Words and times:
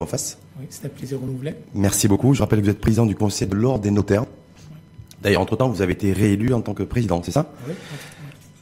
en 0.00 0.06
face. 0.06 0.38
Oui, 0.60 0.66
c'est 0.70 0.86
un 0.86 0.90
plaisir 0.90 1.20
renouvelé. 1.20 1.54
Merci 1.74 2.06
beaucoup. 2.06 2.32
Je 2.32 2.38
rappelle 2.40 2.60
que 2.60 2.64
vous 2.66 2.70
êtes 2.70 2.78
président 2.80 3.04
du 3.04 3.16
Conseil 3.16 3.48
de 3.48 3.56
l'Ordre 3.56 3.80
des 3.82 3.90
notaires. 3.90 4.26
D'ailleurs, 5.20 5.40
entre-temps, 5.42 5.68
vous 5.68 5.82
avez 5.82 5.94
été 5.94 6.12
réélu 6.12 6.54
en 6.54 6.60
tant 6.60 6.72
que 6.72 6.84
président, 6.84 7.20
c'est 7.24 7.32
ça 7.32 7.52
Oui. 7.66 7.74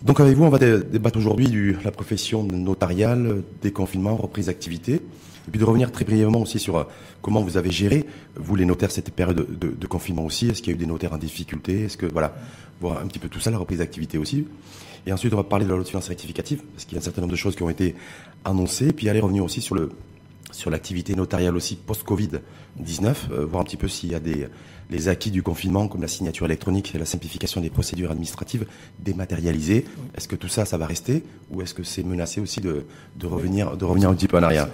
Donc 0.00 0.18
avec 0.18 0.34
vous, 0.34 0.44
on 0.44 0.48
va 0.48 0.58
dé- 0.58 0.78
débattre 0.90 1.18
aujourd'hui 1.18 1.48
de 1.48 1.76
la 1.84 1.90
profession 1.90 2.42
notariale, 2.42 3.42
déconfinement, 3.60 4.16
reprise 4.16 4.46
d'activité, 4.46 4.94
et 4.94 5.50
puis 5.50 5.60
de 5.60 5.64
revenir 5.66 5.92
très 5.92 6.06
brièvement 6.06 6.40
aussi 6.40 6.58
sur 6.58 6.78
euh, 6.78 6.84
comment 7.20 7.42
vous 7.42 7.58
avez 7.58 7.70
géré, 7.70 8.06
vous 8.36 8.56
les 8.56 8.64
notaires, 8.64 8.90
cette 8.90 9.10
période 9.10 9.36
de, 9.36 9.66
de- 9.68 9.74
de 9.74 9.86
confinement 9.86 10.24
aussi. 10.24 10.48
Est-ce 10.48 10.62
qu'il 10.62 10.72
y 10.72 10.74
a 10.74 10.76
eu 10.76 10.80
des 10.80 10.86
notaires 10.86 11.12
en 11.12 11.18
difficulté? 11.18 11.82
Est-ce 11.82 11.98
que, 11.98 12.06
voilà, 12.06 12.34
voir 12.80 12.98
un 13.02 13.06
petit 13.08 13.18
peu 13.18 13.28
tout 13.28 13.40
ça, 13.40 13.50
la 13.50 13.58
reprise 13.58 13.80
d'activité 13.80 14.16
aussi. 14.16 14.46
Et 15.06 15.12
ensuite, 15.12 15.34
on 15.34 15.36
va 15.36 15.44
parler 15.44 15.66
de 15.66 15.70
la 15.70 15.76
loi 15.76 15.84
de 15.84 15.88
finances 15.88 16.08
rectificative, 16.08 16.62
parce 16.72 16.86
qu'il 16.86 16.94
y 16.94 16.98
a 16.98 17.02
un 17.02 17.04
certain 17.04 17.20
nombre 17.20 17.32
de 17.32 17.36
choses 17.36 17.56
qui 17.56 17.62
ont 17.62 17.68
été 17.70 17.94
annoncées, 18.46 18.94
puis 18.94 19.10
aller 19.10 19.20
revenir 19.20 19.44
aussi 19.44 19.60
sur 19.60 19.74
le 19.74 19.90
sur 20.52 20.70
l'activité 20.70 21.14
notariale 21.14 21.56
aussi 21.56 21.76
post-Covid-19, 21.76 23.14
euh, 23.30 23.46
voir 23.46 23.60
un 23.62 23.64
petit 23.64 23.76
peu 23.76 23.88
s'il 23.88 24.10
y 24.10 24.14
a 24.14 24.20
des 24.20 24.48
les 24.88 25.08
acquis 25.08 25.32
du 25.32 25.42
confinement, 25.42 25.88
comme 25.88 26.02
la 26.02 26.06
signature 26.08 26.46
électronique 26.46 26.94
et 26.94 26.98
la 26.98 27.06
simplification 27.06 27.60
des 27.60 27.70
procédures 27.70 28.12
administratives 28.12 28.66
dématérialisées. 29.00 29.84
Est-ce 30.16 30.28
que 30.28 30.36
tout 30.36 30.46
ça, 30.46 30.64
ça 30.64 30.78
va 30.78 30.86
rester 30.86 31.24
ou 31.50 31.60
est-ce 31.60 31.74
que 31.74 31.82
c'est 31.82 32.04
menacé 32.04 32.40
aussi 32.40 32.60
de, 32.60 32.86
de 33.16 33.26
revenir 33.26 33.76
de 33.76 33.84
revenir 33.84 34.08
un 34.10 34.14
petit 34.14 34.28
peu 34.28 34.38
en 34.38 34.44
arrière? 34.44 34.68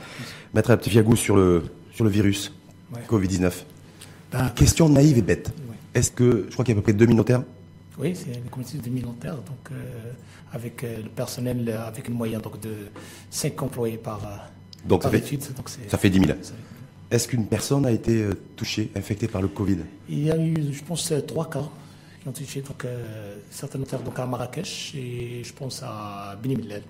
Maître 0.53 0.77
Fiagou 0.83 1.17
sur 1.17 1.35
le 1.37 1.63
sur 1.93 2.05
le 2.05 2.11
virus 2.11 2.53
Ouais. 2.95 3.01
Covid-19. 3.09 3.51
Ben, 4.31 4.51
Question 4.51 4.89
naïve 4.89 5.19
et 5.19 5.23
bête. 5.23 5.49
Ouais. 5.69 5.77
Est-ce 5.95 6.11
que 6.11 6.45
je 6.49 6.53
crois 6.53 6.65
qu'il 6.65 6.75
y 6.75 6.77
a 6.77 6.79
à 6.79 6.83
peu 6.83 6.85
près 6.85 6.93
2000 6.93 7.17
notaires? 7.17 7.43
Oui, 7.99 8.15
c'est 8.15 8.35
une 8.37 8.51
communauté 8.51 8.79
de 8.79 8.89
1000 8.91 9.05
notaires, 9.05 9.37
donc 9.37 9.71
euh, 9.71 10.13
avec 10.53 10.83
euh, 10.85 11.03
le 11.03 11.09
personnel, 11.09 11.65
euh, 11.69 11.87
avec 11.87 12.09
une 12.09 12.15
moyenne 12.15 12.41
donc, 12.41 12.61
de 12.61 12.75
5 13.31 13.63
employés 13.63 13.99
par, 13.99 14.21
Donc 14.85 15.03
ça 15.03 15.11
fait 15.11 15.19
étude. 15.19 15.41
Donc 15.57 15.69
c'est- 15.69 15.89
ça 15.91 15.99
fait 15.99 16.11
10 16.11 16.19
000. 16.21 16.33
c'est- 16.43 16.53
Est-ce 17.11 17.29
qu'une 17.29 17.47
personne 17.47 17.85
a 17.85 17.91
été 17.91 18.23
euh, 18.23 18.33
touchée, 18.57 18.91
infectée 18.97 19.29
par 19.29 19.43
le 19.43 19.49
Covid? 19.49 19.79
Il 20.09 20.25
y 20.25 20.31
a 20.31 20.37
eu, 20.39 20.55
je 20.73 20.83
pense, 20.83 21.13
euh, 21.13 21.21
trois 21.21 21.49
cas 21.51 21.65
qui 22.23 22.29
ont 22.29 22.33
touché 22.33 22.63
donc, 22.63 22.85
euh, 22.85 23.37
certains 23.51 23.79
notaires 23.79 24.01
donc, 24.01 24.19
à 24.19 24.25
Marrakech 24.27 24.95
et 24.97 25.43
je 25.45 25.53
pense 25.53 25.83
à 25.85 26.37
Beni 26.43 26.57
Mellel. 26.57 26.83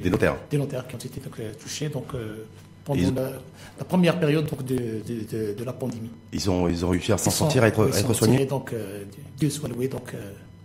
Des 0.00 0.10
notaires 0.10 0.36
Des 0.50 0.58
notaires 0.58 0.86
qui 0.86 0.94
ont 0.94 0.98
été 0.98 1.20
donc, 1.20 1.34
touchés 1.60 1.88
donc, 1.88 2.04
euh, 2.14 2.44
pendant 2.84 3.00
Ils- 3.00 3.12
la, 3.14 3.30
la 3.78 3.84
première 3.84 4.20
période 4.20 4.46
donc, 4.46 4.64
de, 4.64 4.76
de, 4.76 5.24
de- 5.32 5.54
de 5.54 5.64
la 5.64 5.72
pandémie. 5.72 6.10
Ils 6.32 6.48
ont 6.50 6.68
ils 6.68 6.84
ont 6.84 6.90
réussi 6.90 7.10
à 7.12 7.18
s'en 7.18 7.30
sortir, 7.30 7.62
à 7.64 7.68
être, 7.68 7.88
ils 7.88 7.96
à 7.96 7.98
être 7.98 8.06
sont 8.06 8.14
soignés 8.14 8.36
tirés, 8.36 8.46
Donc, 8.48 8.72
euh, 8.72 9.04
Dieu 9.38 9.50
soit 9.50 9.68
loué, 9.68 9.88
donc 9.88 10.14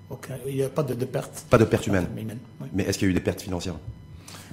aucun- 0.10 0.38
il 0.48 0.56
n'y 0.56 0.64
a 0.64 0.70
pas 0.70 0.84
de, 0.84 0.94
perte. 1.06 1.46
Pas 1.50 1.58
de 1.58 1.66
perte 1.66 1.88
humaine. 1.88 2.08
Mais 2.74 2.84
est-ce 2.84 3.00
qu'il 3.00 3.08
y 3.08 3.10
a 3.10 3.12
eu 3.12 3.16
des 3.16 3.20
pertes 3.22 3.42
financières? 3.42 3.76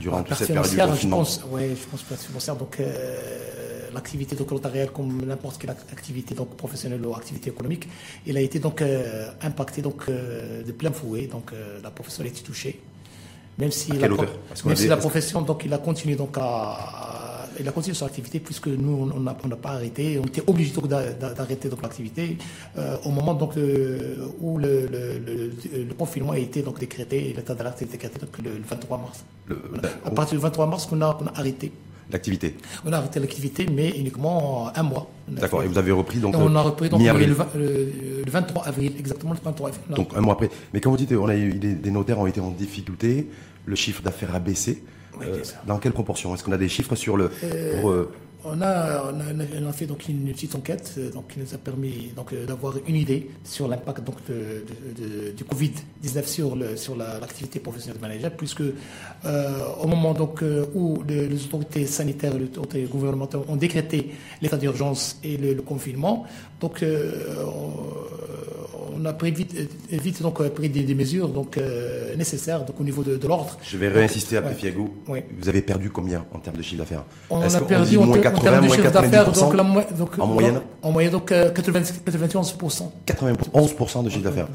Durant 0.01 0.23
toute 0.23 0.37
cette 0.37 0.49
période 0.49 0.65
du 0.65 0.71
financière, 0.71 0.87
je 0.87 0.93
confinement 0.93 1.17
pense, 1.19 1.41
ouais, 1.53 1.71
je 1.81 1.87
pense 1.91 2.03
perte 2.03 2.23
financière. 2.23 2.57
Donc, 2.57 2.75
euh, 2.81 3.91
l'activité 3.95 4.35
donc 4.37 4.51
notariale, 4.51 4.91
comme 4.93 5.25
n'importe 5.27 5.57
quelle 5.61 5.71
ac- 5.71 5.93
activité 5.93 6.35
donc 6.35 6.57
professionnelle 6.57 7.05
ou 7.05 7.15
activité 7.15 7.51
économique, 7.51 7.89
il 8.27 8.37
a 8.37 8.41
été 8.41 8.59
donc 8.59 8.83
euh, 8.83 9.31
impacté 9.43 9.83
donc 9.83 10.01
euh, 10.09 10.63
de 10.63 10.73
plein 10.73 10.93
fouet. 10.93 11.27
Donc, 11.27 11.53
euh, 11.53 11.79
la 11.83 11.91
profession 11.91 12.25
a 12.25 12.27
été 12.27 12.43
touchée. 12.43 12.81
Même 13.59 13.73
si, 13.73 13.93
la, 13.93 14.09
pro- 14.09 14.25
même 14.65 14.77
si 14.77 14.87
la 14.89 14.97
profession 14.97 15.43
donc 15.43 15.65
il 15.67 15.73
a 15.75 15.79
continué 15.79 16.15
donc 16.17 16.37
à, 16.39 16.41
il 17.59 17.67
a 17.69 17.73
continué 17.73 17.95
son 17.95 18.07
activité 18.07 18.39
puisque 18.41 18.69
nous 18.69 19.11
on 19.15 19.21
n'a 19.21 19.35
pas 19.35 19.71
arrêté, 19.71 20.19
on 20.23 20.27
était 20.27 20.43
obligé 20.47 20.73
d'arrêter 20.89 21.69
l'activité 21.83 22.37
euh, 22.79 22.97
au 23.05 23.11
moment 23.11 23.35
donc 23.35 23.57
le- 23.57 24.19
où 24.41 24.59
le, 24.59 24.87
le, 24.87 25.19
le- 25.19 25.85
le 25.89 25.95
confinement 25.95 26.33
a 26.33 26.39
été 26.39 26.63
donc 26.63 26.79
décrété, 26.79 27.33
l'état 27.37 27.55
d'alerte 27.55 27.81
a 27.81 27.85
été 27.85 27.93
décrété 27.93 28.19
donc 28.21 28.37
le, 28.39 28.51
le 28.59 28.65
23 28.69 28.99
mars. 28.99 29.25
Voilà. 29.49 29.89
À 30.05 30.11
partir 30.11 30.39
du 30.39 30.43
23 30.43 30.67
mars, 30.67 30.89
on 30.93 31.01
a, 31.03 31.19
on 31.21 31.27
a 31.27 31.33
arrêté. 31.39 31.73
L'activité. 32.13 32.57
On 32.85 32.93
a 32.93 32.97
arrêté 32.99 33.21
l'activité, 33.21 33.67
mais 33.73 33.91
uniquement 33.91 34.71
un 34.75 34.83
mois. 34.83 35.09
D'accord. 35.29 35.63
Et 35.63 35.69
vous 35.69 35.79
avez 35.79 35.93
repris 35.93 36.19
donc, 36.19 36.35
on 36.37 36.55
a 36.57 36.61
repris 36.63 36.89
donc, 36.89 37.01
le, 37.01 37.27
le- 37.55 38.23
le 38.25 38.31
23 38.31 38.67
avril, 38.67 38.93
exactement 38.99 39.33
le 39.33 39.39
23 39.45 39.69
avril. 39.69 39.83
Donc 39.95 40.09
un 40.17 40.21
mois 40.21 40.35
après. 40.35 40.51
Mais 40.75 40.81
quand 40.81 40.91
vous 40.91 40.97
dites 40.97 41.13
on 41.13 41.29
a 41.29 41.37
eu 41.37 41.53
des 41.55 41.91
notaires 41.91 42.19
ont 42.19 42.27
été 42.27 42.41
en 42.41 42.51
difficulté, 42.51 43.29
le 43.67 43.77
chiffre 43.77 44.03
d'affaires 44.03 44.35
a 44.35 44.41
baissé. 44.41 44.83
Oui, 45.21 45.27
Euh, 45.29 45.43
dans 45.67 45.79
quelle 45.79 45.93
proportion? 45.93 46.35
Est-ce 46.35 46.43
qu'on 46.45 46.53
a 46.53 46.59
des 46.59 46.69
chiffres 46.69 46.95
sur 46.97 47.17
le 47.17 47.29
pour, 47.81 47.91
euh, 47.91 48.11
On 48.43 48.63
a, 48.63 49.03
on, 49.13 49.21
a, 49.21 49.45
on 49.63 49.69
a 49.69 49.73
fait 49.73 49.85
donc 49.85 50.09
une 50.09 50.33
petite 50.33 50.55
enquête 50.55 50.95
euh, 50.97 51.11
donc, 51.11 51.29
qui 51.29 51.41
nous 51.41 51.53
a 51.55 51.59
permis 51.59 52.11
donc, 52.17 52.33
euh, 52.33 52.47
d'avoir 52.47 52.73
une 52.89 52.97
idée 52.97 53.29
sur 53.45 53.69
l'impact 53.69 54.03
donc, 54.03 54.17
de, 54.31 54.65
de- 54.69 55.27
de- 55.27 55.31
du 55.33 55.45
Covid-19 55.45 56.25
sur, 56.27 56.57
le, 56.57 56.75
sur 56.79 56.97
la- 56.97 57.19
l'activité 57.21 57.61
professionnelle 57.61 57.99
de 57.99 58.03
manager, 58.07 58.31
puisque 58.31 58.63
euh, 58.63 59.59
au 59.83 59.87
moment 59.87 60.15
donc, 60.15 60.43
euh, 60.43 60.65
où 60.75 61.03
le- 61.07 61.27
les 61.27 61.45
autorités 61.45 61.85
sanitaires 61.85 62.35
et 62.35 62.39
les 62.39 62.45
autorités 62.47 62.83
gouvernementales 62.85 63.43
ont 63.47 63.57
décrété 63.57 64.11
l'état 64.41 64.57
d'urgence 64.57 65.19
et 65.23 65.37
le, 65.37 65.53
le 65.53 65.63
confinement, 65.63 66.25
donc 66.61 66.83
euh, 66.83 67.13
on, 67.47 69.01
on 69.03 69.05
a 69.07 69.13
pris 69.15 69.31
vite, 69.31 69.55
vite 69.91 70.21
donc, 70.23 70.41
euh, 70.41 70.51
pris 70.51 70.69
des, 70.69 70.83
des 70.83 70.95
mesures 70.95 71.29
donc, 71.29 71.57
euh, 71.57 72.15
nécessaires 72.17 72.65
donc, 72.67 72.79
au 72.81 72.85
niveau 72.85 73.03
de, 73.03 73.17
de 73.17 73.27
l'ordre. 73.29 73.57
Je 73.63 73.77
vais 73.79 73.89
réinsister 73.89 74.37
à 74.37 74.41
Ouais. 74.43 74.85
Oui. 75.09 75.21
Vous 75.41 75.49
avez 75.49 75.63
perdu 75.63 75.89
combien 75.91 76.25
en 76.35 76.39
termes 76.39 76.57
de 76.57 76.63
chiffre 76.63 76.81
d'affaires 76.81 77.05
On 77.31 77.41
a 77.41 77.61
perdu 77.63 77.91
dit 77.91 77.97
en, 77.97 78.05
moins 78.05 78.19
ter- 78.19 78.31
en 78.33 78.35
80, 78.35 78.43
termes 78.51 78.63
de 78.63 78.67
moins 78.67 78.77
chiffre 78.77 78.91
d'affaires, 78.91 79.31
90%? 79.33 79.41
donc, 79.41 79.55
la 79.55 79.63
mo- 79.63 79.81
donc, 79.99 80.19
En 80.19 80.27
moyenne 80.27 80.61
En 80.83 80.93
moyenne, 80.93 81.13
donc 81.13 81.33
euh, 81.33 81.51
80 81.51 81.81
91%. 81.81 82.91
91% 83.07 84.05
de 84.05 84.11
chiffre 84.11 84.23
d'affaires. 84.23 84.49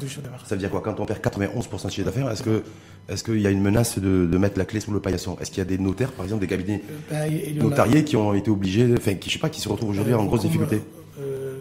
Ça 0.46 0.54
veut 0.54 0.58
dire 0.60 0.70
quoi 0.70 0.80
Quand 0.80 0.98
on 1.00 1.06
perd 1.06 1.20
91% 1.20 1.86
de 1.86 1.90
chiffre 1.90 2.04
d'affaires, 2.06 2.30
est-ce 2.30 2.42
que 2.42 2.62
est-ce 3.08 3.22
qu'il 3.24 3.40
y 3.40 3.46
a 3.46 3.50
une 3.50 3.62
menace 3.62 3.98
de, 4.00 4.26
de 4.26 4.38
mettre 4.38 4.58
la 4.58 4.64
clé 4.64 4.80
sous 4.80 4.90
le 4.92 4.98
paillasson 5.00 5.36
Est-ce 5.40 5.50
qu'il 5.50 5.58
y 5.58 5.62
a 5.62 5.64
des 5.64 5.78
notaires, 5.78 6.10
par 6.12 6.24
exemple, 6.24 6.40
des 6.40 6.48
cabinets 6.48 6.82
Ben, 7.10 7.30
a- 7.32 7.62
notariés 7.62 8.04
qui 8.04 8.16
ont 8.16 8.34
été 8.34 8.50
obligés, 8.50 8.86
enfin, 8.96 9.14
qui 9.14 9.28
je 9.28 9.34
sais 9.34 9.40
pas, 9.40 9.48
qui 9.48 9.60
se 9.60 9.68
retrouvent 9.68 9.90
aujourd'hui 9.90 10.14
en 10.14 10.24
grosse 10.24 10.42
difficulté 10.42 10.82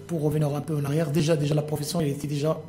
pour 0.07 0.21
revenir 0.21 0.53
un 0.55 0.61
peu 0.61 0.75
en 0.75 0.83
arrière, 0.85 1.11
déjà, 1.11 1.35
déjà 1.35 1.55
la 1.55 1.61
profession 1.61 1.99
elle 2.01 2.09
était 2.09 2.27
déjà 2.27 2.59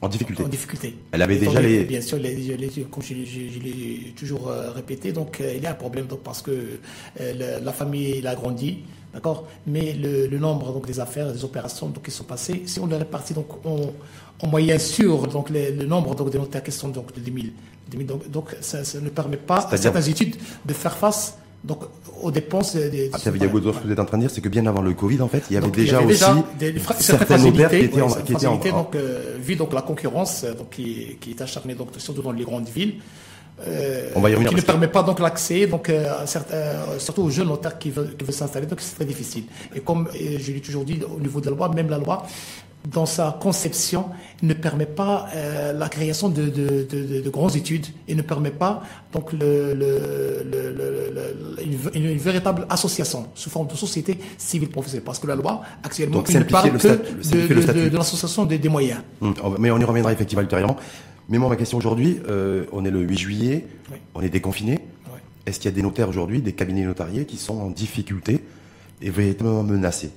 En 0.00 0.08
difficulté. 0.08 0.42
en 0.44 0.48
difficulté. 0.48 0.96
Elle 1.12 1.22
avait 1.22 1.38
déjà 1.38 1.60
les- 1.60 1.84
Bien 1.84 2.00
sûr, 2.00 2.18
les- 2.18 2.34
les- 2.34 2.82
comme 2.90 3.02
je, 3.02 3.14
l'ai- 3.14 3.26
je- 3.26 3.48
je 3.54 3.58
l'ai 3.60 4.14
toujours 4.16 4.48
euh, 4.48 4.70
répété, 4.72 5.12
donc 5.12 5.40
euh, 5.40 5.54
il 5.56 5.62
y 5.62 5.66
a 5.66 5.70
un 5.70 5.74
problème 5.74 6.06
donc, 6.06 6.20
parce 6.20 6.42
que 6.42 6.50
euh, 6.50 7.32
la, 7.34 7.60
la 7.60 7.72
famille 7.72 8.18
elle 8.18 8.26
a 8.26 8.34
grandi, 8.34 8.78
d'accord? 9.12 9.46
Mais 9.66 9.92
le, 9.94 10.26
le 10.26 10.38
nombre 10.38 10.72
donc, 10.72 10.86
des 10.86 11.00
affaires, 11.00 11.32
des 11.32 11.44
opérations 11.44 11.88
donc, 11.88 12.04
qui 12.04 12.10
sont 12.10 12.24
passées, 12.24 12.62
si 12.66 12.80
on 12.80 12.86
les 12.86 12.96
répartit 12.96 13.32
donc, 13.34 13.64
en, 13.64 13.92
en 14.40 14.46
moyenne 14.46 14.78
sur 14.78 15.26
donc, 15.28 15.48
les- 15.50 15.70
le 15.72 15.86
nombre 15.86 16.14
donc, 16.14 16.30
de 16.30 16.38
notaires 16.38 16.62
qui 16.62 16.72
sont 16.72 16.88
donc, 16.88 17.14
de 17.14 17.20
10 17.20 17.32
000, 17.32 17.46
10 17.90 17.96
000, 17.98 18.08
donc, 18.08 18.30
donc 18.30 18.56
ça, 18.60 18.84
ça 18.84 19.00
ne 19.00 19.08
permet 19.08 19.36
pas 19.38 19.68
à 19.70 19.76
certaines 19.76 20.08
études 20.08 20.36
de 20.66 20.74
faire 20.74 20.96
face 20.96 21.38
donc, 21.62 21.80
aux 22.24 22.30
dépenses 22.30 22.74
des. 22.76 23.10
Ah, 23.12 23.18
ça 23.18 23.30
veut 23.30 23.38
dire, 23.38 23.50
que 23.52 23.56
vous 23.58 23.92
êtes 23.92 23.98
en 23.98 24.04
train 24.04 24.16
de 24.18 24.22
dire, 24.22 24.30
c'est 24.30 24.40
que 24.40 24.48
bien 24.48 24.66
avant 24.66 24.82
le 24.82 24.92
Covid, 24.94 25.20
en 25.20 25.28
fait, 25.28 25.42
il 25.50 25.54
y 25.54 25.56
avait 25.56 25.66
Donc, 25.66 25.76
déjà 25.76 26.00
il 26.00 26.08
y 26.08 26.12
aussi 26.12 26.24
avait 26.24 26.42
déjà 26.58 26.72
des 26.72 27.02
certains 27.02 27.38
notaires 27.38 27.70
qui 27.70 27.76
étaient 27.76 28.00
en, 28.02 28.08
certaines 28.08 28.24
qui 28.26 28.32
étaient 28.32 28.46
en- 28.46 28.50
facilités, 28.58 28.70
en- 28.72 28.78
donc, 28.82 28.94
euh, 28.96 29.36
vu 29.40 29.56
donc 29.56 29.72
la 29.72 29.82
concurrence 29.82 30.44
euh, 30.44 30.54
donc, 30.54 30.70
qui, 30.70 31.16
qui 31.20 31.30
est 31.30 31.40
acharnée 31.42 31.74
donc, 31.74 31.88
surtout 31.98 32.22
dans 32.22 32.32
les 32.32 32.44
grandes 32.44 32.68
villes. 32.68 32.94
euh, 33.66 34.10
On 34.16 34.20
va 34.20 34.30
y 34.30 34.34
revenir 34.34 34.50
qui 34.50 34.56
ne 34.56 34.60
permet 34.62 34.88
pas 34.88 35.02
donc 35.04 35.20
l'accès 35.20 35.66
donc 35.66 35.88
euh, 35.88 36.08
certains, 36.26 36.72
surtout 36.98 37.22
aux 37.22 37.30
jeunes 37.30 37.48
notaires 37.48 37.78
qui 37.78 37.90
veulent, 37.90 38.16
qui 38.16 38.24
veulent 38.24 38.34
s'installer 38.34 38.66
donc 38.66 38.80
c'est 38.80 38.96
très 38.96 39.04
difficile 39.04 39.44
et 39.76 39.80
comme 39.80 40.08
je 40.12 40.50
l'ai 40.52 40.60
toujours 40.60 40.84
dit 40.84 40.98
au 41.16 41.20
niveau 41.20 41.40
de 41.40 41.50
la 41.50 41.56
loi 41.56 41.68
même 41.68 41.88
la 41.88 41.98
loi 41.98 42.26
dans 42.88 43.06
sa 43.06 43.38
conception 43.40 44.06
ne 44.42 44.52
permet 44.52 44.84
pas 44.86 45.26
euh, 45.34 45.72
la 45.72 45.88
création 45.88 46.28
de, 46.28 46.42
de, 46.44 46.86
de, 46.90 47.04
de- 47.06 47.20
de 47.22 47.30
grandes 47.30 47.56
études 47.56 47.86
et 48.08 48.14
ne 48.14 48.20
permet 48.22 48.50
pas 48.50 48.82
donc 49.12 49.32
le, 49.32 49.72
le, 49.72 50.44
le- 50.44 50.72
le- 50.72 51.10
le- 51.14 51.96
une, 51.96 52.18
véritable 52.18 52.66
association 52.68 53.26
sous 53.34 53.48
forme 53.48 53.68
de 53.68 53.74
société 53.74 54.18
civile 54.36 54.68
professionnelle 54.68 55.04
parce 55.04 55.18
que 55.18 55.26
la 55.26 55.34
loi 55.36 55.62
actuellement 55.82 56.16
Donc, 56.18 56.28
il 56.28 56.38
ne 56.38 56.44
parle 56.44 56.72
le 56.72 56.78
que 56.78 57.90
de, 57.90 57.96
l'association 57.96 58.44
des, 58.44 58.58
des 58.58 58.68
moyens. 58.68 59.00
Hum, 59.22 59.34
on 59.42 59.50
va- 59.50 59.56
Mais 59.58 59.70
on 59.70 59.78
y 59.78 59.84
reviendra 59.84 60.12
effectivement 60.12 60.42
ultérieurement. 60.42 60.76
Mais 61.30 61.38
moi, 61.38 61.48
ma 61.48 61.56
question 61.56 61.78
aujourd'hui, 61.78 62.18
euh, 62.28 62.64
on 62.72 62.84
est 62.84 62.90
le 62.90 63.00
8 63.00 63.16
juillet, 63.18 63.66
Oui. 63.90 63.96
on 64.14 64.20
est 64.20 64.28
déconfiné. 64.28 64.80
Est-ce 65.46 65.58
qu'il 65.60 65.70
y 65.70 65.72
a 65.72 65.76
des 65.76 65.82
notaires 65.82 66.08
aujourd'hui, 66.08 66.40
des 66.42 66.52
cabinets 66.52 66.84
notariés 66.84 67.24
qui 67.26 67.36
sont 67.38 67.58
en 67.60 67.70
difficulté 67.70 68.42
et 69.02 69.10
véritablement 69.10 69.62
menacés 69.62 70.10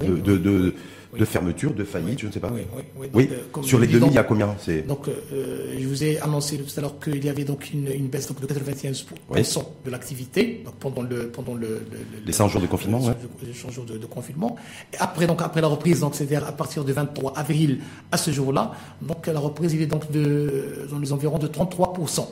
de, 0.00 0.12
oui, 0.12 0.20
de. 0.22 0.74
De 1.18 1.24
fermeture, 1.26 1.74
de 1.74 1.84
faillite, 1.84 2.20
je 2.20 2.26
ne 2.28 2.32
sais 2.32 2.40
pas. 2.40 2.50
Oui, 2.54 2.62
oui, 2.96 3.08
oui. 3.14 3.26
Donc, 3.26 3.32
euh, 3.32 3.42
comme 3.52 3.64
sur 3.64 3.78
les 3.78 3.86
dis, 3.86 3.92
2000, 3.94 4.00
donc- 4.06 4.12
il 4.12 4.16
y 4.16 4.18
a 4.18 4.22
combien 4.24 4.54
C'est 4.60 4.86
Donc, 4.86 5.08
euh, 5.08 5.74
je 5.78 5.86
vous 5.86 6.04
ai 6.04 6.18
annoncé 6.20 6.56
tout 6.56 6.64
à 6.78 6.80
l'heure 6.80 6.98
qu'il 6.98 7.22
y 7.24 7.28
avait 7.28 7.44
donc 7.44 7.70
une, 7.74 7.88
une 7.92 8.06
baisse 8.08 8.28
donc 8.28 8.40
de 8.40 8.46
95% 8.46 9.04
Oui. 9.30 9.42
de 9.84 9.90
l'activité 9.90 10.64
pendant 10.80 11.02
le 11.02 11.28
pendant 11.28 11.54
le, 11.54 11.66
le- 11.68 11.74
le- 11.76 12.24
Les 12.26 12.32
100 12.32 12.48
jours 12.48 12.60
de 12.62 12.66
confinement, 12.66 12.98
les 13.00 13.06
ouais. 13.08 13.12
100 13.12 13.20
jours- 13.20 13.30
les 13.46 13.54
100 13.54 13.70
jours 13.70 13.84
de, 13.84 13.98
de 13.98 14.06
confinement. 14.06 14.56
Et 14.92 14.96
après 14.98 15.26
donc 15.26 15.42
après 15.42 15.60
la 15.60 15.68
reprise 15.68 16.00
donc 16.00 16.14
c'est-à-dire 16.14 16.46
à 16.46 16.52
partir 16.52 16.84
du 16.84 16.92
23 16.92 17.32
avril 17.36 17.80
à 18.12 18.16
ce 18.16 18.30
jour-là 18.30 18.72
donc 19.02 19.26
la 19.26 19.40
reprise 19.40 19.72
il 19.74 19.82
est 19.82 19.86
donc 19.86 20.10
de 20.10 20.86
dans 20.90 20.98
les 20.98 21.12
environs 21.12 21.38
de 21.38 21.48
33%. 21.48 22.26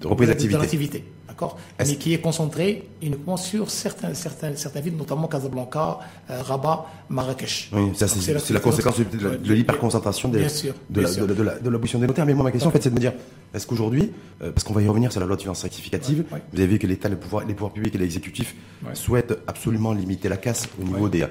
de 0.00 0.06
reprise 0.06 0.28
de- 0.28 0.48
d'activité. 0.48 1.04
D'accord 1.40 1.58
Mais 1.78 1.96
qui 1.96 2.12
est 2.14 2.18
concentré 2.20 2.88
uniquement 3.02 3.36
sur 3.36 3.70
certains, 3.70 4.14
certains, 4.14 4.54
certaines 4.56 4.82
villes, 4.84 4.96
notamment 4.96 5.26
Casablanca, 5.28 5.98
euh, 6.30 6.42
Rabat, 6.42 6.86
Marrakech. 7.08 7.70
Oui, 7.72 7.90
ça 7.94 8.06
c'est 8.08 8.52
la 8.52 8.60
conséquence 8.60 8.98
de, 8.98 9.04
de 9.04 9.28
la- 9.28 9.36
de 9.36 9.54
l'hyperconcentration 9.54 10.28
des- 10.28 10.40
Bien 10.40 10.48
sûr, 10.48 10.74
de, 10.90 11.00
bien 11.00 11.02
la, 11.04 11.08
sûr. 11.08 11.26
de, 11.26 11.32
la- 11.32 11.38
de 11.38 11.42
la- 11.42 11.58
de 11.58 11.70
l'abolition 11.70 11.98
des 11.98 12.06
notaires. 12.06 12.26
Mais 12.26 12.34
moi, 12.34 12.44
ma 12.44 12.50
question, 12.50 12.68
en 12.68 12.72
fait, 12.72 12.82
c'est 12.82 12.90
de 12.90 12.94
me 12.94 13.00
dire, 13.00 13.12
est-ce 13.54 13.66
qu'aujourd'hui, 13.66 14.12
euh, 14.42 14.52
parce 14.52 14.64
qu'on 14.64 14.74
va 14.74 14.82
y 14.82 14.88
revenir 14.88 15.10
sur 15.12 15.20
la 15.20 15.26
loi 15.26 15.36
de 15.36 15.42
finances 15.42 15.62
rectificative, 15.62 16.18
Ouais, 16.30 16.34
ouais. 16.38 16.42
vous 16.52 16.58
avez 16.60 16.68
vu 16.68 16.78
que 16.78 16.86
l'État, 16.86 17.08
les 17.08 17.16
pouvoirs, 17.16 17.46
les 17.46 17.54
pouvoirs 17.54 17.72
publics 17.72 17.94
et 17.94 17.98
l'exécutif 17.98 18.54
Ouais. 18.84 18.94
souhaitent 18.94 19.38
absolument 19.46 19.92
limiter 19.92 20.28
la 20.28 20.36
casse 20.36 20.68
au 20.80 20.84
niveau 20.84 21.08
des, 21.08 21.26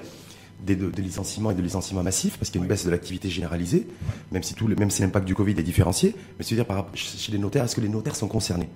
des, 0.65 0.75
de- 0.75 0.89
des 0.89 1.01
licenciements 1.01 1.51
et 1.51 1.56
de 1.56 1.61
licenciements 1.61 2.03
massifs, 2.03 2.38
parce 2.38 2.50
qu'il 2.50 2.59
y 2.59 2.61
a 2.61 2.65
une 2.65 2.69
baisse 2.69 2.85
de 2.85 2.91
l'activité 2.91 3.29
généralisée, 3.29 3.88
même 4.31 4.44
si, 4.44 4.53
tout 4.56 4.67
le- 4.67 4.75
même 4.75 4.89
si 4.91 5.01
l'impact 5.01 5.25
du 5.25 5.35
Covid 5.35 5.51
est 5.57 5.63
différencié. 5.63 6.15
Mais 6.38 6.44
c'est-à-dire, 6.44 6.65
chez 6.95 7.31
les 7.31 7.38
notaires, 7.38 7.63
est-ce 7.65 7.75
que 7.75 7.81
les 7.81 7.88
notaires 7.89 8.15
sont 8.15 8.27
concernés? 8.27 8.67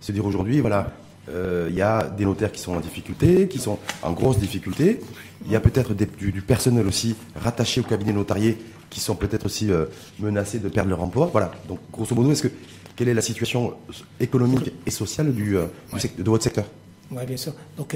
C'est-à-dire, 0.00 0.26
aujourd'hui, 0.26 0.60
voilà, 0.60 0.92
euh, 1.28 1.66
il 1.70 1.76
y 1.76 1.82
a 1.82 2.04
des 2.04 2.24
notaires 2.24 2.52
qui 2.52 2.60
sont 2.60 2.74
en 2.74 2.80
difficulté, 2.80 3.48
qui 3.48 3.58
sont 3.58 3.78
en 4.02 4.12
grosse 4.12 4.38
difficulté. 4.38 5.00
Il 5.44 5.52
y 5.52 5.56
a 5.56 5.60
peut-être 5.60 5.94
du, 5.94 6.32
du 6.32 6.42
personnel 6.42 6.86
aussi 6.86 7.16
rattaché 7.34 7.80
au 7.80 7.84
cabinet 7.84 8.12
notarié 8.12 8.58
qui 8.90 9.00
sont 9.00 9.16
peut-être 9.16 9.46
aussi 9.46 9.70
euh, 9.70 9.86
menacés 10.20 10.58
de 10.58 10.68
perdre 10.68 10.90
leur 10.90 11.02
emploi. 11.02 11.28
Voilà. 11.32 11.50
Donc, 11.68 11.80
grosso 11.92 12.14
modo, 12.14 12.30
est-ce 12.30 12.42
que 12.42 12.52
quelle 12.94 13.08
est 13.08 13.14
la 13.14 13.22
situation 13.22 13.74
économique 14.20 14.72
et 14.86 14.90
sociale 14.90 15.32
du, 15.34 15.56
euh, 15.56 15.66
du 15.92 16.22
de 16.22 16.30
votre 16.30 16.44
secteur? 16.44 16.64
Oui, 17.10 17.24
bien 17.24 17.36
sûr. 17.36 17.52
Donc 17.76 17.94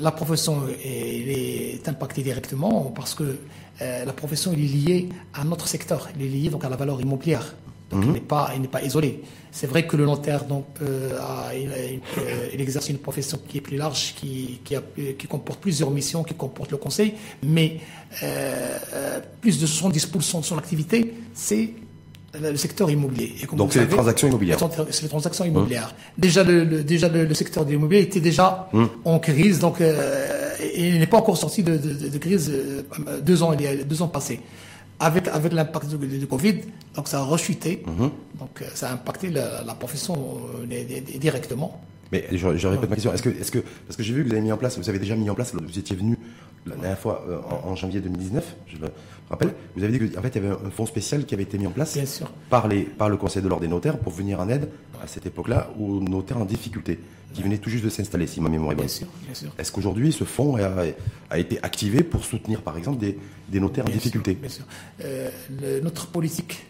la 0.00 0.10
profession 0.10 0.62
est, 0.82 1.86
impactée 1.86 2.22
directement 2.22 2.90
parce 2.96 3.14
que 3.14 3.36
la 3.78 4.12
profession 4.14 4.54
elle 4.54 4.60
est 4.60 4.68
liée 4.68 5.08
à 5.34 5.44
notre 5.44 5.68
secteur, 5.68 6.08
elle 6.14 6.22
est 6.24 6.28
liée 6.28 6.48
donc 6.48 6.64
à 6.64 6.70
la 6.70 6.76
valeur 6.76 6.98
immobilière. 6.98 7.54
Donc 7.92 8.04
il 8.06 8.12
n'est 8.12 8.20
pas, 8.20 8.50
il 8.56 8.62
n'est 8.62 8.68
pas 8.68 8.82
isolé. 8.82 9.20
C'est 9.50 9.66
vrai 9.66 9.86
que 9.86 9.96
le 9.98 10.06
notaire 10.06 10.44
donc 10.46 10.64
euh, 10.80 11.10
a- 11.20 11.54
il, 11.54 11.68
euh, 11.68 12.48
il 12.54 12.60
exerce 12.60 12.88
une 12.88 12.98
profession 12.98 13.38
qui 13.46 13.58
est 13.58 13.60
plus 13.60 13.76
large, 13.76 14.14
qui, 14.16 14.60
qui, 14.64 14.74
a- 14.74 14.82
qui 15.18 15.26
comporte 15.26 15.60
plusieurs 15.60 15.90
missions, 15.90 16.24
qui 16.24 16.34
comporte 16.34 16.70
le 16.70 16.78
conseil, 16.78 17.14
mais 17.42 17.76
euh, 18.22 18.78
euh, 18.94 19.20
plus 19.40 19.60
de 19.60 19.66
70% 19.66 20.40
de 20.40 20.44
son 20.44 20.56
activité, 20.58 21.12
c'est 21.34 21.74
le 22.40 22.56
secteur 22.56 22.90
immobilier. 22.90 23.34
Et 23.42 23.46
Donc, 23.56 23.74
c'est 23.74 23.80
les 23.80 23.84
transactions 23.96 24.26
immobilières. 24.28 24.56
c'est 24.90 25.02
les 25.02 25.08
transactions 25.10 25.44
immobilières. 25.44 25.94
Déjà, 26.16 26.42
le, 26.42 26.64
le- 26.64 26.82
déjà 26.82 27.08
le, 27.10 27.26
le 27.26 27.34
secteur 27.34 27.66
de 27.66 27.72
l'immobilier 27.72 28.00
était 28.02 28.20
déjà 28.20 28.70
en 29.04 29.18
crise, 29.18 29.58
donc 29.58 29.82
euh, 29.82 30.54
il 30.74 30.98
n'est 30.98 31.06
pas 31.06 31.18
encore 31.18 31.36
sorti 31.36 31.62
de, 31.62 31.76
de- 31.76 31.92
de- 31.92 32.08
de 32.08 32.18
crise 32.18 32.50
euh, 32.50 33.20
deux 33.20 33.42
ans, 33.42 33.52
deux 33.86 34.00
ans 34.00 34.08
passés. 34.08 34.40
Avec, 35.02 35.26
avec 35.28 35.52
l'impact 35.52 35.88
du, 35.96 36.18
du 36.22 36.26
Covid, 36.28 36.56
donc 36.94 37.08
ça 37.08 37.18
a 37.18 37.22
rechuté, 37.24 37.82
donc 38.40 38.54
euh, 38.62 38.66
ça 38.74 38.90
a 38.90 38.92
impacté 38.92 39.30
la, 39.30 39.64
la 39.64 39.74
profession 39.74 40.14
euh, 40.62 40.66
di- 40.66 41.00
di- 41.00 41.18
directement. 41.18 41.80
Mais 42.12 42.24
je, 42.30 42.56
je 42.56 42.68
répète 42.68 42.88
ma 42.90 42.94
question. 42.96 43.12
Est-ce 43.12 43.22
que, 43.22 43.30
est-ce 43.30 43.50
que, 43.50 43.60
parce 43.86 43.96
que 43.96 44.02
j'ai 44.04 44.12
vu 44.14 44.22
que 44.22 44.28
vous 44.28 44.34
avez 44.34 44.42
mis 44.42 44.52
en 44.52 44.58
place, 44.58 44.78
vous 44.78 44.88
avez 44.88 44.98
déjà 45.00 45.16
mis 45.16 45.28
en 45.28 45.34
place, 45.34 45.54
vous 45.54 45.78
étiez 45.78 45.96
venu 45.96 46.16
la 46.66 46.76
dernière 46.76 46.98
fois 46.98 47.24
euh, 47.28 47.38
en, 47.64 47.70
en 47.70 47.76
janvier 47.76 48.00
2019, 48.00 48.56
je 48.68 48.76
me 48.78 48.88
rappelle, 49.30 49.52
vous 49.76 49.82
avez 49.84 49.98
dit 49.98 50.10
qu'en 50.10 50.22
fait 50.22 50.28
il 50.36 50.42
y 50.42 50.46
avait 50.46 50.54
un 50.54 50.70
fonds 50.70 50.86
spécial 50.86 51.24
qui 51.26 51.34
avait 51.34 51.42
été 51.42 51.58
mis 51.58 51.66
en 51.66 51.70
place 51.72 51.94
Bien 51.94 52.06
sûr. 52.06 52.30
par, 52.50 52.68
les, 52.68 52.82
par 52.82 53.08
le 53.08 53.16
Conseil 53.16 53.42
de 53.42 53.48
l'ordre 53.48 53.62
des 53.62 53.68
notaires 53.68 53.98
pour 53.98 54.12
venir 54.12 54.40
en 54.40 54.48
aide 54.48 54.68
à 55.02 55.06
cette 55.06 55.26
époque-là 55.26 55.70
aux 55.80 56.00
notaires 56.00 56.38
en 56.38 56.44
difficulté, 56.44 57.00
qui 57.32 57.42
venaient 57.42 57.58
tout 57.58 57.70
juste 57.70 57.84
de 57.84 57.88
s'installer, 57.90 58.26
si 58.28 58.40
ma 58.40 58.48
mémoire 58.48 58.72
est 58.72 58.76
bonne. 58.76 58.86
Bien 58.86 58.94
sûr, 58.94 59.06
bien 59.24 59.34
sûr. 59.34 59.52
Est-ce 59.58 59.72
qu'aujourd'hui 59.72 60.12
ce 60.12 60.24
fonds 60.24 60.56
a, 60.56 60.70
a 61.30 61.38
été 61.38 61.58
activé 61.62 62.02
pour 62.04 62.24
soutenir 62.24 62.62
par 62.62 62.76
exemple 62.78 62.98
des, 62.98 63.18
des 63.48 63.58
notaires 63.60 63.86
en 63.86 63.90
difficulté 63.90 64.32
sûr, 64.32 64.40
bien 64.40 64.48
sûr. 64.50 64.64
Euh, 65.04 65.30
le- 65.60 65.80
notre 65.80 66.06
politique 66.08 66.64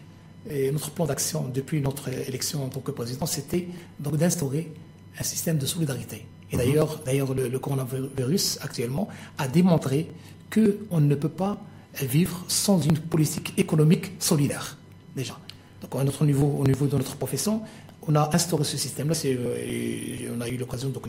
et 0.49 0.71
notre 0.71 0.89
plan 0.91 1.05
d'action 1.05 1.47
depuis 1.53 1.81
notre 1.81 2.09
élection 2.27 2.65
en 2.65 2.69
tant 2.69 2.79
que 2.81 2.91
président, 2.91 3.25
c'était 3.25 3.67
donc 3.99 4.17
d'instaurer 4.17 4.71
un 5.19 5.23
système 5.23 5.57
de 5.57 5.65
solidarité. 5.65 6.25
Et 6.53 6.57
d'ailleurs, 6.57 6.99
d'ailleurs, 7.03 7.33
le, 7.33 7.59
coronavirus 7.59 8.59
actuellement 8.61 9.07
a 9.37 9.47
démontré 9.47 10.09
que 10.49 10.77
on 10.91 11.01
ne 11.01 11.15
peut 11.15 11.29
pas 11.29 11.57
vivre 12.01 12.45
sans 12.47 12.79
une 12.79 12.97
politique 12.97 13.53
économique 13.57 14.11
solidaire. 14.19 14.77
Déjà. 15.15 15.37
Donc 15.81 15.99
à 15.99 16.03
notre 16.03 16.25
niveau, 16.25 16.47
au 16.59 16.65
niveau 16.65 16.85
de 16.85 16.95
notre 16.95 17.15
profession, 17.15 17.61
on 18.07 18.15
a 18.15 18.29
instauré 18.33 18.63
ce 18.63 18.77
système-là. 18.77 19.15
euh, 19.25 20.35
on 20.35 20.41
a 20.41 20.47
eu 20.47 20.57
l'occasion 20.57 20.89
donc 20.89 21.07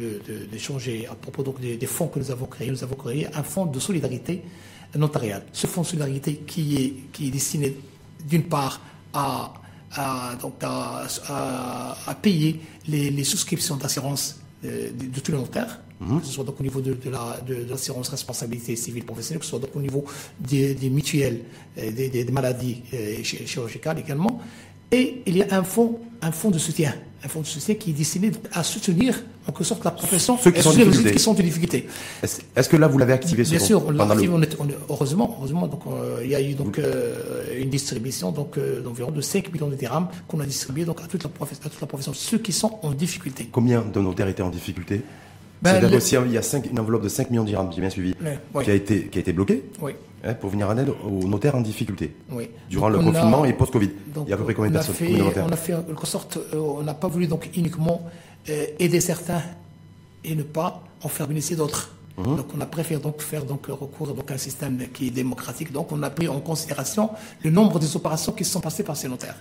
d'échanger 0.51 1.07
à 1.11 1.15
propos 1.15 1.43
donc 1.43 1.61
des, 1.61 1.87
fonds 1.87 2.09
que 2.09 2.19
nous 2.19 2.31
avons 2.31 2.47
créés. 2.47 2.71
Nous 2.71 2.83
avons 2.83 2.97
créé 2.97 3.27
un 3.35 3.43
fonds 3.43 3.67
de 3.67 3.79
solidarité 3.79 4.43
notariale. 4.97 5.45
Ce 5.53 5.67
fonds 5.67 5.83
de 5.83 5.87
solidarité 5.87 6.37
qui 6.47 6.77
est, 6.77 6.93
qui 7.13 7.29
est 7.29 7.31
destiné 7.31 7.77
d'une 8.27 8.45
part 8.45 8.81
à, 9.13 9.53
donc 10.41 10.55
à, 10.63 11.07
à- 11.29 12.15
payer 12.15 12.61
les, 12.89 13.25
souscriptions 13.25 13.77
d'assurance 13.77 14.41
de, 14.65 15.07
de 15.15 15.21
tous 15.21 15.33
les 15.33 15.39
notaires, 15.39 15.81
que 16.21 16.27
ce 16.27 16.33
soit 16.33 16.45
donc 16.45 16.61
au 16.61 16.63
niveau 16.63 16.81
de, 16.81 16.95
de 16.95 17.11
la- 17.11 17.41
de- 17.47 17.67
l'assurance 17.71 18.09
responsabilité 18.09 18.77
civile 18.77 19.05
professionnelle, 19.05 19.39
que 19.41 19.45
ce 19.45 19.51
soit 19.51 19.59
donc 19.61 19.75
au 19.77 19.81
niveau 19.81 20.05
des, 20.41 20.75
des 20.75 20.91
mutuelles, 20.91 21.41
euh, 21.79 21.91
des, 21.93 22.09
des- 22.09 22.25
des 22.25 22.33
maladies 22.33 22.83
euh, 22.93 23.23
chi- 23.23 23.47
chirurgicales 23.47 23.99
également. 23.99 24.41
Et 24.91 25.23
il 25.27 25.37
y 25.37 25.43
a 25.43 25.57
un 25.59 25.65
fonds, 25.65 25.99
un 26.23 26.33
fonds 26.33 26.51
de 26.51 26.59
soutien, 26.59 26.95
un 27.25 27.29
fonds 27.29 27.41
de 27.41 27.47
soutien 27.47 27.75
qui 27.75 27.91
est 27.91 27.95
destiné 27.95 28.31
à 28.53 28.63
soutenir 28.63 29.15
en 29.47 29.53
quelque 29.53 29.65
sorte 29.65 29.85
la 29.85 29.91
profession 29.91 30.37
Ceux 30.39 30.51
qui 30.51 30.59
et 30.59 30.63
sont 30.63 30.73
les 30.73 31.13
qui 31.13 31.19
sont 31.19 31.31
en 31.31 31.35
difficulté. 31.35 31.87
Est-ce 32.23 32.69
que 32.69 32.77
là 32.77 32.87
vous 32.87 32.99
l'avez 32.99 33.13
activé 33.15 33.45
ce 33.45 33.51
Bien 33.51 33.59
fonds 33.59 33.65
sûr, 33.67 33.87
on 33.87 33.91
l'a 33.91 34.05
le- 34.05 34.31
on 34.31 34.43
est- 34.43 34.57
on 34.61 34.69
est- 34.69 34.77
heureusement, 34.91 35.35
heureusement, 35.39 35.67
donc 35.67 35.81
euh, 35.87 36.21
il 36.23 36.31
y 36.31 36.35
a 36.35 36.41
eu 36.43 36.55
donc 36.55 36.79
euh, 36.79 37.61
une 37.61 37.71
distribution 37.71 38.31
donc 38.33 38.59
euh, 38.59 38.81
d'environ 38.83 39.11
de 39.11 39.21
5 39.21 39.53
millions 39.53 39.69
de 39.69 39.75
dirhams 39.77 40.09
qu'on 40.29 40.41
a 40.41 40.47
distribué 40.47 40.85
donc 40.85 41.01
à 41.03 41.07
toute 41.07 41.23
la 41.23 41.29
profession, 41.31 41.63
à 41.67 41.69
toute 41.71 41.81
la 41.81 41.87
profession, 41.87 42.13
ceux 42.15 42.39
qui 42.39 42.53
sont 42.53 42.79
en 42.83 42.91
difficulté. 42.93 43.49
Combien 43.51 43.83
de 43.83 44.01
notaires 44.01 44.29
étaient 44.29 44.43
en 44.43 44.51
difficulté? 44.51 45.03
Ben, 45.63 45.71
C'est-à-dire 45.81 46.23
le- 46.23 46.27
il 46.29 46.33
y 46.35 46.39
a 46.39 46.43
cinq- 46.43 46.69
une 46.71 46.79
enveloppe 46.79 47.05
de 47.05 47.09
5 47.09 47.31
millions 47.31 47.45
de 47.45 47.49
dirhams, 47.49 47.71
j'ai 47.75 47.81
bien 47.81 47.89
suivi, 47.91 48.15
qui, 48.63 48.71
a 48.71 48.75
été, 48.75 49.07
qui 49.07 49.19
a 49.19 49.21
été 49.21 49.33
bloquée 49.33 49.65
Oui, 49.81 49.93
pour 50.33 50.49
venir 50.51 50.69
en 50.71 50.79
aide 50.79 50.89
aux 51.05 51.27
notaires 51.29 51.55
en 51.55 51.61
difficulté. 51.61 52.17
oui. 52.33 52.49
Durant 52.71 52.91
Donc, 52.91 53.03
le 53.03 53.09
a- 53.09 53.13
confinement 53.13 53.45
et 53.45 53.53
post-Covid. 53.53 53.91
Il 54.25 54.29
y 54.29 54.33
a 54.33 54.35
à 54.35 54.39
peu 54.39 54.45
près 54.45 54.55
combien 54.55 54.71
de 54.71 54.77
personnes 54.77 54.97
On 55.47 55.53
a 55.53 55.57
fait 55.57 55.75
en 55.75 55.83
quelque 55.83 56.07
sorte, 56.07 56.39
euh, 56.39 56.59
on 56.59 56.83
n'a 56.83 56.95
pas 56.95 57.09
voulu 57.09 57.27
donc 57.27 57.51
uniquement 57.57 58.01
euh, 58.49 58.67
aider 58.79 59.01
certains 59.01 59.43
et 60.25 60.35
ne 60.35 60.43
pas 60.43 60.83
en 61.03 61.09
faire 61.09 61.27
bénéficier 61.29 61.57
d'autres. 61.57 61.91
Mhm. 62.17 62.37
Donc 62.37 62.47
on 62.57 62.61
a 62.61 62.67
préféré 62.67 63.01
donc 63.01 63.21
faire 63.21 63.45
donc 63.45 63.67
recours 63.67 64.07
donc 64.15 64.31
à 64.31 64.35
un 64.35 64.39
système 64.39 64.79
qui 64.95 65.09
est 65.09 65.11
démocratique. 65.11 65.73
Donc 65.73 65.91
on 65.93 66.03
a 66.03 66.11
pris 66.11 66.29
en 66.29 66.41
considération 66.41 67.11
le 67.43 67.51
nombre 67.51 67.79
des 67.79 67.95
opérations 67.97 68.33
qui 68.33 68.45
sont 68.45 68.61
passées 68.61 68.85
par 68.85 68.97
ces 68.97 69.09
notaires. 69.09 69.37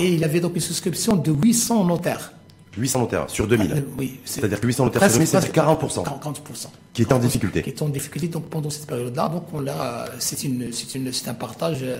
Et 0.00 0.14
il 0.14 0.20
y 0.20 0.24
avait 0.24 0.40
donc 0.40 0.54
une 0.54 0.60
souscription 0.62 1.14
de 1.16 1.30
800 1.30 1.84
notaires. 1.84 2.32
800 2.76 3.00
notaires 3.00 3.24
sur 3.30 3.46
2000. 3.46 3.72
Euh, 3.72 3.80
oui, 3.98 4.20
C'est-à-dire 4.24 4.60
que 4.60 4.66
800 4.66 4.84
notaires 4.86 5.02
sur 5.02 5.12
2000, 5.18 5.26
c'est 5.26 5.54
40%. 5.54 6.04
40%. 6.04 6.66
Qui 6.92 7.02
étaient 7.02 7.12
en 7.12 7.18
difficulté. 7.18 7.62
Qui 7.62 7.70
étaient 7.70 7.82
en 7.82 7.88
difficulté. 7.88 8.28
Donc 8.28 8.44
pendant 8.44 8.70
cette 8.70 8.86
période-là, 8.86 9.28
donc 9.28 9.44
on 9.52 9.60
l'a, 9.60 10.06
c'est 10.18 10.44
une, 10.44 10.72
c'est 10.72 10.94
une, 10.94 11.12
c'est 11.12 11.28
un 11.28 11.34
partage 11.34 11.78
euh, 11.82 11.96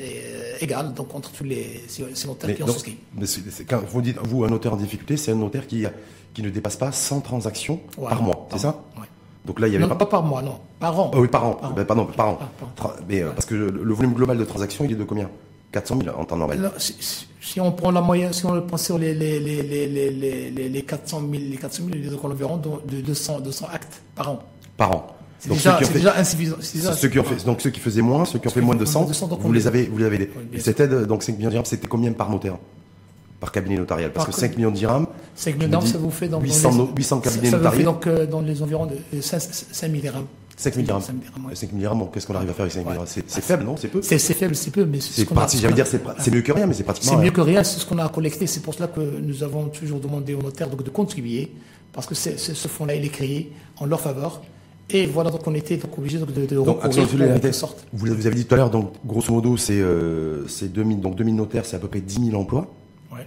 euh, 0.00 0.56
égal 0.60 0.92
donc 0.94 1.14
entre 1.14 1.30
tous 1.30 1.44
les 1.44 1.82
ces, 1.88 2.02
notaires 2.26 2.48
Mais 2.48 2.54
qui 2.54 2.62
ont 2.62 2.66
souscrit. 2.68 2.98
mais 3.16 3.26
quand 3.68 3.80
vous 3.88 4.02
dites, 4.02 4.18
vous, 4.24 4.44
un 4.44 4.48
notaire 4.50 4.72
en 4.72 4.76
difficulté, 4.76 5.16
c'est 5.16 5.32
un 5.32 5.36
notaire 5.36 5.66
qui, 5.66 5.84
qui 6.34 6.42
ne 6.42 6.50
dépasse 6.50 6.76
pas 6.76 6.92
100 6.92 7.20
transactions 7.20 7.80
Ouais, 7.96 8.08
par 8.08 8.22
mois, 8.22 8.46
c'est 8.52 8.58
ça? 8.58 8.82
ouais. 8.98 9.06
Donc 9.44 9.60
là, 9.60 9.66
il 9.68 9.72
y 9.72 9.76
avait 9.76 9.84
Non, 9.84 9.88
pas... 9.90 9.96
pas 10.04 10.06
par 10.06 10.22
mois, 10.22 10.42
non, 10.42 10.58
par 10.78 10.98
an. 10.98 11.10
Ah 11.14 11.18
oui, 11.20 11.28
par 11.28 11.44
an. 11.46 11.52
Par 11.54 11.70
an. 11.70 11.74
Ben, 11.74 11.84
pardon, 11.86 12.04
par 12.04 12.28
an. 12.28 12.38
Ah, 12.40 12.48
par 12.76 12.90
an. 12.90 12.92
Tra- 12.94 12.96
Mais, 13.08 13.22
euh, 13.22 13.30
parce 13.30 13.46
que 13.46 13.54
le 13.54 13.94
volume 13.94 14.12
global 14.12 14.36
de 14.36 14.44
transactions, 14.44 14.84
il 14.84 14.92
est 14.92 14.96
de 14.96 15.04
combien? 15.04 15.30
400 15.72 15.98
000 16.04 16.16
en 16.18 16.24
temps 16.24 16.36
normal. 16.36 16.58
Alors, 16.58 16.72
si, 16.78 16.94
si- 17.40 17.60
on 17.60 17.72
prend 17.72 17.90
la 17.90 18.00
moyenne, 18.00 18.32
si 18.32 18.44
on 18.46 18.52
le 18.54 18.64
prend 18.64 18.76
sur 18.76 18.98
les, 18.98 19.14
les, 19.14 19.38
les, 19.40 19.62
les, 19.62 19.86
les, 19.86 20.10
les, 20.10 20.50
les- 20.50 20.68
les 20.68 20.82
400 20.82 21.20
000, 21.20 21.32
les 21.50 21.56
400 21.56 21.82
000, 21.84 21.96
il 21.98 22.04
y 22.04 22.08
a 22.08 22.10
donc 22.10 22.24
environ 22.24 22.56
de, 22.56 22.96
de 22.96 23.00
200, 23.02 23.40
200 23.40 23.66
actes 23.72 24.02
par 24.14 24.30
an. 24.30 24.38
Par 24.76 24.92
an. 24.92 25.06
C'est 25.40 25.48
Donc, 25.50 25.58
déjà, 25.58 25.72
ceux 25.72 25.78
qui 25.78 25.84
ont 25.84 25.88
fait- 25.92 25.98
déjà 25.98 26.16
insuffisant. 26.16 26.56
déjà- 26.74 26.92
Ceux 26.94 27.08
qui 27.08 27.18
ont 27.18 27.24
fait, 27.24 27.44
donc 27.44 27.60
ceux 27.60 27.70
qui 27.70 27.80
faisaient 27.80 28.02
moins, 28.02 28.24
ceux 28.24 28.38
qui 28.38 28.48
ont 28.48 28.50
fait 28.50 28.60
moins 28.60 28.74
de 28.74 28.84
font 28.84 28.90
100, 28.92 29.00
moins 29.00 29.08
de 29.08 29.14
100, 29.14 29.28
donc 29.28 29.40
vous 29.40 29.48
on 29.48 29.52
les 29.52 29.60
les- 29.60 29.66
avez, 29.66 29.84
vous 29.84 29.98
les 29.98 30.04
avez. 30.06 30.18
Oui, 30.18 30.62
aide, 30.66 31.06
donc 31.06 31.22
5 31.22 31.36
millions 31.36 31.48
de 31.48 31.52
dirhams, 31.52 31.64
c'était 31.64 31.86
combien 31.86 32.12
par 32.12 32.28
notaire 32.30 32.56
Par 33.40 33.52
cabinet 33.52 33.76
notarial? 33.76 34.12
Parce 34.12 34.26
Par 34.26 34.34
que 34.34 34.40
co- 34.40 34.40
5 34.46 34.56
millions 34.56 34.70
de 34.72 34.76
dirhams, 34.76 35.06
5 35.36 35.52
je 35.52 35.56
millions 35.58 35.70
d'armes, 35.70 35.84
dis 35.84 35.90
ça 35.92 35.98
vous 35.98 36.10
fait 36.10 36.26
dans 36.28 36.40
800 36.40 36.70
dans 36.70 36.76
no- 36.76 36.90
800 36.96 37.20
cabinets 37.20 37.44
ça, 37.44 37.50
ça 37.52 37.56
vous 37.56 37.62
notariés. 37.62 37.78
fait 37.78 37.84
donc 37.84 38.06
euh, 38.08 38.26
dans 38.26 38.40
les 38.40 38.62
environs 38.62 38.86
de 38.86 39.20
5, 39.20 39.40
5 39.40 39.90
000 39.90 40.00
dirhams. 40.02 40.26
5 40.58 40.74
000 40.74 40.84
dirhams. 40.86 41.00
5 41.00 41.12
000 41.12 41.22
dirhams, 41.22 41.46
ouais. 41.46 41.54
5 41.54 41.68
000 41.70 41.78
dirhams, 41.78 41.98
bon, 41.98 42.06
qu'est-ce 42.06 42.26
qu'on 42.26 42.34
arrive 42.34 42.50
à 42.50 42.52
faire 42.52 42.62
avec 42.64 42.72
5 42.72 42.80
000 42.80 42.90
Ouais. 42.90 42.94
dirhams 42.94 43.24
C'est 43.26 43.40
faible, 43.40 43.64
non 43.64 43.76
C'est 43.76 43.88
peu 43.88 44.02
C'est 44.02 44.18
faible, 44.18 44.54
c'est 44.54 44.70
peu, 44.70 44.84
mais 44.84 45.00
c'est 45.00 45.26
j'allais 45.58 45.74
dire, 45.74 45.86
c'est 45.86 46.30
mieux 46.34 46.42
que 46.42 46.52
rien, 46.52 46.66
mais 46.66 46.74
c'est 46.74 46.82
pratiquement 46.82 47.12
C'est 47.12 47.24
mieux 47.24 47.30
que 47.30 47.40
rien, 47.40 47.64
c'est 47.64 47.78
ce 47.78 47.86
qu'on 47.86 47.98
a 47.98 48.08
collecté. 48.08 48.46
C'est 48.46 48.60
pour 48.60 48.74
cela 48.74 48.88
que 48.88 49.00
nous 49.00 49.42
avons 49.42 49.68
toujours 49.68 50.00
demandé 50.00 50.34
aux 50.34 50.42
notaires 50.42 50.68
donc, 50.68 50.82
de 50.82 50.90
contribuer, 50.90 51.52
parce 51.92 52.06
que 52.06 52.14
ce 52.14 52.68
fonds-là, 52.68 52.94
il 52.94 53.04
est 53.04 53.08
créé 53.08 53.52
en 53.78 53.86
leur 53.86 54.00
faveur. 54.00 54.42
Et 54.90 55.06
voilà, 55.06 55.30
donc 55.30 55.46
on 55.46 55.54
était 55.54 55.76
donc 55.76 55.98
obligé 55.98 56.18
donc, 56.18 56.32
de, 56.32 56.46
de 56.46 56.54
Donc, 56.56 56.82
recourir 56.82 57.54
sorte. 57.54 57.86
Vous, 57.92 58.06
vous 58.06 58.26
avez 58.26 58.36
dit 58.36 58.46
tout 58.46 58.54
à 58.54 58.56
l'heure, 58.56 58.70
donc, 58.70 58.92
grosso 59.04 59.32
modo, 59.32 59.56
c'est 59.58 59.78
euh, 59.78 60.46
c'est 60.48 60.72
2000, 60.72 61.00
donc 61.00 61.14
2000 61.14 61.34
notaires, 61.36 61.66
c'est 61.66 61.76
à 61.76 61.78
peu 61.78 61.88
près 61.88 62.00
10 62.00 62.30
000 62.30 62.40
emplois. 62.40 62.72
Ouais. 63.12 63.26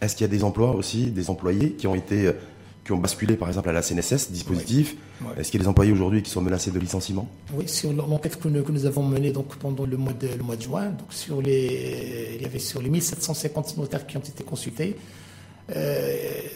Est-ce 0.00 0.16
qu'il 0.16 0.24
y 0.26 0.30
a 0.30 0.32
des 0.32 0.44
emplois 0.44 0.74
aussi, 0.74 1.10
des 1.10 1.28
employés 1.28 1.72
qui 1.72 1.86
ont 1.86 1.94
été, 1.94 2.28
euh, 2.28 2.32
qui 2.84 2.92
ont 2.92 2.98
basculé 2.98 3.36
par 3.36 3.48
exemple 3.48 3.70
à 3.70 3.72
la 3.72 3.82
CNSS, 3.82 4.30
dispositif. 4.30 4.96
Est-ce 5.38 5.50
qu'il 5.50 5.58
y 5.58 5.62
a 5.62 5.64
des 5.64 5.68
employés 5.68 5.92
aujourd'hui 5.92 6.22
qui 6.22 6.30
sont 6.30 6.42
menacés 6.42 6.70
de 6.70 6.78
licenciement? 6.78 7.28
Oui, 7.54 7.66
sur 7.66 7.92
l'enquête 7.92 8.38
que 8.38 8.48
nous, 8.48 8.62
que 8.62 8.72
nous 8.72 8.84
avons 8.84 9.02
menée 9.02 9.32
donc, 9.32 9.56
pendant 9.56 9.86
le 9.86 9.96
mois, 9.96 10.12
de, 10.12 10.28
le 10.28 10.42
mois 10.42 10.56
de 10.56 10.62
juin, 10.62 10.90
donc 10.90 11.10
sur 11.10 11.40
les, 11.40 12.34
il 12.36 12.42
y 12.42 12.44
avait 12.44 12.58
sur 12.58 12.82
les 12.82 12.90
1750 12.90 13.78
notaires 13.78 14.06
qui 14.06 14.16
ont 14.18 14.20
été 14.20 14.44
consultés, 14.44 14.96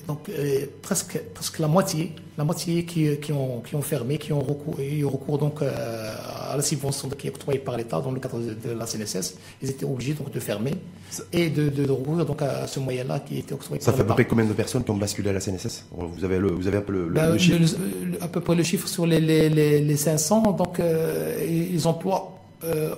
donc 0.06 0.28
euh, 0.28 0.66
presque, 0.82 1.18
presque 1.32 1.58
la 1.60 1.68
moitié, 1.68 2.12
la 2.36 2.44
moitié 2.44 2.84
qui, 2.84 3.16
qui, 3.18 3.32
ont, 3.32 3.60
qui 3.60 3.74
ont 3.74 3.82
fermé, 3.82 4.18
qui 4.18 4.34
ont 4.34 4.40
recours, 4.40 4.78
eu 4.80 5.04
recours 5.06 5.38
donc 5.38 5.62
euh, 5.62 6.12
à 6.50 6.56
la 6.56 6.62
subvention 6.62 7.08
qui 7.08 7.26
est 7.26 7.30
octroyée 7.30 7.58
par 7.58 7.76
l'État 7.78 8.00
dans 8.00 8.10
le 8.10 8.20
cadre 8.20 8.38
de, 8.38 8.70
la 8.70 8.86
CNSS. 8.86 9.36
Ils 9.62 9.70
étaient 9.70 9.86
obligés 9.86 10.12
donc 10.12 10.30
de 10.30 10.40
fermer 10.40 10.74
et 11.32 11.48
de, 11.48 11.70
de, 11.70 11.90
recourir 11.90 12.26
donc 12.26 12.42
à 12.42 12.66
ce 12.66 12.80
moyen-là 12.80 13.20
qui 13.20 13.38
était 13.38 13.54
octroyé 13.54 13.82
Ça 13.82 13.92
fait 13.92 14.02
à 14.02 14.04
peu 14.04 14.12
près 14.12 14.26
combien 14.26 14.44
de 14.44 14.52
personnes 14.52 14.84
qui 14.84 14.90
ont 14.90 14.96
basculé 14.96 15.30
à 15.30 15.32
la 15.32 15.40
CNSS? 15.40 15.86
Vous 15.90 16.24
avez 16.24 16.38
le, 16.38 16.48
vous 16.50 16.66
avez 16.66 16.78
un 16.78 16.82
peu 16.82 16.92
le, 16.92 17.06
ben, 17.06 17.38
chiffre? 17.38 17.76
À 18.20 18.28
peu 18.28 18.40
près 18.42 18.56
le 18.56 18.62
chiffre 18.62 18.88
sur 18.88 19.06
les, 19.06 19.20
les, 19.20 19.48
les, 19.80 19.96
500. 19.96 20.52
Donc 20.52 20.82
ils 21.48 21.88
emploient 21.88 22.34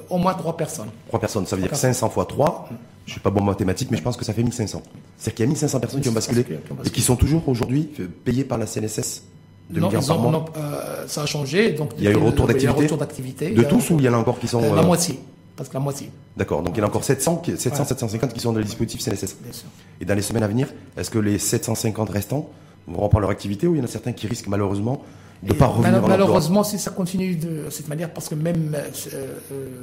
au 0.08 0.18
moins 0.18 0.34
trois 0.34 0.56
personnes. 0.56 0.90
Trois 1.06 1.20
personnes, 1.20 1.46
ça 1.46 1.54
veut 1.54 1.62
dire 1.62 1.74
500 1.74 2.10
fois 2.10 2.24
3. 2.24 2.68
Je 3.10 3.14
suis 3.14 3.20
pas 3.20 3.30
bon 3.30 3.40
en 3.40 3.44
mathématiques, 3.44 3.90
mais 3.90 3.96
je 3.96 4.04
pense 4.04 4.16
que 4.16 4.24
ça 4.24 4.32
fait 4.32 4.44
1500. 4.44 4.84
C'est-à-dire 5.18 5.34
qu'il 5.34 5.42
y 5.44 5.48
a 5.48 5.50
1500 5.50 5.80
personnes 5.80 6.00
qui 6.00 6.08
ont 6.08 6.12
basculé 6.12 6.44
et 6.84 6.90
qui 6.90 7.00
sont 7.02 7.16
toujours 7.16 7.48
aujourd'hui 7.48 7.90
payées 8.24 8.44
par 8.44 8.56
la 8.56 8.66
CNSS 8.66 9.24
de 9.68 9.80
non, 9.80 9.90
non 10.30 10.44
euh, 10.56 11.08
ça 11.08 11.22
a 11.22 11.26
changé. 11.26 11.72
Donc 11.72 11.90
il 11.98 12.04
y 12.04 12.06
a 12.06 12.12
eu 12.12 12.14
retour 12.14 12.46
d'activité. 12.46 13.50
De 13.50 13.64
tous 13.64 13.90
ou 13.90 13.98
il 13.98 14.04
y 14.04 14.08
en 14.08 14.14
a 14.14 14.16
encore 14.16 14.38
qui 14.38 14.46
sont 14.46 14.62
euh, 14.62 14.76
la 14.76 14.82
euh, 14.82 14.86
moitié, 14.86 15.18
parce 15.56 15.68
que 15.68 15.74
la 15.74 15.80
moitié. 15.80 16.08
D'accord. 16.36 16.62
Donc 16.62 16.76
il 16.76 16.78
y 16.78 16.82
en 16.82 16.86
a 16.86 16.88
encore 16.88 17.02
700, 17.02 17.42
700, 17.56 17.84
750 17.84 18.32
qui 18.32 18.38
sont 18.38 18.52
dans 18.52 18.58
le 18.58 18.64
dispositif 18.64 19.00
CNSS. 19.00 19.38
Bien 19.40 19.52
sûr. 19.52 19.66
Et 20.00 20.04
dans 20.04 20.14
les 20.14 20.22
semaines 20.22 20.44
à 20.44 20.48
venir, 20.48 20.68
est-ce 20.96 21.10
que 21.10 21.18
les 21.18 21.40
750 21.40 22.10
restants 22.10 22.48
vont 22.86 23.00
reprendre 23.00 23.22
leur 23.22 23.30
activité 23.30 23.66
ou 23.66 23.74
il 23.74 23.78
y 23.78 23.80
en 23.80 23.84
a 23.84 23.88
certains 23.88 24.12
qui 24.12 24.28
risquent 24.28 24.48
malheureusement 24.48 25.02
de 25.42 25.52
pas 25.54 25.66
revenir 25.66 26.02
Malheureusement, 26.06 26.64
si 26.64 26.78
ça 26.78 26.90
continue 26.90 27.36
de 27.36 27.70
cette 27.70 27.88
manière, 27.88 28.12
parce 28.12 28.28
que 28.28 28.34
même 28.34 28.76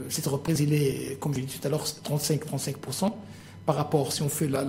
cette 0.09 0.27
reprise, 0.27 0.59
il 0.59 0.73
est, 0.73 1.17
comme 1.19 1.33
je 1.33 1.39
l'ai 1.39 1.45
dit 1.45 1.59
tout 1.59 1.67
à 1.67 1.71
l'heure, 1.71 1.85
35-35% 1.85 3.11
par 3.67 3.75
rapport, 3.75 4.13
si 4.13 4.21
on 4.21 4.29
fait 4.29 4.47
la, 4.47 4.63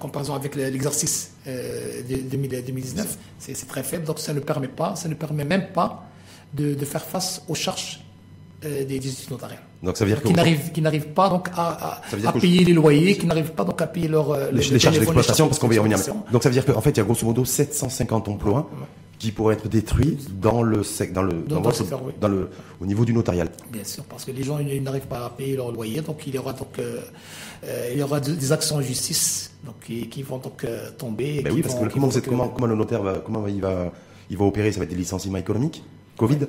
comparaison 0.00 0.34
avec 0.34 0.56
l'exercice 0.56 1.30
euh, 1.46 2.02
de 2.02 2.16
2019, 2.16 3.16
c'est 3.38 3.68
très 3.68 3.84
faible. 3.84 4.04
Donc 4.04 4.18
ça 4.18 4.34
ne 4.34 4.40
permet 4.40 4.66
pas, 4.66 4.96
ça 4.96 5.08
ne 5.08 5.14
permet 5.14 5.44
même 5.44 5.68
pas 5.68 6.04
de, 6.52 6.74
faire 6.84 7.04
face 7.04 7.42
aux 7.48 7.54
charges 7.54 8.00
euh, 8.64 8.84
des 8.84 8.98
instituts 8.98 9.30
notariales. 9.30 9.62
Donc 9.80 9.96
ça 9.96 10.04
veut 10.04 10.10
dire 10.10 10.22
qui 10.22 10.32
n'arrivent, 10.32 10.72
qui 10.72 10.82
n'arrivent 10.82 11.08
pas 11.08 11.28
donc 11.28 11.50
à, 11.56 12.00
payer 12.40 12.64
les 12.64 12.72
loyers, 12.72 13.16
qui 13.16 13.26
n'arrivent 13.26 13.52
pas 13.52 13.64
donc 13.64 13.80
à 13.80 13.86
payer 13.86 14.08
leurs 14.08 14.32
euh, 14.32 14.50
les, 14.50 14.78
charges 14.78 14.98
d'exploitation, 14.98 15.46
parce 15.46 15.60
qu'on 15.60 15.68
va 15.68 15.74
y 15.74 15.78
revenir. 15.78 15.98
Donc 16.32 16.42
ça 16.42 16.48
veut 16.48 16.54
dire 16.54 16.66
qu'en 16.66 16.80
fait 16.80 16.90
il 16.90 16.96
y 16.96 17.00
a 17.00 17.04
grosso 17.04 17.24
modo 17.24 17.44
750 17.44 18.28
emplois 18.28 18.68
qui 19.22 19.30
pourraient 19.30 19.54
être 19.54 19.68
détruits 19.68 20.18
dans 20.40 20.64
le 20.64 20.82
dans 21.14 21.22
le 21.22 21.44
dans, 22.20 22.28
le 22.28 22.50
au 22.80 22.86
niveau 22.86 23.04
du 23.04 23.12
notarial. 23.12 23.48
Bien 23.70 23.84
sûr, 23.84 24.02
parce 24.04 24.24
que 24.24 24.32
les 24.32 24.42
gens 24.42 24.58
ils 24.58 24.82
n'arrivent 24.82 25.06
pas 25.06 25.26
à 25.26 25.30
payer 25.30 25.54
leur 25.54 25.70
loyer, 25.70 26.00
donc 26.00 26.26
il 26.26 26.34
y 26.34 26.38
aura 26.38 26.52
donc 26.52 26.76
euh, 26.80 26.98
euh, 27.62 27.90
il 27.92 28.00
y 28.00 28.02
aura 28.02 28.18
des 28.18 28.50
actions 28.50 28.76
en 28.76 28.82
justice 28.82 29.52
donc 29.64 29.76
qui, 30.10 30.22
vont 30.24 30.38
donc 30.38 30.64
euh, 30.64 30.90
tomber. 30.98 31.40
Ben 31.42 31.52
oui, 31.52 31.62
parce 31.62 31.76
que 31.76 31.88
comment, 31.88 32.08
comment, 32.08 32.48
comment, 32.48 32.66
le 32.66 32.74
notaire 32.74 33.02
va 33.02 33.20
comment 33.24 33.46
il 33.46 33.60
va 33.60 33.92
il 34.28 34.36
va 34.36 34.44
opérer, 34.44 34.72
ça 34.72 34.80
va 34.80 34.84
être 34.84 34.90
des 34.90 34.96
licenciements 34.96 35.38
économiques, 35.38 35.84
Covid? 36.16 36.40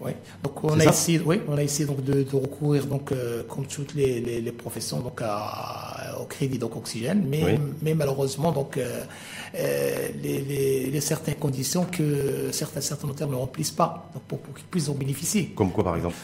Oui. 0.00 0.12
Donc 0.42 0.64
on 0.64 0.80
a 0.80 0.84
essayé, 0.84 1.20
oui, 1.24 1.40
on 1.46 1.56
a 1.58 1.62
essayé 1.62 1.86
donc 1.86 2.02
de, 2.02 2.24
recourir 2.32 2.86
donc 2.86 3.12
comme 3.48 3.66
toutes 3.66 3.94
les, 3.94 4.20
les, 4.40 4.52
professions 4.52 5.00
donc 5.00 5.20
au 6.20 6.24
crédit 6.24 6.58
donc 6.58 6.74
oxygène, 6.76 7.26
mais 7.28 7.58
mais 7.82 7.94
malheureusement 7.94 8.50
donc 8.50 8.78
euh, 8.78 10.08
les, 10.22 11.00
certaines 11.00 11.34
conditions 11.34 11.84
que 11.84 12.50
certains, 12.52 12.80
certains 12.80 13.08
notaires 13.08 13.28
ne 13.28 13.34
remplissent 13.34 13.72
pas 13.72 14.10
pour, 14.28 14.38
qu'ils 14.54 14.64
puissent 14.70 14.88
en 14.88 14.94
bénéficier. 14.94 15.52
Comme 15.56 15.72
quoi, 15.72 15.84
par 15.84 15.96
exemple 15.96 16.16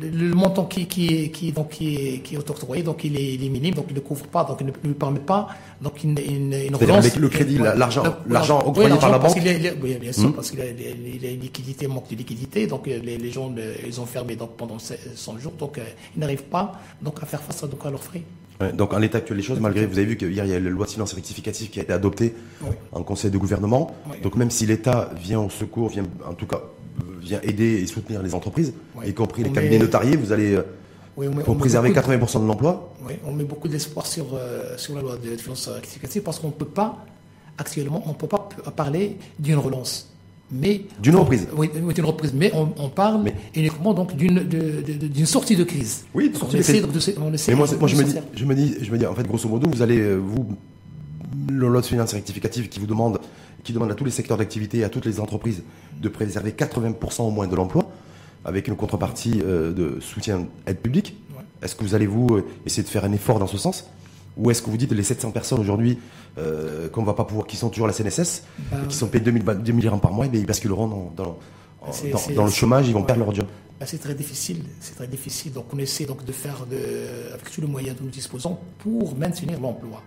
le, 0.00 0.34
montant 0.34 0.64
qui, 0.64 0.86
qui, 0.86 1.30
qui, 1.30 1.52
donc, 1.52 1.70
qui, 1.70 1.94
est, 1.96 2.18
qui 2.20 2.34
est 2.34 2.38
octroyé, 2.50 2.82
donc 2.82 3.04
il 3.04 3.16
est, 3.16 3.48
minime, 3.48 3.74
donc 3.74 3.86
il 3.88 3.94
ne 3.94 4.00
couvre 4.00 4.26
pas, 4.26 4.44
donc 4.44 4.58
il 4.60 4.66
ne 4.66 4.72
lui 4.84 4.94
permet 4.94 5.20
pas 5.20 5.48
donc 5.80 6.02
une, 6.02 6.18
une, 6.18 6.52
une 6.52 6.90
Avec 6.92 7.16
le 7.16 7.28
crédit, 7.28 7.58
l'argent, 7.58 8.02
l'argent 8.28 8.60
octroyé 8.66 8.96
par 8.98 9.10
la 9.10 9.18
banque. 9.18 9.36
oui, 9.82 9.96
bien 10.00 10.12
sûr, 10.12 10.28
hmm. 10.28 10.32
parce 10.32 10.50
qu'il 10.50 10.60
a, 10.60 10.64
il 10.66 11.24
a 11.26 11.30
une 11.30 11.40
liquidité, 11.40 11.86
manque 11.86 12.08
de 12.14 12.18
liquidité, 12.18 12.66
donc 12.66 12.88
euh, 12.88 12.98
les, 13.02 13.18
les 13.18 13.30
gens 13.30 13.52
ils 13.86 14.00
ont 14.00 14.06
fermé 14.06 14.36
donc 14.36 14.56
pendant 14.56 14.78
100 14.78 15.38
jours, 15.38 15.52
donc 15.52 15.78
euh, 15.78 15.82
ils 16.16 16.20
n'arrivent 16.20 16.44
pas 16.44 16.80
donc 17.02 17.22
à 17.22 17.26
faire 17.26 17.42
face 17.42 17.64
donc, 17.64 17.84
à 17.84 17.90
leurs 17.90 18.02
frais 18.02 18.22
donc 18.72 18.94
en 18.94 18.98
l'état 18.98 19.18
actuel 19.18 19.36
des 19.38 19.42
choses, 19.42 19.58
malgré, 19.58 19.84
vous 19.84 19.98
avez 19.98 20.06
vu 20.06 20.16
qu'hier 20.16 20.44
il 20.44 20.50
y 20.50 20.54
a 20.54 20.60
la 20.60 20.70
loi 20.70 20.86
de 20.86 20.90
silence 20.90 21.12
rectificative 21.12 21.70
qui 21.70 21.80
a 21.80 21.82
été 21.82 21.92
adoptée 21.92 22.34
en 22.92 23.02
conseil 23.02 23.32
de 23.32 23.36
gouvernement. 23.36 23.92
Donc 24.22 24.36
même 24.36 24.50
si 24.50 24.64
l'État 24.64 25.10
vient 25.16 25.40
au 25.40 25.50
secours, 25.50 25.88
vient 25.88 26.04
en 26.24 26.34
tout 26.34 26.46
cas 26.46 26.62
vient 27.20 27.40
aider 27.42 27.82
et 27.82 27.86
soutenir 27.88 28.22
les 28.22 28.32
entreprises, 28.32 28.72
y 29.04 29.12
compris 29.12 29.42
les 29.42 29.50
cabinets 29.50 29.80
notariés, 29.80 30.16
vous 30.16 30.30
allez 30.30 30.56
pour 31.44 31.56
préserver 31.56 31.90
80% 31.92 32.42
de 32.42 32.46
l'emploi. 32.46 32.92
Oui, 33.06 33.14
on 33.24 33.32
met 33.32 33.44
beaucoup 33.44 33.68
d'espoir 33.68 34.06
sur, 34.06 34.34
euh, 34.34 34.76
sur 34.76 34.94
la 34.94 35.02
loi 35.02 35.16
de 35.16 35.36
silence 35.36 35.68
rectificative 35.68 36.22
parce 36.22 36.38
qu'on 36.38 36.48
ne 36.48 36.52
peut 36.52 36.64
pas 36.64 37.04
actuellement, 37.56 38.02
on 38.06 38.10
ne 38.10 38.14
peut 38.14 38.26
pas 38.26 38.48
parler 38.74 39.16
d'une 39.38 39.58
relance. 39.58 40.13
Mais 40.50 40.82
d'une 41.00 41.16
reprise. 41.16 41.48
Oui, 41.56 41.70
d'une 41.94 42.04
reprise. 42.04 42.32
Mais 42.34 42.52
on, 42.54 42.88
parle 42.88 43.24
uniquement 43.54 43.94
donc 43.94 44.14
d'une 44.14 44.40
d'une 44.44 45.26
sortie 45.26 45.56
de 45.56 45.64
crise. 45.64 46.04
Oui, 46.14 46.30
de 46.30 46.36
sortie 46.36 46.56
de 46.58 46.62
crise. 46.62 46.86
mais 47.48 47.54
moi, 47.54 47.66
moi 47.78 47.88
je, 47.88 47.96
me 47.96 48.04
dis, 48.04 48.14
je 48.34 48.44
me 48.44 48.54
dis, 48.54 48.76
je 48.80 48.90
me 48.92 48.98
dis, 48.98 49.06
en 49.06 49.14
fait, 49.14 49.26
grosso 49.26 49.48
modo, 49.48 49.68
vous 49.68 49.82
allez 49.82 49.98
euh, 49.98 50.16
vous 50.16 50.46
le 51.48 51.68
lot 51.68 51.80
de 51.80 51.86
finances 51.86 52.12
rectificative 52.12 52.68
qui 52.68 52.78
vous 52.78 52.86
demande, 52.86 53.20
qui 53.64 53.72
demande 53.72 53.90
à 53.90 53.94
tous 53.94 54.04
les 54.04 54.10
secteurs 54.10 54.36
d'activité 54.36 54.78
et 54.78 54.84
à 54.84 54.88
toutes 54.88 55.06
les 55.06 55.18
entreprises 55.20 55.62
de 56.00 56.08
préserver 56.08 56.50
80% 56.50 57.22
au 57.22 57.30
moins 57.30 57.46
de 57.46 57.56
l'emploi, 57.56 57.90
avec 58.44 58.68
une 58.68 58.76
contrepartie 58.76 59.40
euh, 59.44 59.72
de 59.72 59.98
soutien 60.00 60.46
aide 60.66 60.78
publique. 60.78 61.16
Est-ce 61.62 61.74
que 61.74 61.82
vous 61.82 61.94
allez 61.94 62.06
vous 62.06 62.28
euh, 62.30 62.44
essayer 62.66 62.82
de 62.82 62.88
faire 62.88 63.04
un 63.04 63.12
effort 63.12 63.38
dans 63.38 63.46
ce 63.46 63.56
sens? 63.56 63.88
Ou 64.36 64.50
est-ce 64.50 64.62
que 64.62 64.70
vous 64.70 64.76
dites 64.76 64.92
les 64.92 65.02
700 65.02 65.30
personnes 65.30 65.60
aujourd'hui 65.60 65.98
euh, 66.38 66.88
qu'on 66.88 67.04
va 67.04 67.14
pas 67.14 67.24
pouvoir, 67.24 67.46
qui 67.46 67.56
sont 67.56 67.68
toujours 67.68 67.86
à 67.86 67.88
la 67.88 67.94
CNSS, 67.94 68.44
bah, 68.70 68.78
qui 68.88 68.96
sont 68.96 69.06
payés 69.06 69.24
2000, 69.24 69.44
2000 69.44 69.80
dirhams 69.80 70.00
par 70.00 70.12
mois, 70.12 70.26
mais 70.30 70.38
ils 70.38 70.46
basculeront 70.46 70.88
dans, 70.88 71.12
dans, 71.16 71.38
dans, 72.34 72.44
le 72.44 72.50
chômage, 72.50 72.88
ils 72.88 72.94
vont 72.94 73.02
perdre 73.02 73.24
leur 73.24 73.34
job 73.34 73.46
bah, 73.78 73.86
C'est 73.86 73.98
très 73.98 74.14
difficile, 74.14 74.64
c'est 74.80 74.96
très 74.96 75.06
difficile. 75.06 75.52
Donc 75.52 75.66
on 75.72 75.78
essaie 75.78 76.06
donc 76.06 76.24
de 76.24 76.32
faire 76.32 76.66
de, 76.66 76.76
avec 77.32 77.50
tous 77.50 77.60
les 77.60 77.66
moyens 77.66 77.96
dont 77.96 78.04
nous 78.04 78.10
disposons 78.10 78.58
pour 78.78 79.16
maintenir 79.16 79.60
l'emploi. 79.60 80.02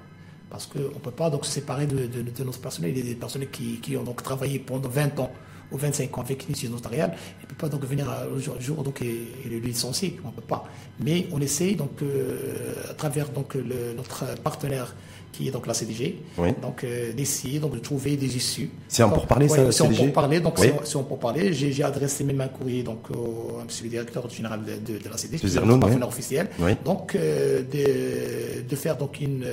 Parce 0.49 0.65
qu'on 0.65 0.79
ne 0.79 0.87
peut 0.87 1.11
pas 1.11 1.29
donc 1.29 1.45
se 1.45 1.51
séparer 1.51 1.87
de, 1.87 2.07
de, 2.07 2.43
notre 2.43 2.59
personnel. 2.59 2.91
A 2.91 3.01
des 3.01 3.15
personnels 3.15 3.49
qui, 3.51 3.79
qui 3.81 3.97
ont 3.97 4.03
donc 4.03 4.23
travaillé 4.23 4.59
pendant 4.59 4.87
20 4.87 5.19
ans 5.19 5.31
ou 5.71 5.77
25 5.77 6.17
ans 6.17 6.21
avec 6.21 6.43
une 6.43 6.51
institution 6.51 6.75
notariale, 6.75 7.15
il 7.39 7.43
ne 7.43 7.49
peut 7.49 7.55
pas 7.55 7.69
donc 7.69 7.83
venir 7.85 8.07
au 8.33 8.39
jour, 8.39 8.55
jour 8.59 8.83
donc, 8.83 9.01
et, 9.01 9.27
le 9.49 9.57
licencier, 9.59 10.19
on 10.23 10.27
ne 10.27 10.33
peut 10.33 10.41
pas. 10.41 10.65
Mais 10.99 11.27
on 11.31 11.41
essaie 11.41 11.73
donc 11.73 12.01
euh, 12.01 12.73
à 12.89 12.93
travers 12.93 13.29
donc 13.29 13.55
le, 13.55 13.93
notre 13.95 14.25
partenaire 14.41 14.95
qui 15.31 15.47
est 15.47 15.51
donc 15.51 15.67
la 15.67 15.73
CDG, 15.73 16.23
donc 16.61 16.83
euh, 16.83 17.13
d'essayer 17.13 17.59
donc 17.59 17.73
de 17.73 17.79
trouver 17.79 18.17
des 18.17 18.35
issues. 18.35 18.71
C'est 18.87 19.03
un 19.03 19.09
pour 19.09 19.27
parler 19.27 19.47
ça, 19.47 19.71
C'est 19.71 19.87
pour 19.87 20.13
parler, 20.13 20.39
donc 20.39 20.57
c'est 20.57 21.03
pour 21.03 21.19
parler. 21.19 21.53
J'ai 21.53 21.83
adressé 21.83 22.23
même 22.23 22.41
un 22.41 22.47
courrier 22.47 22.81
donc 22.81 23.11
au 23.11 23.61
monsieur 23.63 23.83
le 23.83 23.89
directeur 23.91 24.27
général 24.29 24.61
de, 24.63 24.97
de, 24.97 25.09
la 25.09 25.17
CDG, 25.17 25.47
qui 25.47 25.57
est 25.57 25.79
partenaire 25.79 26.07
officiel, 26.07 26.49
donc 26.83 27.15
euh, 27.15 27.61
de, 27.61 28.67
de, 28.67 28.75
faire 28.75 28.97
donc 28.97 29.21
une 29.21 29.45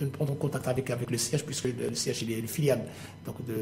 de 0.00 0.06
prendre 0.06 0.32
en 0.32 0.36
contact 0.36 0.66
avec 0.68 0.88
avec 0.90 1.10
le 1.10 1.18
siège 1.18 1.44
puisque 1.44 1.64
le, 1.64 1.94
siège 1.94 2.22
il 2.22 2.32
est 2.32 2.38
une 2.38 2.48
filiale 2.48 2.82
donc 3.24 3.36
de 3.46 3.54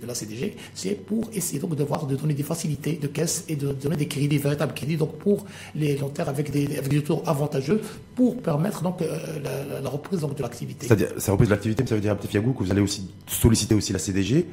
de 0.00 0.06
la 0.06 0.14
CDG, 0.14 0.56
c'est 0.74 0.94
pour 0.94 1.28
essayer 1.32 1.58
donc 1.58 1.74
de 1.74 1.84
voir, 1.84 2.06
de 2.06 2.16
donner 2.16 2.34
des 2.34 2.42
facilités 2.42 2.94
de 3.00 3.06
caisse 3.06 3.44
et 3.48 3.56
de 3.56 3.72
donner 3.72 3.96
des 3.96 4.08
crédits, 4.08 4.28
des 4.28 4.38
véritables 4.38 4.74
crédits, 4.74 4.96
donc 4.96 5.16
pour 5.18 5.44
les 5.74 5.96
longtemps 5.96 6.24
avec 6.26 6.50
des, 6.50 6.78
avec 6.78 6.88
des 6.88 7.02
taux 7.02 7.22
avantageux 7.26 7.80
pour 8.14 8.40
permettre 8.40 8.82
donc 8.82 9.02
euh, 9.02 9.18
la, 9.82 9.88
reprise 9.88 10.20
donc, 10.20 10.36
de 10.36 10.42
l'activité. 10.42 10.86
C'est-à-dire, 10.86 11.08
ça 11.18 11.32
reprise 11.32 11.48
de 11.48 11.54
l'activité, 11.54 11.82
mais 11.82 11.88
ça 11.88 11.94
veut 11.94 12.00
dire, 12.00 12.16
petit 12.16 12.28
Fiagou, 12.28 12.52
que 12.52 12.64
vous 12.64 12.70
allez 12.70 12.80
aussi 12.80 13.10
solliciter 13.26 13.74
aussi 13.74 13.92
la 13.92 13.98
CDG 13.98 14.46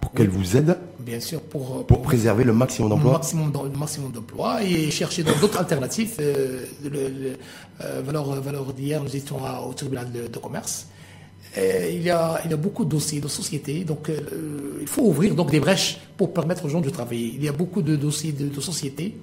pour 0.00 0.12
qu'elle 0.12 0.28
vous 0.28 0.56
aide 0.56 0.76
Bien 0.98 1.20
sûr, 1.20 1.40
pour, 1.40 1.86
pour, 1.86 2.02
préserver 2.02 2.42
le 2.44 2.52
maximum 2.52 2.90
d'emplois. 2.90 3.20
Le 3.32 3.70
maximum, 3.70 4.12
d'emplois 4.12 4.62
et 4.64 4.90
chercher 4.90 5.22
d'autres 5.22 5.58
alternatives. 5.58 6.16
Euh, 6.20 6.64
le, 6.82 7.36
euh, 7.84 8.02
valeur, 8.04 8.40
valeur 8.40 8.72
d'hier, 8.72 9.02
nous 9.02 9.14
étions 9.14 9.38
au 9.68 9.72
tribunal 9.74 10.10
de 10.10 10.38
commerce 10.38 10.88
il, 11.56 12.02
y 12.02 12.10
a, 12.10 12.40
il 12.44 12.50
y 12.50 12.54
a 12.54 12.56
beaucoup 12.56 12.84
de 12.84 12.90
dossiers 12.90 13.20
de 13.20 13.28
sociétés, 13.28 13.84
donc 13.84 14.08
euh, 14.08 14.78
il 14.80 14.88
faut 14.88 15.02
ouvrir 15.02 15.34
donc 15.34 15.50
des 15.50 15.60
brèches 15.60 16.00
pour 16.16 16.32
permettre 16.32 16.64
aux 16.64 16.68
gens 16.68 16.80
de 16.80 16.90
travailler. 16.90 17.32
Il 17.34 17.44
y 17.44 17.48
a 17.48 17.52
beaucoup 17.52 17.82
de 17.82 17.96
dossiers 17.96 18.32
de, 18.32 18.60
sociétés, 18.60 19.16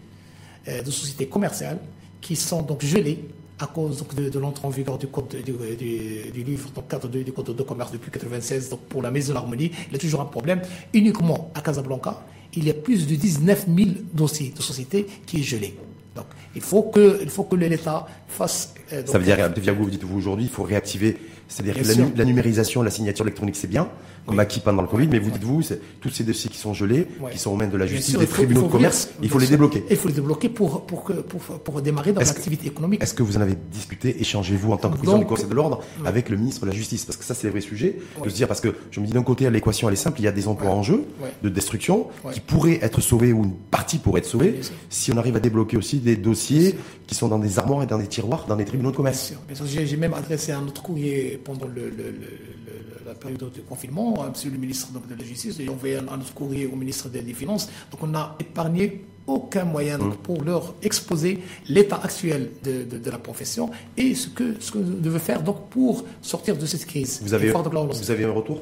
euh, 0.68 0.82
de 0.82 0.92
sociétés 0.92 1.28
commerciales, 1.28 1.80
qui 2.22 2.36
sont 2.36 2.62
donc 2.62 2.84
gelés 2.86 3.20
à 3.60 3.68
cause 3.68 4.06
de, 4.16 4.40
l'entrée 4.40 4.68
en 4.68 4.70
vigueur 4.70 4.98
du 4.98 5.08
code 5.08 5.36
du, 5.44 6.44
livre, 6.44 6.70
donc 6.70 6.88
cadre 6.88 7.08
du 7.08 7.32
code 7.34 7.56
de 7.56 7.64
commerce 7.64 7.92
depuis 7.92 8.10
1996, 8.10 8.70
donc 8.70 8.82
pour 8.82 9.02
la 9.02 9.12
maison 9.12 9.30
de 9.30 9.34
l'harmonie, 9.34 9.72
il 9.88 9.94
y 9.94 9.96
a 9.96 10.00
toujours 10.00 10.22
un 10.22 10.26
problème. 10.26 10.62
Uniquement 10.94 11.52
à 11.56 11.62
Casablanca, 11.62 12.24
il 12.54 12.66
y 12.66 12.70
a 12.70 12.74
plus 12.74 13.08
de 13.08 13.16
19 13.16 13.66
000 13.76 13.90
dossiers 14.14 14.54
de 14.56 14.62
sociétés 14.62 15.08
qui 15.26 15.40
est 15.40 15.44
gelé. 15.44 15.76
Donc, 16.16 16.26
il 16.56 16.62
faut 16.62 16.84
que, 16.84 17.20
il 17.22 17.30
faut 17.30 17.44
que 17.44 17.56
l'État 17.56 18.08
fasse. 18.28 18.74
Ça 19.06 19.18
veut 19.18 19.24
dire, 19.24 19.76
vous 19.76 19.90
dites 19.90 20.04
vous 20.04 20.18
aujourd'hui, 20.18 20.46
il 20.46 20.52
faut 20.52 20.64
réactiver 20.64 21.18
C'est-à-dire 21.50 21.76
que 21.76 21.88
la, 21.88 22.06
la 22.16 22.26
numérisation, 22.26 22.82
la 22.84 22.92
signature 22.92 23.26
électronique, 23.26 23.56
c'est 23.58 23.68
bien, 23.68 23.90
comme 24.30 24.38
Oui. 24.38 24.44
acquis 24.44 24.60
pendant 24.60 24.82
le 24.84 24.88
Covid, 24.88 25.08
mais 25.08 25.20
vous 25.20 25.32
dites-vous, 25.32 25.62
c'est- 25.64 25.82
tous 26.00 26.10
ces 26.10 26.24
dossiers 26.24 26.50
qui 26.50 26.58
sont 26.58 26.74
gelés, 26.74 27.08
qui 27.32 27.38
sont 27.40 27.52
aux 27.52 27.56
mains 27.56 27.68
de 27.68 27.76
la 27.78 27.86
justice, 27.88 28.12
sûr, 28.12 28.20
des 28.20 28.28
tribunaux 28.28 28.62
faut 28.62 28.68
de 28.68 28.72
commerce, 28.72 29.10
il 29.22 29.30
faut 29.30 29.40
les 29.40 29.48
débloquer. 29.48 29.84
Il 29.90 29.98
faut 29.98 30.08
les 30.08 30.14
débloquer 30.14 30.50
pour, 30.50 30.86
pour, 30.86 31.04
que- 31.04 31.14
pour, 31.14 31.42
pour 31.42 31.82
démarrer 31.82 32.14
dans 32.14 32.22
l'activité 32.22 32.68
économique. 32.68 33.02
Est-ce 33.04 33.14
que 33.14 33.24
vous 33.24 33.38
en 33.38 33.42
avez 33.42 33.56
discuté, 33.72 34.22
échangez 34.22 34.56
vous 34.56 34.72
en 34.72 34.78
tant 34.78 34.90
que 34.90 34.98
président 34.98 35.18
du 35.18 35.26
Conseil 35.26 35.48
de 35.48 35.54
l'ordre 35.56 35.82
avec 36.06 36.30
le 36.30 36.38
ministre 36.38 36.62
de 36.62 36.68
la 36.68 36.76
Justice? 36.76 37.06
Parce 37.06 37.18
que 37.18 37.24
ça, 37.26 37.34
c'est 37.34 37.48
le 37.48 37.52
vrai 37.52 37.62
sujet 37.62 37.98
de 38.18 38.24
Ouais. 38.24 38.30
se 38.30 38.36
dire, 38.36 38.48
parce 38.48 38.62
que 38.62 38.76
je 38.92 39.00
me 39.00 39.06
dis 39.08 39.14
d'un 39.14 39.24
côté, 39.24 39.50
l'équation, 39.50 39.88
elle 39.88 39.94
est 39.94 39.98
simple, 39.98 40.20
il 40.22 40.26
y 40.26 40.28
a 40.28 40.32
des 40.32 40.48
emplois 40.48 40.72
en 40.72 40.84
jeu, 40.84 41.04
de 41.44 41.50
destruction, 41.50 42.08
qui 42.32 42.40
pourraient 42.40 42.80
être 42.82 43.02
sauvés 43.02 43.34
ou 43.34 43.44
une 43.44 43.54
partie 43.72 43.98
pourrait 43.98 44.20
être 44.20 44.28
sauvée, 44.28 44.60
si 44.90 45.12
on 45.12 45.18
arrive 45.18 45.36
à 45.36 45.40
débloquer 45.40 45.78
aussi 45.78 45.98
des 45.98 46.16
dossiers 46.16 46.76
qui 47.08 47.16
sont 47.16 47.28
dans 47.28 47.40
des 47.40 47.58
armoires 47.58 47.82
et 47.84 47.88
dans 47.88 47.98
des 47.98 48.06
tiroirs, 48.08 48.46
dans 48.48 48.56
des 48.56 48.66
tribunaux 48.66 48.92
de 48.92 48.96
commerce. 48.96 49.34
J'ai 49.66 49.98
même 49.98 50.14
adressé 50.14 50.52
un 50.52 50.62
autre 50.68 50.84
courrier 50.84 51.40
pendant 51.44 51.66
le, 51.66 51.90
le- 51.90 51.90
le- 51.90 52.12
le- 52.12 53.06
la 53.08 53.16
période 53.16 53.40
de 53.40 53.62
confinement 53.68 54.19
à 54.22 54.30
Monsieur 54.30 54.52
le 54.52 54.58
ministre 54.58 54.92
donc, 54.92 55.08
de 55.08 55.16
la 55.16 55.24
Justice. 55.24 55.56
J'ai 55.58 55.70
envoyé 55.70 55.98
un, 55.98 56.04
autre 56.08 56.34
courrier 56.34 56.66
au 56.68 56.76
ministre 56.76 57.10
des, 57.10 57.22
Finances. 57.34 57.70
Donc 57.92 58.02
on 58.04 58.08
n'a 58.08 58.36
épargné 58.40 59.04
aucun 59.28 59.64
moyen 59.64 59.98
donc, 60.00 60.14
Mmh. 60.14 60.18
pour 60.24 60.44
leur 60.44 60.74
exposer 60.82 61.40
l'état 61.68 62.00
actuel 62.04 62.50
de, 62.64 62.84
de- 62.84 62.98
de 62.98 63.12
la 63.12 63.20
profession 63.20 63.70
et 63.96 64.16
ce 64.16 64.28
que 64.28 64.56
ce 64.60 64.72
que 64.72 64.80
nous 64.80 65.00
devons 65.00 65.20
faire 65.20 65.44
donc 65.44 65.70
pour 65.70 66.04
sortir 66.22 66.58
de 66.58 66.66
cette 66.66 66.86
crise. 66.86 67.20
Vous 67.22 67.34
avez, 67.36 67.50
Et 67.50 67.52
vous 67.52 68.12
avez 68.12 68.24
un 68.26 68.32
retour? 68.32 68.62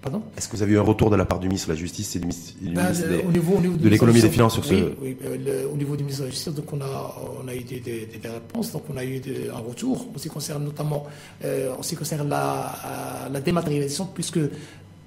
Pardon? 0.00 0.22
Est-ce 0.36 0.48
que 0.48 0.56
vous 0.56 0.62
avez 0.62 0.72
eu 0.74 0.78
un 0.78 0.82
retour 0.82 1.10
de 1.10 1.16
la 1.16 1.24
part 1.24 1.40
du 1.40 1.48
ministre 1.48 1.68
de 1.68 1.72
la 1.74 1.78
Justice 1.78 2.14
et 2.14 2.20
du 2.20 2.26
ministre, 2.26 2.54
et 2.62 2.68
du 2.68 2.74
Ben, 2.74 2.84
ministre 2.84 3.06
le- 3.08 3.16
des- 3.18 3.22
au 3.24 3.32
niveau, 3.32 3.54
au 3.56 3.60
niveau 3.60 3.76
du 3.76 3.82
de 3.84 3.88
l'économie 3.88 4.18
et 4.20 4.22
des 4.22 4.30
finances 4.30 4.54
sur 4.54 4.64
ce... 4.64 4.74
oui, 5.02 5.16
le- 5.44 5.68
au 5.68 5.76
niveau 5.76 5.96
du 5.96 6.04
ministère 6.04 6.24
de 6.26 6.30
la 6.30 6.34
Justice, 6.34 6.54
donc 6.54 6.72
on 6.72 6.80
a, 6.80 7.14
on 7.44 7.48
a 7.48 7.54
eu 7.54 7.62
des, 7.64 7.80
des- 7.80 8.06
des 8.06 8.28
réponses, 8.28 8.70
donc 8.72 8.84
on 8.88 8.96
a 8.96 9.04
eu 9.04 9.20
un 9.52 9.58
retour 9.58 10.06
en 10.14 10.16
ce 10.18 10.22
qui 10.22 10.28
concerne 10.28 10.64
notamment 10.64 11.06
euh, 11.44 11.74
en 11.78 11.82
ce 11.82 11.90
qui 11.90 11.96
concerne 11.96 12.28
la, 12.28 13.28
la 13.32 13.40
dématérialisation, 13.40 14.06
puisque, 14.14 14.38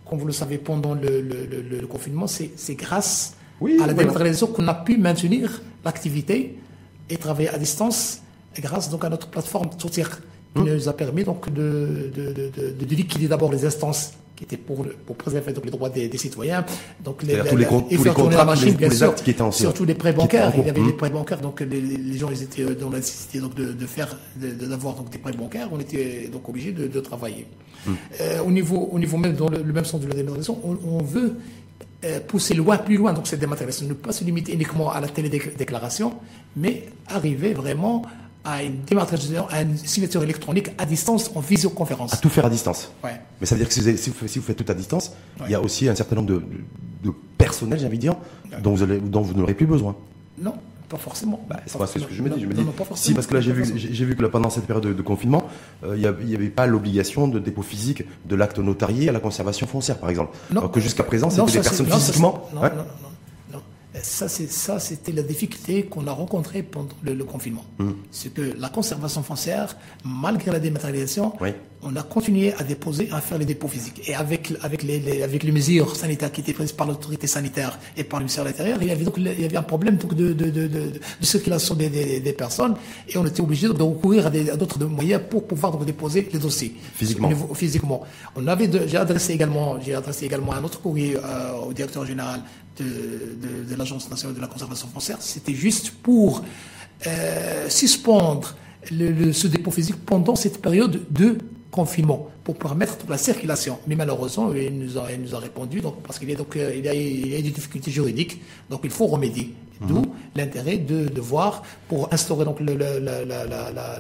comme 0.10 0.20
vous 0.20 0.26
le 0.26 0.34
savez, 0.34 0.58
pendant 0.58 0.94
le, 0.96 1.22
le- 1.22 1.46
le- 1.46 1.78
le 1.80 1.88
confinement, 1.88 2.26
c'est 2.28 2.76
grâce 2.76 3.36
Oui, 3.62 3.78
à 3.82 3.86
la 3.88 3.94
dématérialisation 3.94 4.48
qu'on 4.48 4.68
a 4.68 4.74
pu 4.74 4.98
maintenir 4.98 5.62
l'activité 5.86 6.58
et 7.10 7.18
travailler 7.18 7.50
à 7.50 7.58
distance 7.58 8.22
grâce 8.60 8.90
donc 8.90 9.06
à 9.06 9.10
notre 9.10 9.28
plateforme 9.28 9.70
Totir 9.70 10.10
qui 10.56 10.62
Hum. 10.62 10.68
nous 10.68 10.90
a 10.90 10.94
permis 10.94 11.24
donc 11.24 11.54
de, 11.54 12.12
de, 12.16 12.34
de, 12.34 12.52
de- 12.58 12.72
de 12.86 12.96
liquider 12.96 13.28
d'abord 13.28 13.52
les 13.52 13.66
instances 13.66 14.14
qui 14.40 14.46
étaient 14.46 14.56
pour, 14.56 14.86
pour 15.06 15.18
préserver 15.18 15.52
donc, 15.52 15.66
les 15.66 15.72
droits 15.72 15.90
des, 15.90 16.08
des 16.08 16.18
citoyens. 16.18 16.66
Donc 17.04 17.18
tous 17.18 17.26
les 17.26 17.36
tous 17.50 17.58
les 17.58 17.64
la 18.06 18.14
contrats, 18.14 18.46
machine, 18.46 18.78
les- 18.80 18.88
tous 18.88 18.96
sûr. 18.96 19.10
actes 19.10 19.22
qui 19.22 19.32
étaient 19.32 19.42
en- 19.42 19.52
Surtout 19.52 19.84
les 19.84 19.96
prêts 19.96 20.14
bancaires. 20.14 20.54
Il 20.58 20.66
y 20.66 20.70
avait 20.70 20.80
Hum. 20.80 20.88
des 20.88 20.94
prêts 20.94 21.10
bancaires, 21.10 21.42
donc 21.42 21.60
les, 21.60 21.82
les 21.82 22.18
gens 22.18 22.30
ils 22.32 22.42
étaient 22.42 22.64
dans 22.74 22.90
la 22.90 23.00
nécessité 23.00 23.40
donc, 23.42 23.54
de, 23.56 23.74
de 23.74 23.86
faire, 23.86 24.16
de- 24.38 24.66
d'avoir 24.66 24.96
donc, 24.96 25.10
des 25.10 25.18
prêts 25.18 25.34
bancaires. 25.34 25.68
On 25.74 25.80
était 25.82 26.30
donc 26.32 26.48
obligés 26.48 26.72
de, 26.72 26.88
de 26.88 27.00
travailler. 27.02 27.48
Hum. 27.86 27.98
Euh, 28.22 28.40
au, 28.48 28.52
niveau, 28.52 28.88
au 28.94 28.98
niveau 28.98 29.18
même, 29.18 29.34
dans 29.34 29.50
le, 29.50 29.62
le 29.62 29.74
même 29.74 29.84
sens 29.84 30.00
de 30.00 30.08
la 30.08 30.14
dématérialisation, 30.14 30.58
on, 30.64 30.78
on 31.00 31.04
veut 31.04 31.34
euh, 32.06 32.22
pousser 32.22 32.54
loin, 32.54 32.78
plus 32.78 32.96
loin, 32.96 33.12
donc 33.12 33.28
cette 33.28 33.42
dématérialisation, 33.42 33.90
ne 33.90 33.94
pas 33.94 34.14
se 34.14 34.24
limiter 34.24 34.54
uniquement 34.54 34.90
à 34.90 35.02
la 35.02 35.10
télédéclaration, 35.10 36.14
mais 36.56 36.86
arriver 37.08 37.52
vraiment 37.54 38.04
à 38.50 38.64
une 38.64 38.82
dématérialisation, 38.82 39.48
à 39.50 39.62
une 39.62 39.78
signature 39.78 40.24
électronique 40.24 40.70
à 40.78 40.86
distance 40.86 41.32
en 41.36 41.40
visioconférence. 41.40 42.14
À 42.14 42.18
tout 42.18 42.30
faire 42.30 42.46
à 42.46 42.50
distance. 42.50 42.92
Ouais. 43.04 43.20
Mais 43.40 43.46
ça 43.46 43.56
veut 43.56 43.60
dire 43.60 43.68
que 43.68 43.74
si 43.74 43.82
vous, 43.82 43.98
si 43.98 44.10
vous- 44.10 44.28
si 44.28 44.40
vous 44.40 44.46
faites 44.46 44.58
tout 44.58 44.72
à 44.72 44.74
distance, 44.74 45.12
Ouais. 45.40 45.46
il 45.48 45.52
y 45.52 45.56
a 45.56 45.62
aussi 45.62 45.88
un 45.90 45.96
certain 45.96 46.16
nombre 46.16 46.28
de, 46.30 46.36
de, 46.36 46.42
de 47.06 47.12
personnel, 47.38 47.80
j'ai 47.80 47.86
envie 47.86 47.98
de 47.98 48.02
dire, 48.02 48.16
dont 48.64 48.74
vous, 48.74 48.84
allez, 48.84 49.00
dont 49.00 49.22
vous 49.22 49.34
n'aurez 49.34 49.54
plus 49.54 49.66
besoin. 49.68 49.96
Non, 50.42 50.54
pas 50.90 50.98
forcément. 50.98 51.46
Bah, 51.50 51.58
c'est 51.66 51.78
ce 52.00 52.06
que 52.06 52.14
je 52.14 52.22
me 52.24 52.30
dis. 52.30 52.42
Je 52.42 52.46
me 52.48 52.54
Non, 52.54 52.62
dis, 52.62 52.66
non, 52.66 52.72
pas 52.72 52.86
si, 52.96 53.14
parce 53.14 53.28
que 53.28 53.36
là, 53.36 53.42
j'ai 53.42 53.52
vu, 53.52 53.66
j'ai 53.76 54.06
que 54.16 54.22
là, 54.24 54.30
pendant 54.30 54.50
cette 54.50 54.66
période 54.66 54.86
de, 54.86 54.94
de 54.94 55.02
confinement, 55.02 55.44
euh, 55.84 55.96
il 55.96 56.28
n'y 56.28 56.36
avait 56.36 56.50
pas 56.50 56.66
l'obligation 56.66 57.28
de 57.28 57.38
dépôt 57.40 57.62
physique 57.62 58.04
de 58.26 58.36
l'acte 58.36 58.58
notarié 58.60 59.10
à 59.10 59.12
la 59.12 59.20
conservation 59.20 59.68
foncière, 59.68 59.98
par 60.00 60.10
exemple. 60.10 60.36
Non. 60.52 60.62
Alors 60.62 60.72
que 60.72 60.80
jusqu'à 60.80 61.04
présent, 61.04 61.28
Non, 61.28 61.46
c'était 61.48 61.60
des 61.60 61.64
personnes 61.64 61.86
non, 61.88 61.92
ça, 61.94 62.00
physiquement. 62.00 62.50
Non, 62.54 62.62
non, 62.62 62.68
non, 62.70 62.76
non, 62.76 62.84
non. 63.04 63.09
Ça, 64.04 64.80
c'était 64.80 65.12
la 65.12 65.22
difficulté 65.24 65.84
qu'on 65.84 66.08
a 66.08 66.12
rencontrée 66.12 66.64
pendant 66.64 66.90
le, 67.04 67.14
le 67.14 67.24
confinement. 67.24 67.66
Hmm. 67.80 67.92
C'est 68.12 68.34
que 68.34 68.54
la 68.58 68.70
conservation 68.70 69.24
foncière, 69.24 69.76
malgré 70.06 70.52
la 70.52 70.60
dématérialisation, 70.60 71.34
Oui. 71.42 71.50
on 71.82 71.96
a 71.96 72.04
continué 72.04 72.54
à 72.54 72.64
déposer, 72.64 73.10
à 73.12 73.22
faire 73.22 73.38
les 73.38 73.46
dépôts 73.46 73.68
physiques. 73.68 74.02
Et 74.08 74.16
avec, 74.16 74.54
avec, 74.62 74.84
les, 74.84 75.00
les- 75.00 75.24
avec 75.24 75.44
les 75.44 75.52
mesures 75.52 75.96
sanitaires 75.96 76.32
qui 76.32 76.42
étaient 76.42 76.54
prises 76.54 76.72
par 76.72 76.88
l'autorité 76.88 77.28
sanitaire 77.28 77.80
et 77.98 78.04
par 78.04 78.20
le 78.20 78.24
ministère 78.26 78.44
de 78.44 78.50
l'Intérieur, 78.50 78.78
il 78.82 78.88
y 78.88 78.92
avait 78.92 79.04
donc 79.06 79.16
il 79.18 79.26
y 79.42 79.46
avait 79.46 79.58
un 79.58 79.64
problème 79.64 79.98
donc, 79.98 80.14
de, 80.14 80.34
de, 80.34 80.46
de, 80.50 80.68
de, 80.68 80.80
de 81.22 81.26
circulation 81.26 81.76
des, 81.76 81.90
des, 81.90 82.20
des 82.20 82.34
personnes 82.34 82.76
et 83.08 83.18
on 83.18 83.26
était 83.26 83.42
obligé 83.42 83.68
de 83.68 83.74
recourir 83.82 84.28
à 84.28 84.30
d'autres 84.58 84.84
moyens 84.86 85.22
pour 85.30 85.46
pouvoir 85.48 85.72
donc, 85.72 85.86
déposer 85.86 86.28
les 86.32 86.40
dossiers. 86.40 86.76
Physiquement. 86.96 87.28
Niveau- 87.30 87.54
physiquement. 87.54 88.04
On 88.36 88.46
avait 88.48 88.68
de- 88.68 88.88
j'ai 88.88 88.98
adressé 88.98 89.34
également, 89.34 89.80
j'ai 89.82 89.96
adressé 89.96 90.26
également 90.26 90.54
un 90.54 90.64
autre 90.64 90.82
courrier 90.82 91.16
euh, 91.18 91.68
au 91.68 91.74
directeur 91.74 92.06
général 92.06 92.42
de, 92.80 92.86
de, 92.86 93.70
de 93.72 93.76
l'Agence 93.78 94.10
nationale 94.10 94.36
de 94.36 94.42
la 94.42 94.48
conservation 94.48 94.88
foncière. 94.88 95.18
C'était 95.20 95.54
juste 95.54 95.92
pour 95.92 96.44
euh, 97.08 97.70
suspendre 97.70 98.56
le, 98.92 99.12
le- 99.12 99.34
ce 99.34 99.48
dépôt 99.48 99.72
physique 99.72 99.98
pendant 100.06 100.36
cette 100.36 100.62
période 100.62 101.02
de 101.12 101.38
confinement 101.72 102.28
pour 102.44 102.56
permettre 102.58 102.98
toute 102.98 103.10
la 103.10 103.18
circulation. 103.18 103.78
Mais 103.88 103.96
malheureusement, 103.96 104.52
il 104.54 104.78
nous 104.80 104.98
a, 104.98 105.12
il 105.12 105.22
nous 105.22 105.36
a 105.36 105.40
répondu 105.40 105.82
donc, 105.82 106.02
parce 106.02 106.18
qu'il 106.18 106.30
y, 106.30 106.34
a 106.34 106.36
donc, 106.36 106.56
euh, 106.56 106.74
il 106.76 106.84
y 106.86 106.90
a, 106.90 106.94
il 106.94 107.28
y 107.30 107.36
a 107.36 107.42
des 107.42 107.52
difficultés 107.52 107.92
juridiques, 107.92 108.42
donc 108.70 108.82
il 108.84 108.90
faut 108.90 109.08
remédier. 109.08 109.54
D'où 109.82 110.02
l'intérêt 110.36 110.76
de, 110.78 111.08
de 111.08 111.22
voir, 111.22 111.64
pour 111.88 112.14
instaurer 112.14 112.44
donc 112.44 112.60
le- 112.60 112.76
la- 112.76 113.00
la- 113.00 113.24
la- 113.24 114.00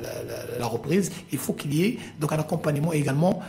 la 0.60 0.66
reprise, 0.66 1.10
il 1.32 1.38
faut 1.38 1.54
qu'il 1.54 1.74
y 1.74 1.86
ait 1.86 1.98
donc 2.20 2.34
un 2.34 2.38
accompagnement 2.40 2.92
également 2.92 3.40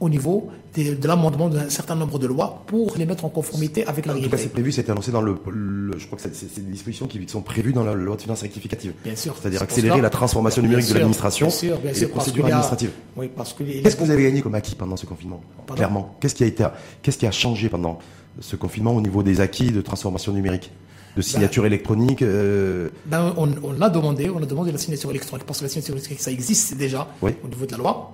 au 0.00 0.08
niveau 0.08 0.48
des- 0.74 0.96
de 0.96 1.06
l'amendement 1.08 1.48
d'un 1.48 1.68
certain 1.70 1.94
nombre 1.94 2.18
de 2.18 2.26
lois 2.26 2.62
pour 2.66 2.96
les 2.96 3.06
mettre 3.06 3.24
en 3.24 3.28
conformité 3.28 3.86
avec 3.86 4.06
la 4.06 4.14
En 4.14 4.20
tout 4.20 4.28
cas, 4.28 4.36
c'est 4.36 4.48
prévu, 4.48 4.72
c'était 4.72 4.90
annoncé 4.90 5.12
dans 5.12 5.22
le, 5.22 5.36
le- 5.50 5.96
Je 5.98 6.06
crois 6.06 6.18
que 6.18 6.24
c'est- 6.32 6.60
des 6.60 6.70
dispositions 6.72 7.06
qui 7.06 7.24
sont 7.28 7.42
prévues 7.42 7.72
dans 7.72 7.84
la 7.84 7.94
loi 7.94 8.16
de 8.16 8.20
finances 8.22 8.42
rectificative. 8.42 8.92
Bien 9.04 9.14
sûr. 9.16 9.34
C'est-à-dire 9.40 9.62
accélérer 9.62 10.00
la 10.00 10.10
transformation 10.10 10.62
Bien 10.62 10.70
numérique 10.70 10.88
de 10.88 10.94
l'administration 10.94 11.48
et 11.48 12.00
les 12.00 12.06
procédures 12.08 12.44
a- 12.44 12.48
administratives. 12.48 12.90
Oui, 13.16 13.30
parce 13.34 13.52
que 13.52 13.62
Qu'est-ce 13.62 13.96
que 13.96 14.02
vous 14.04 14.10
avez 14.10 14.24
gagné 14.24 14.42
comme 14.42 14.54
acquis 14.56 14.74
pendant 14.74 14.96
ce 14.96 15.06
confinement 15.06 15.40
Pardon 15.66 15.74
Clairement. 15.74 16.16
Qu'est-ce 16.20 16.34
qui 16.34 16.42
a 16.44 16.46
été, 16.46 16.66
qu'est-ce 17.02 17.18
qui 17.18 17.26
a 17.26 17.30
changé 17.30 17.68
pendant 17.68 17.98
ce 18.40 18.56
confinement 18.56 18.94
au 18.96 19.00
niveau 19.00 19.22
des 19.22 19.40
acquis 19.40 19.70
de 19.70 19.80
transformation 19.80 20.32
numérique, 20.32 20.72
de 21.16 21.22
signature 21.22 21.64
électronique 21.66 22.20
euh, 22.22 22.88
Ben, 23.06 23.32
on, 23.36 23.48
on 23.62 23.72
l'a 23.72 23.88
demandé, 23.90 24.28
on 24.28 24.42
a 24.42 24.46
demandé 24.46 24.72
la 24.72 24.78
signature 24.78 25.10
électronique, 25.10 25.46
parce 25.46 25.60
que 25.60 25.64
la 25.66 25.68
signature 25.70 25.94
électronique, 25.94 26.20
ça 26.20 26.32
existe 26.32 26.76
déjà 26.76 27.06
Oui. 27.22 27.30
au 27.44 27.48
niveau 27.48 27.64
de 27.64 27.70
la 27.70 27.78
loi, 27.78 28.10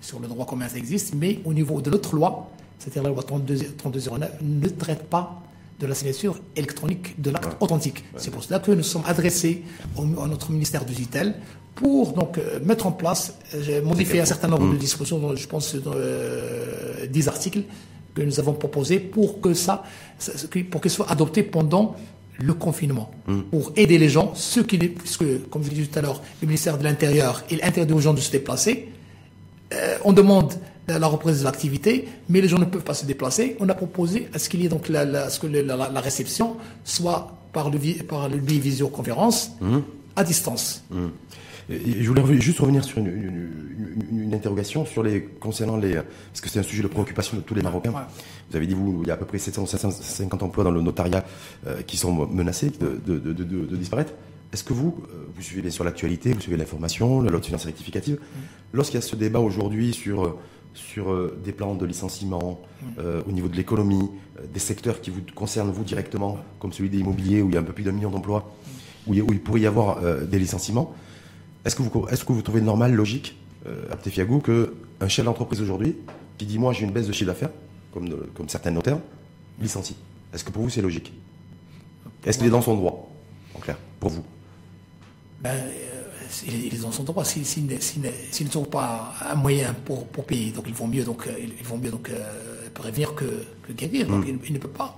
sur 0.00 0.20
le 0.20 0.28
droit 0.28 0.46
commun, 0.46 0.68
ça 0.68 0.78
existe, 0.78 1.14
mais 1.14 1.40
au 1.44 1.52
niveau 1.52 1.80
de 1.80 1.90
l'autre 1.90 2.14
loi, 2.14 2.50
c'est-à-dire 2.78 3.02
la 3.02 3.10
loi 3.10 3.22
32 3.22 3.56
3209, 3.76 4.30
ne 4.42 4.68
traite 4.68 5.04
pas 5.04 5.42
de 5.78 5.86
la 5.86 5.94
signature 5.94 6.38
électronique 6.56 7.20
de 7.20 7.30
l'acte 7.30 7.56
authentique. 7.60 8.04
C'est 8.16 8.30
pour 8.30 8.44
cela 8.44 8.58
que 8.58 8.70
nous 8.70 8.82
sommes 8.82 9.02
adressés 9.06 9.62
au, 9.96 10.02
à 10.20 10.26
notre 10.28 10.50
ministère 10.52 10.84
du 10.84 10.94
ZITEL 10.94 11.34
pour 11.74 12.12
donc 12.12 12.36
euh, 12.36 12.60
mettre 12.62 12.86
en 12.86 12.92
place, 12.92 13.38
euh, 13.54 13.62
j'ai 13.62 13.80
modifié 13.80 14.20
un 14.20 14.26
certain 14.26 14.48
nombre 14.48 14.70
de 14.70 14.76
dispositions, 14.76 15.18
dont 15.18 15.34
je 15.34 15.46
pense 15.46 15.74
euh, 15.74 17.06
10 17.06 17.28
articles 17.28 17.62
que 18.14 18.22
nous 18.22 18.38
avons 18.38 18.52
proposés 18.52 18.98
pour 18.98 19.40
que 19.40 19.54
ça, 19.54 19.84
pour 20.70 20.80
qu'ils 20.80 20.90
soient 20.90 21.10
adoptés 21.10 21.42
pendant 21.42 21.96
le 22.38 22.54
confinement 22.54 23.10
pour 23.50 23.72
aider 23.76 23.98
les 23.98 24.08
gens, 24.08 24.32
ceux 24.34 24.62
qui, 24.62 24.78
puisque, 24.78 25.48
comme 25.50 25.62
je 25.62 25.68
l'ai 25.70 25.76
dit 25.76 25.88
tout 25.88 25.98
à 25.98 26.02
l'heure, 26.02 26.22
le 26.40 26.46
ministère 26.46 26.78
de 26.78 26.84
l'Intérieur, 26.84 27.44
il 27.50 27.62
interdit 27.62 27.92
aux 27.92 28.00
gens 28.00 28.14
de 28.14 28.20
se 28.20 28.32
déplacer. 28.32 28.88
Euh, 29.72 29.96
on 30.04 30.12
demande 30.12 30.54
la 30.88 31.06
reprise 31.06 31.40
de 31.40 31.44
l'activité, 31.44 32.08
mais 32.28 32.40
les 32.40 32.48
gens 32.48 32.58
ne 32.58 32.64
peuvent 32.64 32.82
pas 32.82 32.94
se 32.94 33.06
déplacer. 33.06 33.56
On 33.60 33.68
a 33.68 33.74
proposé 33.74 34.28
à 34.34 34.38
ce 34.40 34.48
qu'il 34.48 34.60
y 34.62 34.66
ait 34.66 34.68
donc 34.68 34.88
la, 34.88 35.04
la- 35.04 35.30
ce 35.30 35.38
que 35.38 35.46
la, 35.46 35.76
la 35.76 36.00
réception 36.00 36.56
soit 36.84 37.36
par 37.52 37.70
le, 37.70 37.78
par 38.02 38.28
le 38.28 38.36
visioconférence 38.38 39.52
à 40.16 40.24
distance. 40.24 40.82
Et 41.70 42.02
Je 42.02 42.08
voulais 42.08 42.40
juste 42.40 42.58
revenir 42.58 42.82
sur 42.82 42.98
une, 42.98 43.06
une- 43.06 44.04
une- 44.10 44.22
une 44.24 44.34
interrogation 44.34 44.84
sur 44.84 45.04
les 45.04 45.22
concernant 45.22 45.76
les 45.76 45.94
parce 45.94 46.40
que 46.40 46.48
c'est 46.48 46.58
un 46.58 46.64
sujet 46.64 46.82
de 46.82 46.88
préoccupation 46.88 47.36
de 47.36 47.42
tous 47.42 47.54
les 47.54 47.62
Marocains. 47.62 47.90
Ouais. 47.90 48.00
Vous 48.50 48.56
avez 48.56 48.66
dit 48.66 48.74
vous 48.74 49.02
il 49.02 49.08
y 49.08 49.10
a 49.12 49.14
à 49.14 49.16
peu 49.16 49.24
près 49.26 49.38
700 49.38 49.66
750 49.66 50.42
emplois 50.42 50.64
dans 50.64 50.72
le 50.72 50.80
notariat 50.82 51.24
euh, 51.68 51.82
qui 51.82 51.96
sont 51.96 52.26
menacés 52.26 52.70
de- 52.80 53.00
de- 53.06 53.18
de 53.44 53.76
disparaître. 53.76 54.12
Est-ce 54.52 54.64
que 54.64 54.72
vous 54.72 55.04
euh, 55.12 55.26
vous 55.34 55.42
suivez 55.42 55.62
bien 55.62 55.70
sûr 55.70 55.84
l'actualité, 55.84 56.32
vous 56.32 56.40
suivez 56.40 56.56
l'information, 56.56 57.20
la 57.22 57.30
loi 57.30 57.40
de 57.40 57.44
finances 57.46 57.64
rectificative 57.64 58.18
Lorsqu'il 58.72 58.96
y 58.96 58.98
a 58.98 59.02
ce 59.06 59.16
débat 59.16 59.40
aujourd'hui 59.40 59.92
sur 59.92 60.24
euh, 60.24 60.38
sur 60.74 61.10
euh, 61.12 61.36
des 61.44 61.52
plans 61.52 61.74
de 61.74 61.84
licenciement 61.86 62.60
euh, 62.98 63.22
au 63.28 63.32
niveau 63.32 63.48
de 63.48 63.56
l'économie, 63.56 64.08
des 64.52 64.60
secteurs 64.60 65.00
qui 65.00 65.10
vous 65.10 65.20
concernent 65.34 65.70
vous 65.72 65.82
directement, 65.84 66.38
comme 66.60 66.72
celui 66.72 66.88
des 66.90 66.98
immobiliers 66.98 67.42
où 67.42 67.48
il 67.48 67.54
y 67.54 67.56
a 67.56 67.60
un 67.60 67.64
peu 67.64 67.72
plus 67.72 67.82
d'un 67.84 67.90
million 67.92 68.10
d'emplois, 68.10 68.52
où, 69.08 69.12
il 69.14 69.18
y 69.18 69.20
a- 69.20 69.24
où 69.24 69.32
il 69.32 69.40
pourrait 69.40 69.60
y 69.62 69.66
avoir 69.66 69.98
euh, 70.04 70.24
des 70.24 70.38
licenciements. 70.38 70.94
Est-ce 71.64 71.74
que 71.76 71.82
vous, 71.82 72.06
est-ce 72.08 72.24
que 72.24 72.32
vous 72.32 72.42
trouvez 72.42 72.60
normal, 72.60 72.94
logique, 72.94 73.36
euh, 73.66 73.82
Abdel 73.90 74.12
Fiagou, 74.12 74.38
que 74.38 74.74
un 75.00 75.08
chef 75.08 75.24
d'entreprise 75.24 75.60
aujourd'hui, 75.60 75.96
qui 76.38 76.46
dit 76.46 76.58
moi 76.58 76.72
j'ai 76.72 76.84
une 76.84 76.92
baisse 76.92 77.06
de 77.08 77.12
chiffre 77.12 77.26
d'affaires, 77.30 77.50
comme, 77.92 78.08
de- 78.08 78.28
comme 78.34 78.48
certains 78.48 78.70
notaires, 78.70 78.98
licencie? 79.60 79.96
Est-ce 80.32 80.44
que 80.44 80.50
pour 80.52 80.62
vous 80.62 80.70
c'est 80.70 80.82
logique? 80.82 81.12
Est-ce 82.24 82.38
qu'il 82.38 82.46
est 82.46 82.50
dans 82.50 82.62
son 82.62 82.76
droit? 82.76 83.10
En 83.56 83.58
clair, 83.58 83.76
pour 83.98 84.10
vous 84.10 84.22
Ben, 85.40 85.50
euh, 85.50 86.70
ils 86.72 86.86
ont 86.86 86.92
son 86.92 87.02
droit. 87.02 87.24
S'ils 87.24 87.46
si, 87.46 87.62
ne 87.62 88.48
trouvent 88.48 88.68
pas 88.68 89.14
un 89.30 89.34
moyen 89.34 89.74
pour, 89.84 90.06
pour 90.06 90.24
payer, 90.24 90.52
donc 90.52 90.64
ils 90.68 90.74
vont 90.74 90.86
mieux 90.86 91.02
donc 91.02 91.28
ils 91.38 91.66
vont 91.66 91.78
mieux 91.78 91.90
donc 91.90 92.10
prévenir 92.74 93.14
que, 93.14 93.24
que 93.66 93.72
guérir. 93.72 94.06
Donc 94.06 94.24
mm. 94.26 94.38
il, 94.46 94.52
ne 94.52 94.58
peut 94.58 94.68
pas. 94.68 94.96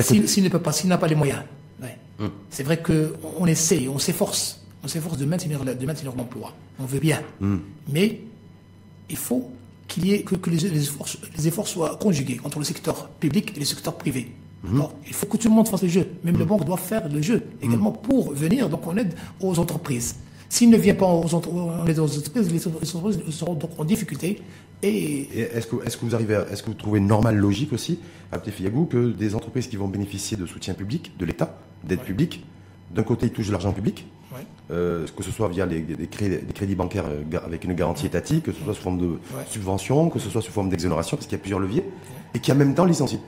S'il 0.00 0.42
ne 0.42 0.48
peut 0.48 0.60
pas, 0.60 0.72
s'il 0.72 0.88
n'a 0.88 0.98
pas 0.98 1.08
les 1.08 1.14
moyens. 1.14 1.42
Mm. 2.18 2.26
C'est 2.50 2.62
vrai 2.62 2.82
qu'on 2.82 3.46
essaie, 3.46 3.88
on 3.88 3.98
s'efforce, 3.98 4.60
on 4.82 4.88
s'efforce 4.88 5.18
de 5.18 5.24
maintenir, 5.24 5.64
de 5.64 5.86
maintenir 5.86 6.14
l'emploi. 6.16 6.54
On 6.78 6.84
veut 6.84 7.00
bien. 7.00 7.20
Mm. 7.40 7.56
Mais 7.92 8.20
il 9.10 9.16
faut 9.16 9.50
qu'il 9.88 10.06
y 10.06 10.14
ait, 10.14 10.22
que, 10.22 10.50
les, 10.50 10.64
efforts, 10.66 11.08
les, 11.36 11.48
efforts, 11.48 11.68
soient 11.68 11.96
conjugués 11.96 12.40
entre 12.44 12.58
le 12.58 12.64
secteur 12.64 13.08
public 13.08 13.52
et 13.56 13.60
le 13.60 13.66
secteur 13.66 13.96
privé. 13.96 14.32
Il 14.64 15.12
faut 15.12 15.26
que 15.26 15.36
tout 15.36 15.48
le 15.48 15.54
monde 15.54 15.68
fasse 15.68 15.82
le 15.82 15.88
jeu. 15.88 16.06
Même 16.24 16.38
le 16.38 16.44
banque 16.44 16.64
doit 16.64 16.76
faire 16.76 17.08
le 17.08 17.20
jeu 17.20 17.42
également 17.60 17.92
pour 17.92 18.32
venir 18.32 18.68
donc 18.68 18.86
en 18.86 18.96
aide 18.96 19.14
aux 19.40 19.58
entreprises. 19.58 20.16
S'il 20.48 20.68
ne 20.68 20.76
vient 20.76 20.94
pas 20.94 21.06
aux, 21.06 21.34
entreprises, 21.34 22.52
les 22.52 22.68
entreprises 22.68 23.22
seront 23.30 23.54
donc 23.54 23.70
en 23.78 23.84
difficulté. 23.84 24.42
Et, 24.82 25.22
est-ce 25.38 25.66
que, 25.66 25.76
est 25.76 25.98
que, 25.98 26.04
vous 26.04 26.14
arrivez, 26.14 26.42
est-ce 26.50 26.62
que 26.62 26.68
vous 26.68 26.76
trouvez 26.76 27.00
normal, 27.00 27.36
logique 27.36 27.72
aussi, 27.72 27.98
à 28.32 28.38
Fiagou, 28.38 28.84
que 28.84 29.12
des 29.12 29.34
entreprises 29.34 29.68
qui 29.68 29.76
vont 29.76 29.88
bénéficier 29.88 30.36
de 30.36 30.44
soutien 30.44 30.74
public, 30.74 31.12
de 31.18 31.24
l'État, 31.24 31.56
d'aide 31.84 32.00
publique, 32.00 32.44
d'un 32.94 33.02
côté 33.02 33.26
ils 33.26 33.32
touchent 33.32 33.46
de 33.46 33.52
l'argent 33.52 33.72
public, 33.72 34.06
euh, 34.70 35.06
que 35.16 35.22
ce 35.22 35.30
soit 35.30 35.48
via 35.48 35.66
les, 35.66 35.84
crédits, 36.52 36.74
bancaires 36.74 37.06
euh, 37.06 37.38
avec 37.44 37.64
une 37.64 37.72
garantie 37.72 38.06
étatique, 38.06 38.44
que 38.44 38.52
ce 38.52 38.62
soit 38.62 38.74
sous 38.74 38.82
forme 38.82 38.98
de 38.98 39.18
subvention, 39.48 40.10
que 40.10 40.18
ce 40.18 40.28
soit 40.28 40.42
sous 40.42 40.52
forme 40.52 40.68
d'exonération, 40.68 41.16
parce 41.16 41.26
qu'il 41.26 41.36
y 41.36 41.40
a 41.40 41.42
plusieurs 41.42 41.60
leviers, 41.60 41.84
et 42.34 42.40
qui 42.40 42.52
en 42.52 42.56
même 42.56 42.74
temps 42.74 42.84
licencient. 42.84 43.20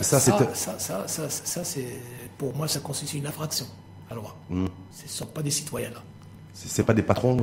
Ça, 0.00 0.20
ça, 0.20 1.28
ça, 1.28 1.62
pour 2.38 2.54
moi, 2.56 2.68
ça 2.68 2.80
constitue 2.80 3.18
une 3.18 3.26
infraction 3.26 3.66
la 4.10 4.16
loi. 4.16 4.36
Hmm. 4.48 4.66
Ce 4.92 5.04
ne 5.04 5.08
sont 5.08 5.26
pas 5.26 5.42
des 5.42 5.50
citoyens 5.50 5.90
là. 5.90 6.02
C'est 6.52 6.82
pas 6.82 6.92
des 6.92 7.02
patrons, 7.02 7.36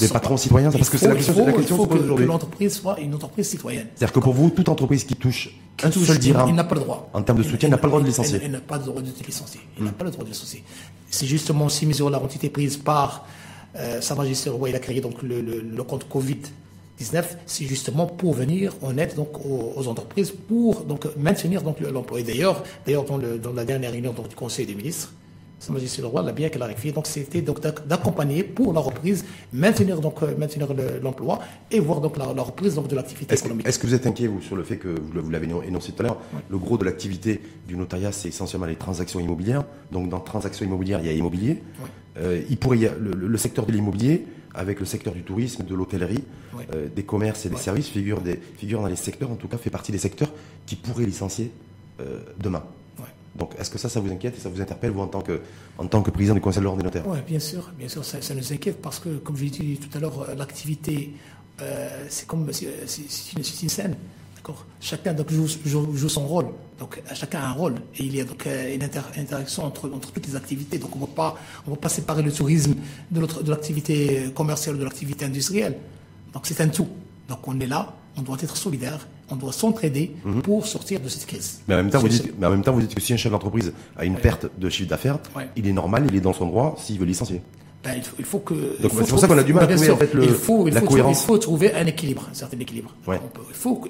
des 0.00 0.08
patrons 0.08 0.36
citoyens, 0.36 0.72
parce 0.72 0.90
que 0.90 0.98
c'est 0.98 1.06
la 1.06 1.14
question, 1.14 1.34
faut, 1.34 1.46
la 1.46 1.52
question 1.52 1.76
il 1.76 1.78
faut 1.78 1.86
que, 1.86 1.98
que 1.98 2.22
l'entreprise 2.24 2.74
soit 2.74 2.98
une 2.98 3.14
entreprise 3.14 3.50
citoyenne. 3.50 3.86
C'est-à-dire 3.94 4.12
que 4.12 4.18
pour 4.18 4.32
vous, 4.32 4.50
toute 4.50 4.68
entreprise 4.68 5.04
qui 5.04 5.14
touche 5.14 5.56
un 5.80 5.92
seul 5.92 6.18
dirham, 6.18 6.48
il 6.48 6.54
n'a 6.56 6.64
pas 6.64 6.74
le 6.74 6.80
droit. 6.80 7.08
En 7.12 7.22
termes 7.22 7.38
de 7.38 7.44
soutien, 7.44 7.68
il 7.68 7.70
n'a 7.70 7.78
pas 7.78 7.86
le 7.86 7.90
droit 7.90 8.00
de 8.00 8.06
licencier. 8.06 8.40
Il 8.42 8.50
n'a 8.50 8.60
pas 8.60 8.78
le 8.78 8.84
droit 8.84 9.00
de 9.00 9.06
licencier. 9.06 9.60
Il 9.78 9.84
n'a 9.84 9.92
pas 9.92 10.04
le 10.04 10.10
droit 10.10 10.24
de 10.24 10.30
licencier. 10.30 10.64
C'est 11.08 11.26
justement 11.26 11.68
ces 11.68 11.86
mesures-là 11.86 12.20
ont 12.20 12.26
été 12.26 12.50
prises 12.50 12.78
par 12.78 13.26
euh, 13.76 14.00
Sa 14.00 14.16
Majesté 14.16 14.50
le 14.50 14.56
Roi. 14.56 14.70
Il 14.70 14.74
a 14.74 14.80
créé 14.80 15.00
donc 15.00 15.22
le, 15.22 15.40
le, 15.40 15.82
compte 15.84 16.08
Covid 16.08 16.40
19, 16.98 17.38
c'est 17.46 17.64
justement 17.64 18.06
pour 18.06 18.34
venir 18.34 18.74
en 18.82 18.96
aide 18.98 19.14
donc 19.14 19.44
aux, 19.44 19.86
entreprises 19.86 20.32
pour 20.32 20.82
donc 20.82 21.06
maintenir 21.16 21.62
donc 21.62 21.80
l'emploi. 21.80 22.20
Et 22.20 22.24
d'ailleurs, 22.24 22.64
d'ailleurs 22.84 23.04
dans, 23.04 23.18
dans, 23.18 23.52
la 23.52 23.64
dernière 23.64 23.92
réunion 23.92 24.12
donc, 24.12 24.28
du 24.28 24.34
Conseil 24.34 24.66
des 24.66 24.74
ministres, 24.74 25.12
sa 25.58 25.72
Majesté 25.72 26.02
le 26.02 26.08
Roi 26.08 26.22
l'a 26.22 26.32
bien 26.32 26.48
clarifié. 26.48 26.92
Donc, 26.92 27.06
c'était 27.06 27.42
donc 27.42 27.60
d'accompagner 27.60 28.42
pour 28.44 28.72
la 28.72 28.80
reprise, 28.80 29.24
maintenir 29.52 30.00
donc 30.00 30.22
euh, 30.22 30.36
maintenir 30.36 30.68
l'emploi 31.02 31.40
et 31.70 31.80
voir 31.80 32.00
donc 32.00 32.16
la, 32.16 32.26
reprise 32.42 32.74
donc 32.74 32.88
de 32.88 32.94
l'activité 32.94 33.34
économique. 33.34 33.66
Est-ce 33.66 33.78
que 33.78 33.86
vous 33.86 33.94
êtes 33.94 34.06
inquiet 34.06 34.28
vous 34.28 34.40
sur 34.40 34.56
le 34.56 34.62
fait 34.62 34.76
que 34.76 34.88
vous 34.88 35.30
l'avez 35.30 35.48
énoncé 35.66 35.92
tout 35.92 36.02
à 36.02 36.06
l'heure, 36.06 36.20
le 36.48 36.58
gros 36.58 36.78
de 36.78 36.84
l'activité 36.84 37.40
du 37.66 37.76
notariat 37.76 38.12
c'est 38.12 38.28
essentiellement 38.28 38.66
les 38.66 38.76
transactions 38.76 39.20
immobilières. 39.20 39.64
Donc, 39.90 40.08
dans 40.08 40.20
transactions 40.20 40.64
immobilières, 40.64 41.00
il 41.00 41.06
y 41.06 41.10
a 41.10 41.12
immobilier. 41.12 41.62
Euh, 42.18 42.42
il 42.48 42.56
pourrait 42.56 42.78
y 42.78 42.90
le, 42.98 43.36
secteur 43.36 43.66
de 43.66 43.72
l'immobilier 43.72 44.26
avec 44.54 44.80
le 44.80 44.86
secteur 44.86 45.14
du 45.14 45.22
tourisme, 45.22 45.64
de 45.64 45.74
l'hôtellerie, 45.74 46.24
euh, 46.72 46.88
des 46.94 47.04
commerces 47.04 47.46
et 47.46 47.50
des 47.50 47.56
services 47.56 47.88
figure, 47.88 48.20
des, 48.20 48.40
figure 48.56 48.80
dans 48.80 48.88
les 48.88 48.96
secteurs, 48.96 49.30
en 49.30 49.36
tout 49.36 49.48
cas 49.48 49.58
fait 49.58 49.70
partie 49.70 49.92
des 49.92 49.98
secteurs 49.98 50.32
qui 50.66 50.76
pourraient 50.76 51.06
licencier 51.06 51.50
demain. 52.38 52.62
Donc, 53.38 53.54
est-ce 53.58 53.70
que 53.70 53.78
ça, 53.78 53.88
ça 53.88 54.00
vous 54.00 54.10
inquiète 54.10 54.36
et 54.36 54.40
ça 54.40 54.48
vous 54.48 54.60
interpelle, 54.60 54.90
vous, 54.90 55.00
en 55.00 55.06
tant 55.06 55.20
que, 55.20 55.40
en 55.78 55.86
tant 55.86 56.02
que 56.02 56.10
président 56.10 56.34
du 56.34 56.40
Conseil 56.40 56.60
de 56.60 56.64
l'ordre 56.64 56.78
des 56.78 56.84
notaires? 56.84 57.06
Oui, 57.06 57.18
bien 57.26 57.38
sûr, 57.38 57.70
bien 57.78 57.88
sûr, 57.88 58.04
ça, 58.04 58.34
nous 58.34 58.52
inquiète 58.52 58.82
parce 58.82 58.98
que, 58.98 59.18
comme 59.18 59.36
je 59.36 59.44
l'ai 59.44 59.50
dit 59.50 59.78
tout 59.78 59.96
à 59.96 60.00
l'heure, 60.00 60.26
euh, 60.28 60.34
l'activité, 60.34 61.12
euh, 61.60 62.06
c'est 62.08 62.26
comme 62.26 62.50
c'est 62.52 62.66
une, 63.36 63.68
scène. 63.68 63.96
D'accord 64.48 64.64
Chacun 64.80 65.12
donc, 65.12 65.30
joue, 65.30 66.08
son 66.08 66.26
rôle. 66.26 66.46
Donc, 66.78 67.02
chacun 67.14 67.40
a 67.40 67.48
un 67.48 67.52
rôle. 67.52 67.74
Et 67.96 68.04
il 68.04 68.16
y 68.16 68.20
a 68.20 68.24
donc 68.24 68.46
euh, 68.46 68.74
une 68.74 68.82
interaction 68.82 69.64
entre, 69.64 69.90
entre 69.90 70.10
toutes 70.10 70.26
les 70.26 70.36
activités. 70.36 70.78
Donc, 70.78 70.96
on 70.96 71.00
ne 71.00 71.06
va 71.06 71.76
pas 71.76 71.88
séparer 71.88 72.22
le 72.22 72.32
tourisme 72.32 72.74
de 73.10 73.50
l'activité 73.50 74.30
commerciale 74.34 74.76
ou 74.76 74.78
de 74.78 74.84
l'activité 74.84 75.24
industrielle. 75.24 75.76
Donc, 76.32 76.46
c'est 76.46 76.60
un 76.60 76.68
tout. 76.68 76.88
Donc, 77.28 77.46
on 77.46 77.60
est 77.60 77.66
là, 77.66 77.94
on 78.16 78.22
doit 78.22 78.38
être 78.42 78.56
solidaire 78.56 79.06
on 79.30 79.36
doit 79.36 79.52
s'entraider 79.52 80.12
mhm. 80.24 80.42
pour 80.42 80.66
sortir 80.66 81.00
de 81.00 81.08
cette 81.08 81.26
crise. 81.26 81.60
Mais 81.68 81.74
en, 81.74 81.78
même 81.78 81.90
temps, 81.90 82.00
vous 82.00 82.08
dites, 82.08 82.32
mais 82.38 82.46
en 82.46 82.50
même 82.50 82.62
temps, 82.62 82.72
vous 82.72 82.80
dites 82.80 82.94
que 82.94 83.00
si 83.00 83.12
un 83.12 83.16
chef 83.16 83.30
d'entreprise 83.30 83.72
a 83.96 84.04
une 84.04 84.16
perte 84.16 84.46
de 84.58 84.68
chiffre 84.68 84.88
d'affaires, 84.88 85.18
il 85.56 85.66
est 85.66 85.72
normal, 85.72 86.06
il 86.08 86.16
est 86.16 86.20
dans 86.20 86.32
son 86.32 86.46
droit 86.46 86.76
s'il 86.78 86.98
veut 86.98 87.06
licencier. 87.06 87.42
Ben, 87.84 87.94
il, 88.18 88.24
faut, 88.24 88.40
que. 88.40 88.76
c'est 88.82 88.88
pour 88.88 89.20
ça 89.20 89.28
qu'on 89.28 89.38
a 89.38 89.44
du 89.44 89.54
mal 89.54 89.62
à 89.62 89.66
trouver 89.68 89.90
en 89.90 89.96
fait, 89.96 90.12
le, 90.12 90.24
il 90.24 90.30
faut, 90.30 90.66
il 90.66 90.74
la 90.74 90.80
faut, 90.80 90.86
cohérence. 90.86 91.22
Il 91.22 91.26
faut 91.26 91.38
trouver 91.38 91.72
un 91.74 91.86
équilibre, 91.86 92.26
un 92.28 92.34
certain 92.34 92.58
équilibre. 92.58 92.92
il 93.06 93.54
faut 93.54 93.84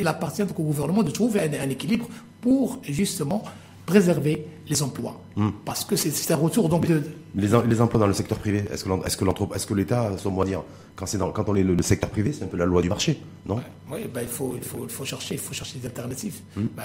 il 0.00 0.06
appartient 0.06 0.42
au 0.42 0.62
gouvernement 0.62 1.02
de 1.02 1.10
trouver 1.10 1.40
un 1.40 1.70
équilibre 1.70 2.06
pour 2.40 2.78
justement 2.82 3.42
préserver 3.88 4.44
les 4.68 4.82
emplois. 4.82 5.18
Hmm. 5.34 5.48
Parce 5.64 5.84
que 5.84 5.96
c'est 5.96 6.30
un 6.32 6.36
retour 6.36 6.68
donc 6.68 6.86
de... 6.86 7.02
Les, 7.34 7.48
les, 7.66 7.80
emplois 7.80 8.00
dans 8.00 8.06
le 8.06 8.12
secteur 8.12 8.38
privé, 8.38 8.64
est-ce 8.70 8.84
que 8.84 9.24
l'État, 9.24 9.48
est-ce 9.54 9.66
que 9.66 9.74
l'État, 9.74 10.10
son 10.18 10.44
dire, 10.44 10.62
quand, 10.94 11.48
on 11.48 11.54
est 11.54 11.62
le, 11.62 11.82
secteur 11.82 12.10
privé, 12.10 12.32
c'est 12.32 12.44
un 12.44 12.48
peu 12.48 12.58
la 12.58 12.66
loi 12.66 12.82
du 12.82 12.88
marché, 12.90 13.18
non? 13.46 13.60
Oui, 13.90 14.00
ben, 14.12 14.22
il, 14.22 14.28
faut, 14.28 14.54
il, 14.56 14.62
faut, 14.62 14.84
il 14.84 14.90
faut 14.90 15.04
chercher, 15.06 15.34
il 15.36 15.40
faut 15.40 15.54
chercher 15.54 15.78
des 15.78 15.86
alternatives. 15.86 16.40
Ben, 16.56 16.82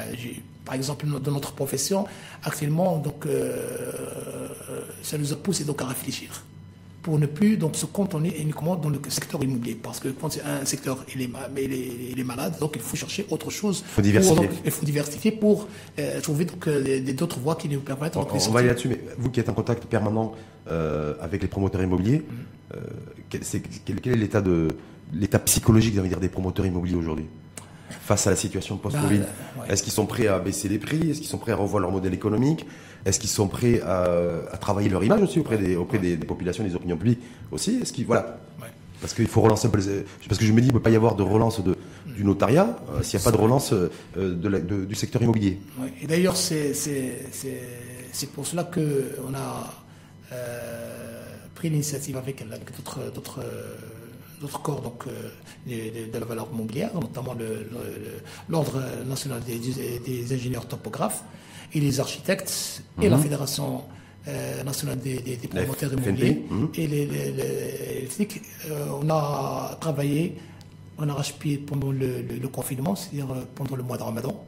par 0.63 0.76
exemple, 0.76 1.06
dans 1.08 1.32
notre 1.32 1.52
profession, 1.52 2.06
actuellement, 2.43 2.97
donc, 2.97 3.26
euh, 3.26 3.58
ça 5.02 5.17
nous 5.17 5.34
a 5.34 5.36
poussé 5.36 5.65
donc 5.65 5.82
à 5.82 5.86
réfléchir 5.86 6.43
pour 7.04 7.20
ne 7.20 7.26
plus 7.26 7.58
donc 7.58 7.76
se 7.76 7.86
cantonner 7.86 8.34
uniquement 8.42 8.76
dans 8.78 8.89
le 8.89 9.00
secteur 9.10 9.44
immobilier. 9.44 9.76
Parce 9.76 10.00
que 10.00 10.08
quand 10.08 10.30
un 10.44 10.66
secteur 10.66 11.06
il 11.13 11.22
est, 11.22 11.30
il 11.58 12.20
est, 12.20 12.24
malade, 12.24 12.56
donc 12.60 12.72
il 12.76 12.82
faut 12.82 12.96
chercher 12.96 13.28
autre 13.30 13.52
chose. 13.52 13.84
Faut 13.86 14.02
diversifier. 14.02 14.50
il 14.66 14.72
faut 14.72 14.86
diversifier 14.86 15.32
pour 15.32 15.68
euh, 16.00 16.22
trouver 16.22 16.48
euh, 16.68 17.13
d'autres 17.13 17.39
voies 17.39 17.56
qui 17.56 17.68
nous 17.68 17.82
permettent. 17.82 18.16
On, 18.16 18.26
on 18.26 18.52
va 18.52 18.60
aller 18.60 18.70
là-dessus, 18.70 18.88
mais 18.88 19.02
vous 19.18 19.30
qui 19.30 19.42
êtes 19.42 19.50
en 19.50 19.54
contact 19.54 19.86
permanent 19.86 20.34
euh, 20.72 21.13
avec 21.22 21.42
les 21.42 21.50
promoteurs 21.50 21.84
immobiliers, 21.84 22.24
mm-hmm. 22.72 23.39
quel, 23.86 24.13
est, 24.13 24.16
l'état 24.16 24.42
de 24.42 24.70
l'état 25.13 25.39
psychologique 25.39 26.02
dire, 26.02 26.20
des 26.22 26.30
promoteurs 26.30 26.66
immobiliers 26.66 26.96
aujourd'hui? 26.96 27.26
Face 27.89 28.28
à 28.28 28.32
la 28.32 28.36
situation 28.36 28.78
post-Covid 28.78 29.20
bah, 29.20 29.66
Est-ce 29.70 29.84
qu'ils 29.84 29.94
sont 29.94 30.06
prêts 30.06 30.28
à 30.28 30.39
baisser 30.39 30.68
les 30.68 30.80
prix? 30.80 31.12
Est-ce 31.12 31.20
qu'ils 31.20 31.30
sont 31.30 31.38
prêts 31.38 31.52
à 31.52 31.56
revoir 31.56 31.82
leur 31.82 31.92
modèle 31.92 32.13
économique? 32.13 32.66
Est-ce 33.06 33.20
qu'ils 33.20 33.30
sont 33.30 33.48
prêts 33.48 33.82
à, 33.82 34.58
travailler 34.60 34.89
leur 34.89 35.04
image 35.04 35.22
aussi 35.22 35.39
auprès 35.39 35.58
des, 35.58 35.76
auprès 35.76 36.00
des, 36.00 36.18
populations, 36.18 36.63
des 36.63 36.76
opinions 36.76 36.98
publiques 36.98 37.22
aussi? 37.52 37.80
Est-ce 37.82 37.94
qu'ils 37.94 38.06
voilà. 38.06 38.38
Parce 39.02 39.13
qu'il 39.13 39.28
faut 39.28 39.42
relancer 39.42 39.68
un 39.68 39.70
peu 39.70 39.82
Parce 40.30 40.39
que 40.39 40.46
je 40.46 40.54
me 40.54 40.62
dis, 40.62 40.68
il 40.68 40.74
ne 40.74 40.78
peut 40.78 40.82
pas 40.82 40.89
y 40.89 40.96
avoir 40.96 41.16
de 41.16 41.24
relance 41.24 41.62
de, 41.62 41.76
du 42.06 42.24
notariat 42.24 42.78
euh, 42.94 43.04
s'il 43.04 43.20
n'y 43.20 43.26
a 43.26 43.30
pas 43.30 43.36
de 43.36 43.42
relance 43.42 43.74
euh, 43.74 43.89
de 44.16 44.86
du 44.86 44.96
secteur 44.96 45.22
immobilier. 45.22 45.60
Et 46.02 46.08
d'ailleurs, 46.08 46.38
c'est 46.38 46.72
pour 48.34 48.48
cela 48.48 48.63
qu'on 48.63 49.34
a 49.34 49.74
euh, 50.32 51.24
pris 51.54 51.70
l'initiative 51.70 52.16
avec, 52.16 52.46
d'autres 53.13 53.42
d'autres 54.44 54.62
corps 54.62 54.82
donc, 54.82 55.06
euh, 55.08 56.08
de, 56.12 56.20
la 56.20 56.26
valeur 56.26 56.48
immobilière, 56.54 56.92
notamment 56.94 57.36
l'Ordre 58.50 58.82
national 59.06 59.42
des, 59.44 60.34
ingénieurs 60.34 60.68
topographes 60.68 61.24
et 61.74 61.80
les 61.80 62.00
architectes 62.00 62.84
et 63.02 63.10
la 63.10 63.18
mhm. 63.18 63.24
Fédération 63.24 63.82
euh, 64.28 64.64
nationale 64.64 65.00
des, 65.00 65.20
promoteurs 65.50 65.94
immobiliers 65.94 66.44
mhm. 66.50 66.70
et 66.76 66.88
les, 66.88 67.06
les, 67.06 68.08
euh, 68.72 68.86
on 69.02 69.10
a 69.10 69.78
travaillé 69.80 70.36
on 71.04 71.10
arrache-pied 71.10 71.58
pendant 71.58 71.92
le, 71.92 72.48
confinement, 72.52 72.96
c'est-à-dire 72.96 73.32
euh, 73.32 73.44
pendant 73.56 73.76
le 73.76 73.84
mois 73.84 73.98
de 73.98 74.04
Ramadan. 74.04 74.46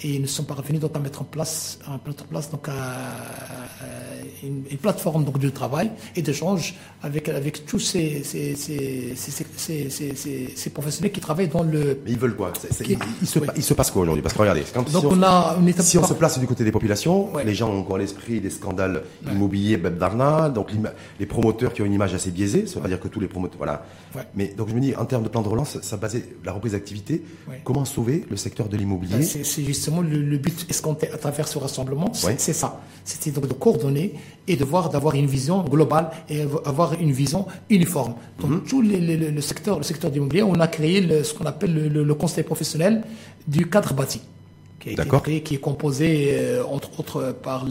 Et 0.00 0.14
ils 0.14 0.22
ne 0.22 0.26
sont 0.26 0.44
pas 0.44 0.54
revenus 0.54 0.80
donc 0.80 0.94
à 0.96 0.98
mettre 0.98 1.22
en 1.22 1.24
place, 1.24 1.78
à 1.86 1.98
mettre 2.06 2.24
en 2.24 2.26
place 2.26 2.50
donc 2.50 2.68
une, 4.42 4.78
plateforme 4.78 5.24
donc 5.24 5.38
de 5.38 5.50
travail 5.50 5.90
et 6.14 6.22
d'échange 6.22 6.74
avec 7.02 7.28
avec 7.28 7.66
tous 7.66 7.80
ces 7.80 8.22
ces, 8.22 8.54
ces, 8.54 9.14
ces, 10.54 10.70
professionnels 10.70 11.12
qui 11.12 11.20
travaillent 11.20 11.48
dans 11.48 11.62
le. 11.62 11.98
Mais 12.04 12.12
ils 12.12 12.18
veulent 12.18 12.36
quoi? 12.36 12.52
Il, 12.80 13.26
se, 13.26 13.38
il, 13.56 13.62
se, 13.62 13.74
passe 13.74 13.90
quoi 13.90 14.02
aujourd'hui? 14.02 14.22
Parce 14.22 14.34
que 14.34 14.40
regardez, 14.40 14.64
donc 14.74 14.88
si 14.88 14.96
on, 14.96 15.22
a 15.22 15.56
une 15.60 15.68
étape 15.68 15.84
si 15.84 15.98
on 15.98 16.04
se 16.04 16.14
place 16.14 16.38
du 16.38 16.46
côté 16.46 16.64
des 16.64 16.72
populations, 16.72 17.30
les 17.44 17.54
gens 17.54 17.70
ont 17.70 17.80
encore 17.80 17.98
l'esprit 17.98 18.40
des 18.40 18.50
scandales 18.50 19.02
immobiliers, 19.30 19.76
Beb 19.76 19.98
Darna, 19.98 20.48
donc 20.48 20.70
les 21.18 21.26
promoteurs 21.26 21.72
qui 21.72 21.82
ont 21.82 21.86
une 21.86 21.92
image 21.92 22.14
assez 22.14 22.30
biaisée, 22.30 22.66
ça 22.66 22.80
veut 22.80 22.88
dire 22.88 23.00
que 23.00 23.08
tous 23.08 23.20
les 23.20 23.28
promoteurs, 23.28 23.58
voilà. 23.58 23.84
Mais 24.34 24.54
donc 24.56 24.68
je 24.68 24.74
me 24.74 24.80
dis 24.80 24.94
en 24.94 25.04
termes 25.04 25.24
de 25.24 25.28
plan 25.28 25.42
de 25.42 25.48
relance 25.48 25.78
ça 25.82 25.96
basait 25.98 26.24
la 26.44 26.52
reprise 26.52 26.72
d'activité. 26.72 27.22
Comment 27.64 27.84
sauver 27.84 28.24
le 28.30 28.36
secteur 28.36 28.68
de 28.68 28.76
l'immobilier 28.76 29.16
ben, 29.16 29.22
C'est 29.22 29.64
justement 29.64 30.00
le, 30.00 30.38
but 30.38 30.66
escompté 30.70 31.10
à 31.10 31.18
travers 31.18 31.48
ce 31.48 31.58
rassemblement, 31.58 32.12
c'est 32.12 32.52
ça. 32.52 32.80
C'était 33.04 33.30
donc 33.30 33.48
de 33.48 33.54
coordonner 33.54 34.14
et 34.46 34.56
de 34.56 34.64
voir, 34.64 34.90
d'avoir 34.90 35.14
une 35.14 35.26
vision 35.26 35.62
globale 35.64 36.10
et 36.28 36.42
avoir 36.64 36.94
une 36.94 37.12
vision 37.12 37.46
uniforme. 37.70 38.14
Donc 38.40 38.50
mhm. 38.50 38.62
tout 38.64 38.82
le 38.82 39.40
secteur, 39.40 39.78
le 39.78 39.84
secteur 39.84 40.10
de 40.10 40.14
l'immobilier, 40.16 40.42
on 40.42 40.54
a 40.60 40.68
créé 40.68 41.22
ce 41.22 41.34
qu'on 41.34 41.46
appelle 41.46 41.92
le, 41.92 42.14
conseil 42.14 42.44
professionnel 42.44 43.04
du 43.46 43.68
cadre 43.68 43.94
bâti. 43.94 44.20
Qui 44.80 44.90
a 44.90 44.92
été 44.92 45.08
créé, 45.22 45.42
qui 45.42 45.54
est 45.56 45.60
composé 45.60 46.36
euh, 46.38 46.62
entre 46.64 47.00
autres 47.00 47.32
par 47.42 47.64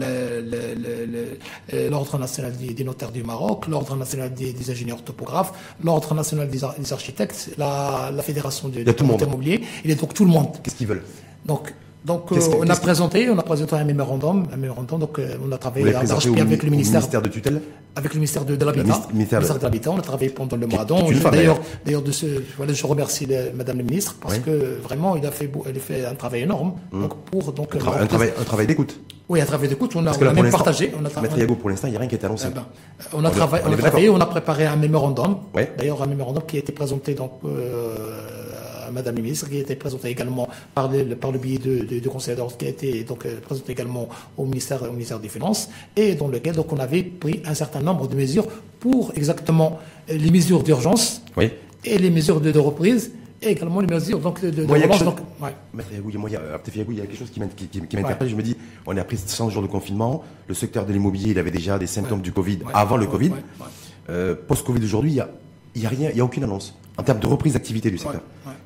l'Ordre 1.90 2.18
national 2.18 2.56
des, 2.56 2.84
notaires 2.84 3.12
du 3.12 3.22
Maroc, 3.22 3.66
l'Ordre 3.66 3.96
national 3.96 4.34
des, 4.34 4.70
ingénieurs 4.70 5.02
topographes, 5.02 5.52
l'Ordre 5.82 6.14
national 6.14 6.48
des, 6.48 6.64
architectes, 6.92 7.50
la, 7.56 8.12
Fédération 8.22 8.68
de, 8.68 8.80
l'immobilier, 8.80 9.62
et 9.84 9.94
donc 9.94 10.12
tout 10.14 10.24
le 10.24 10.30
monde. 10.30 10.48
Qu'est-ce 10.62 10.76
qu'ils 10.76 10.86
veulent? 10.86 11.04
Donc 11.46 11.72
donc 12.04 12.30
euh, 12.30 12.40
on 12.58 12.68
a 12.68 12.76
présenté, 12.76 13.28
on 13.28 13.38
a 13.38 13.42
présenté 13.42 13.74
un 13.74 13.84
mémorandum, 13.84 14.46
un 14.52 14.56
mémorandum. 14.56 15.00
Donc 15.00 15.18
euh, 15.18 15.36
on 15.44 15.50
a 15.50 15.58
travaillé 15.58 15.94
avec 15.94 16.62
le 16.62 16.70
ministère, 16.70 17.02
de 17.22 17.28
tutelle, 17.28 17.60
avec 17.96 18.14
le 18.14 18.20
ministère 18.20 18.44
de, 18.44 18.54
de 18.54 18.64
l'habitat, 18.64 19.02
ministère, 19.12 19.40
de 19.40 19.62
l'habitat. 19.62 19.90
On 19.90 19.98
a 19.98 20.02
travaillé 20.02 20.30
pendant 20.30 20.56
le 20.56 20.66
mois 20.66 20.84
D'ailleurs, 20.84 21.58
d'ailleurs 21.84 22.02
de 22.02 22.12
ce, 22.12 22.26
voilà, 22.56 22.72
je 22.72 22.86
remercie 22.86 23.26
Madame 23.54 23.78
le 23.78 23.84
ministre 23.84 24.16
parce 24.20 24.38
que 24.38 24.78
vraiment 24.82 25.16
il 25.16 25.26
a 25.26 25.32
fait, 25.32 25.50
elle 25.66 25.76
a 25.76 25.80
fait 25.80 26.06
un 26.06 26.14
travail 26.14 26.42
énorme. 26.42 26.74
Mmh. 26.92 27.00
Donc 27.02 27.16
pour 27.24 27.52
donc 27.52 27.74
un, 27.74 27.78
travail, 27.78 28.32
un 28.38 28.44
travail, 28.44 28.66
d'écoute. 28.66 29.00
Oui, 29.28 29.40
un 29.40 29.44
travail 29.44 29.68
d'écoute. 29.68 29.92
On 29.96 30.06
a, 30.06 30.12
on 30.16 30.26
a 30.26 30.32
même 30.32 30.50
partagé. 30.50 30.92
On 30.98 31.04
a 31.04 31.20
Maître 31.20 31.36
Yago, 31.36 31.56
pour 31.56 31.68
l'instant, 31.68 31.88
il 31.88 31.90
n'y 31.90 31.96
a 31.96 32.00
rien 32.00 32.08
qui 32.08 32.14
est 32.14 32.24
annoncé. 32.24 32.46
Eh 32.50 32.54
ben, 32.54 32.64
on 33.12 33.24
a, 33.24 33.30
travaillé, 33.30 33.64
on 33.66 33.72
a 33.72 33.76
travaillé, 33.76 34.08
on 34.08 34.20
a 34.20 34.26
préparé 34.26 34.66
un 34.66 34.76
mémorandum. 34.76 35.38
D'ailleurs, 35.76 36.02
un 36.02 36.06
mémorandum 36.06 36.44
qui 36.46 36.56
a 36.56 36.60
été 36.60 36.72
présenté 36.72 37.14
donc. 37.14 37.32
Euh, 37.44 37.96
Madame 38.92 39.16
la 39.16 39.22
ministre, 39.22 39.48
qui 39.48 39.56
a 39.56 39.60
été 39.60 39.74
présentée 39.76 40.08
également 40.08 40.48
par 40.74 40.90
le, 40.90 41.14
par 41.16 41.32
le 41.32 41.38
biais 41.38 41.58
de, 41.58 41.98
de, 41.98 42.08
conseil 42.08 42.36
d'ordre, 42.36 42.56
qui 42.56 42.66
a 42.66 42.68
été 42.68 43.04
donc 43.04 43.26
euh, 43.26 43.40
présentée 43.40 43.72
également 43.72 44.08
au 44.36 44.44
ministère, 44.44 44.82
au 44.82 44.92
ministère 44.92 45.20
des 45.20 45.28
Finances, 45.28 45.68
et 45.96 46.14
dans 46.14 46.28
lequel 46.28 46.54
donc 46.54 46.72
on 46.72 46.78
avait 46.78 47.02
pris 47.02 47.42
un 47.44 47.54
certain 47.54 47.80
nombre 47.80 48.08
de 48.08 48.16
mesures 48.16 48.46
pour 48.80 49.12
exactement 49.16 49.78
euh, 50.10 50.16
les 50.16 50.30
mesures 50.30 50.62
d'urgence 50.62 51.22
et 51.84 51.98
les 51.98 52.10
mesures 52.10 52.40
de, 52.40 52.58
reprise 52.58 53.12
et 53.40 53.50
également 53.50 53.80
les 53.80 53.86
mesures 53.86 54.18
donc, 54.18 54.40
de, 54.40 54.50
de 54.50 54.64
relance. 54.64 55.04
Donc, 55.04 55.18
ouais. 55.40 55.54
il 55.74 56.96
y 56.96 57.00
a 57.00 57.06
quelque 57.06 57.16
chose 57.16 57.30
qui 57.30 57.40
m'interpelle. 57.96 58.28
Je 58.28 58.34
me 58.34 58.42
dis, 58.42 58.56
on 58.86 58.96
est 58.96 59.00
après 59.00 59.16
100 59.16 59.50
jours 59.50 59.62
de 59.62 59.68
confinement. 59.68 60.24
Le 60.48 60.54
secteur 60.54 60.86
de 60.86 60.92
l'immobilier, 60.92 61.30
il 61.30 61.38
avait 61.38 61.52
déjà 61.52 61.78
des 61.78 61.86
symptômes 61.86 62.20
du 62.20 62.32
Covid 62.32 62.60
avant 62.74 62.96
le 62.96 63.06
Covid. 63.06 63.30
Euh, 64.10 64.34
Post-Covid 64.34 64.82
aujourd'hui, 64.84 65.12
il 65.12 65.14
n'y 65.14 65.20
a, 65.20 65.28
y 65.76 65.86
a 65.86 65.88
rien, 65.88 66.08
il 66.10 66.14
n'y 66.16 66.20
a 66.20 66.24
aucune 66.24 66.44
annonce 66.44 66.74
en 66.98 67.02
termes 67.02 67.20
de 67.20 67.26
reprise 67.26 67.54
d'activité 67.54 67.90
du 67.90 67.98
secteur. 67.98 68.20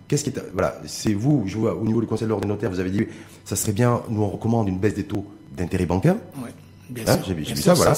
Qu'est-ce 0.08 0.24
qui 0.24 0.30
est, 0.30 0.42
voilà, 0.52 0.80
c'est 0.86 1.14
vous, 1.14 1.44
je 1.46 1.56
vois 1.56 1.74
au 1.74 1.84
niveau 1.84 2.00
du 2.00 2.06
Conseil 2.06 2.24
de 2.24 2.30
l'ordre 2.30 2.44
des 2.44 2.52
notaires, 2.52 2.70
vous 2.70 2.80
avez 2.80 2.90
dit, 2.90 3.06
ça 3.44 3.56
serait 3.56 3.72
bien, 3.72 4.02
nous 4.08 4.22
on 4.22 4.28
recommande 4.28 4.68
une 4.68 4.78
baisse 4.78 4.94
des 4.94 5.04
taux 5.04 5.26
d'intérêt 5.56 5.86
bancaire. 5.86 6.16
Oui, 6.42 6.50
bien 6.90 7.04
hein, 7.06 7.16
sûr. 7.16 7.26
J'ai 7.26 7.34
vu 7.34 7.56
ça, 7.56 7.74
voilà. 7.74 7.94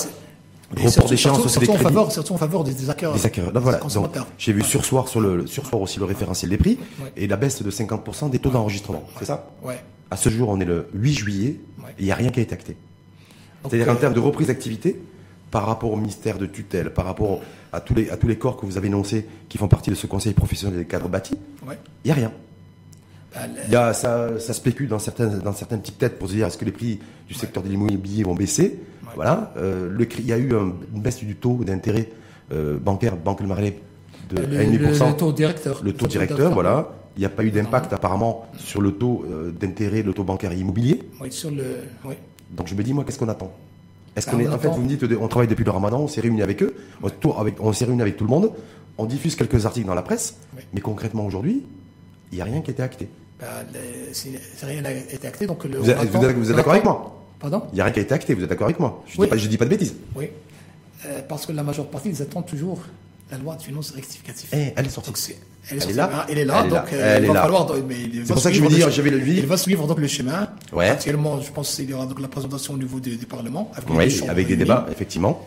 Report 0.77 1.09
d'échéance 1.09 1.47
surtout, 1.47 1.71
en 1.71 1.79
faveur, 1.79 2.11
surtout 2.11 2.35
en 2.35 2.39
faveur 2.39 2.65
des, 2.65 2.91
acquéreurs. 2.91 3.15
Des 3.15 3.27
acquéreurs. 3.27 3.53
voilà. 3.55 3.81
j'ai 4.39 4.53
vu 4.53 4.63
sursoir 4.63 5.07
sur 5.07 5.21
le 5.21 5.47
sursoir 5.47 5.81
aussi 5.81 6.01
le 6.01 6.05
référentiel 6.05 6.51
des 6.51 6.57
prix 6.57 6.79
et 7.17 7.29
la 7.29 7.37
baisse 7.37 7.63
de 7.63 7.71
50% 7.71 8.31
des 8.31 8.41
taux 8.41 8.51
d'enregistrement. 8.51 9.05
C'est 9.19 9.27
ça? 9.27 9.51
Ouais. 9.63 9.79
À 10.11 10.17
ce 10.17 10.31
jour, 10.31 10.49
on 10.49 10.59
est 10.61 10.65
le 10.65 10.89
8 10.95 11.13
juillet 11.13 11.61
et 11.99 12.01
il 12.01 12.05
n'y 12.07 12.13
a 12.13 12.17
rien 12.17 12.31
qui 12.31 12.41
a 12.41 12.43
été 12.43 12.55
acté. 12.55 12.77
C'est-à-dire 13.63 13.89
en 13.89 13.93
euh, 13.93 13.99
termes 13.99 14.15
de 14.15 14.21
reprise 14.21 14.49
d'activité, 14.49 15.01
par 15.55 15.67
rapport 15.67 15.93
au 15.93 15.97
ministère 15.97 16.37
de 16.37 16.47
tutelle, 16.47 16.93
par 16.93 17.05
rapport 17.05 17.41
à 17.73 17.81
tous 17.81 17.95
les, 17.95 18.11
à 18.11 18.17
tous 18.17 18.27
les 18.27 18.37
corps 18.37 18.57
que 18.57 18.67
vous 18.67 18.77
avez 18.77 18.89
énoncés 18.89 19.25
qui 19.49 19.57
font 19.57 19.69
partie 19.69 19.89
de 19.89 19.95
ce 19.95 20.09
conseil 20.09 20.35
professionnel 20.35 20.81
des 20.81 20.85
cadres 20.85 21.09
bâtis, 21.09 21.39
il 21.63 22.07
n'y 22.07 22.11
a 22.11 22.15
rien. 22.15 22.33
Bah, 23.33 23.43
il 23.69 23.73
y 23.73 23.77
a, 23.77 23.93
ça, 23.93 24.41
ça 24.41 24.53
spécule 24.53 24.89
dans 24.89 24.99
certaines, 24.99 25.39
dans 25.39 25.53
certaines 25.53 25.81
petites 25.81 25.99
têtes 25.99 26.19
pour 26.19 26.29
se 26.29 26.35
dire 26.35 26.49
est-ce 26.49 26.59
que 26.59 26.65
les 26.65 26.73
prix 26.73 26.99
du 27.29 27.35
secteur 27.35 27.63
de 27.63 27.69
l'immobilier 27.69 28.25
vont 28.25 28.35
baisser? 28.35 28.81
Voilà. 29.15 29.53
Euh, 29.57 29.89
le, 29.93 30.09
il 30.19 30.27
y 30.27 30.33
a 30.33 30.39
eu 30.39 30.51
une 30.51 31.01
baisse 31.01 31.19
du 31.19 31.37
taux 31.37 31.61
d'intérêt 31.63 32.09
euh, 32.53 32.77
bancaire, 32.77 33.17
Banque 33.17 33.43
de 33.43 33.47
Marais 33.47 33.79
de 34.31 34.43
le, 34.43 34.77
le, 34.77 35.17
taux 35.17 35.31
directeur. 35.31 35.83
Le 35.85 35.93
taux 35.93 36.09
directeur, 36.09 36.53
voilà. 36.53 36.91
Il 37.17 37.21
n'y 37.21 37.27
a 37.27 37.31
pas 37.31 37.45
eu 37.45 37.53
d'impact 37.53 37.93
apparemment 37.93 38.49
sur 38.59 38.81
le 38.81 38.91
taux 38.91 39.25
euh, 39.31 39.53
d'intérêt, 39.53 40.03
le 40.03 40.13
taux 40.13 40.25
bancaire 40.25 40.53
immobilier. 40.53 41.01
Oui, 41.21 41.31
sur 41.31 41.53
le. 41.53 41.63
Oui. 42.05 42.15
Donc 42.51 42.67
je 42.67 42.75
me 42.75 42.83
dis, 42.83 42.93
moi, 42.93 43.05
qu'est-ce 43.05 43.21
qu'on 43.21 43.29
attend? 43.29 43.53
Est-ce 44.17 44.31
qu'on 44.31 44.39
est, 44.39 44.49
en 44.49 44.59
fait, 44.59 44.69
vous 44.69 44.81
me 44.81 44.89
dites, 44.89 45.05
on 45.21 45.29
travaille 45.29 45.49
depuis 45.49 45.65
le 45.65 45.71
ramadan, 45.71 46.01
on 46.01 46.09
s'est 46.09 46.21
réunis 46.21 46.43
avec 46.43 46.63
eux, 46.63 46.75
on 47.03 47.73
s'est 47.73 47.85
réunis 47.85 48.03
avec 48.03 48.17
tout 48.17 48.25
le 48.25 48.31
monde, 48.31 48.53
on 48.97 49.07
diffuse 49.07 49.35
quelques 49.35 49.67
articles 49.67 49.87
dans 49.87 49.95
la 49.95 50.03
presse, 50.03 50.37
mais 50.73 50.81
concrètement 50.81 51.27
aujourd'hui, 51.27 51.63
il 52.31 52.37
n'y 52.37 52.41
a 52.41 52.45
rien 52.45 52.61
qui 52.61 52.71
a 52.71 52.73
été 52.73 52.83
acté. 52.83 53.09
Bah, 53.41 53.47
rien 54.63 54.83
n'a 54.83 54.93
été 54.93 55.27
acté, 55.27 55.47
donc 55.47 55.67
Vous, 55.67 55.91
êtes, 55.91 56.57
d'accord 56.57 56.73
avec 56.73 56.85
moi 56.85 57.21
Pardon? 57.41 57.63
Il 57.73 57.75
n'y 57.75 57.81
a 57.81 57.85
rien 57.85 57.93
qui 57.93 57.99
a 57.99 58.03
été 58.03 58.15
acté, 58.15 58.35
vous 58.35 58.45
êtes 58.45 58.49
d'accord 58.49 58.67
avec 58.67 58.79
moi. 58.79 59.03
Je 59.07 59.21
ne 59.21 59.27
dis, 59.27 59.59
pas 59.59 59.65
de 59.65 59.71
bêtises. 59.71 59.95
Oui, 60.15 60.31
euh, 61.07 61.21
parce 61.29 61.47
que 61.47 61.53
la 61.53 61.63
majeure 61.63 61.89
partie, 61.89 62.11
ils 62.11 62.23
attendent 62.23 62.47
toujours 62.47 62.81
la 63.31 63.39
loi 63.39 63.57
de 63.57 63.63
finances 63.63 63.91
rectificative. 63.93 64.49
Eh, 64.53 64.73
elle 64.77 64.87
est 64.87 64.91
sortie. 64.91 65.35
Elle 65.71 65.79
est, 65.79 65.93
là. 65.95 66.27
Elle 66.29 66.39
est 66.39 66.45
là, 66.45 66.63
donc 66.65 66.93
euh, 66.93 67.21
il 67.23 67.27
va 67.27 67.43
falloir. 67.43 67.67
C'est 67.73 68.33
pour 68.33 68.39
ça 68.39 68.51
que 68.51 68.57
je 68.57 68.63
veux 68.63 68.69
dire, 68.69 68.91
je 68.91 69.01
vais 69.01 69.11
le 69.11 69.27
Il 69.27 69.47
va 69.47 69.57
suivre 69.57 69.87
donc 69.87 69.99
le 69.99 70.07
chemin. 70.07 70.49
Ouais. 70.73 70.91
Actuellement, 70.91 71.41
je 71.41 71.51
pense 71.51 71.75
qu'il 71.75 71.89
y 71.89 71.95
aura 71.95 72.07
donc 72.07 72.21
la 72.21 72.29
présentation 72.29 72.75
au 72.75 72.79
niveau 72.79 73.01
du, 73.01 73.17
Parlement. 73.27 73.71
Avec, 73.75 73.89
oui, 73.91 74.29
avec 74.29 74.47
des 74.47 74.57
débats, 74.57 74.87
effectivement. 74.91 75.47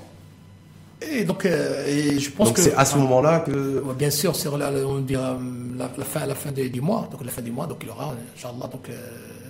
Et 0.99 1.23
donc, 1.23 1.45
euh, 1.45 1.85
et 1.87 2.19
je 2.19 2.31
pense 2.31 2.47
donc 2.47 2.57
c'est 2.57 2.73
à 2.73 2.83
ce 2.83 2.97
moment-là 2.97 3.41
que. 3.41 3.83
Bien 3.97 4.09
sûr, 4.09 4.35
c'est 4.35 4.49
la, 4.57 4.71
on 4.87 4.99
dira 4.99 5.37
la, 5.77 5.91
la, 5.95 6.05
fin, 6.05 6.25
la 6.25 6.33
fin 6.33 6.51
du 6.51 6.81
mois. 6.81 7.07
Donc 7.11 7.23
la 7.23 7.31
fin 7.31 7.43
du 7.43 7.51
mois, 7.51 7.67
donc 7.67 7.77
il 7.83 7.87
y 7.87 7.91
aura, 7.91 8.15
Inch'Allah, 8.35 8.67
donc. 8.71 8.89
Euh, 8.89 8.93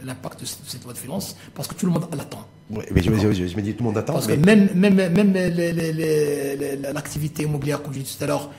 l'impact 0.06 0.42
de 0.42 0.46
cette 0.46 0.84
loi 0.84 0.94
de 0.94 0.98
finances, 0.98 1.36
parce 1.56 1.68
que 1.68 1.74
tout 1.76 1.86
le 1.86 1.92
monde 1.92 2.08
l'attend. 2.16 2.46
Oui, 2.70 2.84
mais 2.94 3.02
je, 3.02 3.10
me 3.10 3.62
dis 3.62 3.74
tout 3.74 3.84
le 3.84 3.90
monde 3.90 3.98
attend. 3.98 4.14
Parce 4.14 4.28
que 4.28 4.34
même, 4.34 4.70
même, 4.76 4.96
même 4.96 5.34
l'activité 6.94 7.44
immobilière, 7.44 7.82
comme 7.82 7.94
je 7.94 8.00
disais 8.00 8.18
tout 8.18 8.24
à 8.26 8.28
l'heure, 8.28 8.50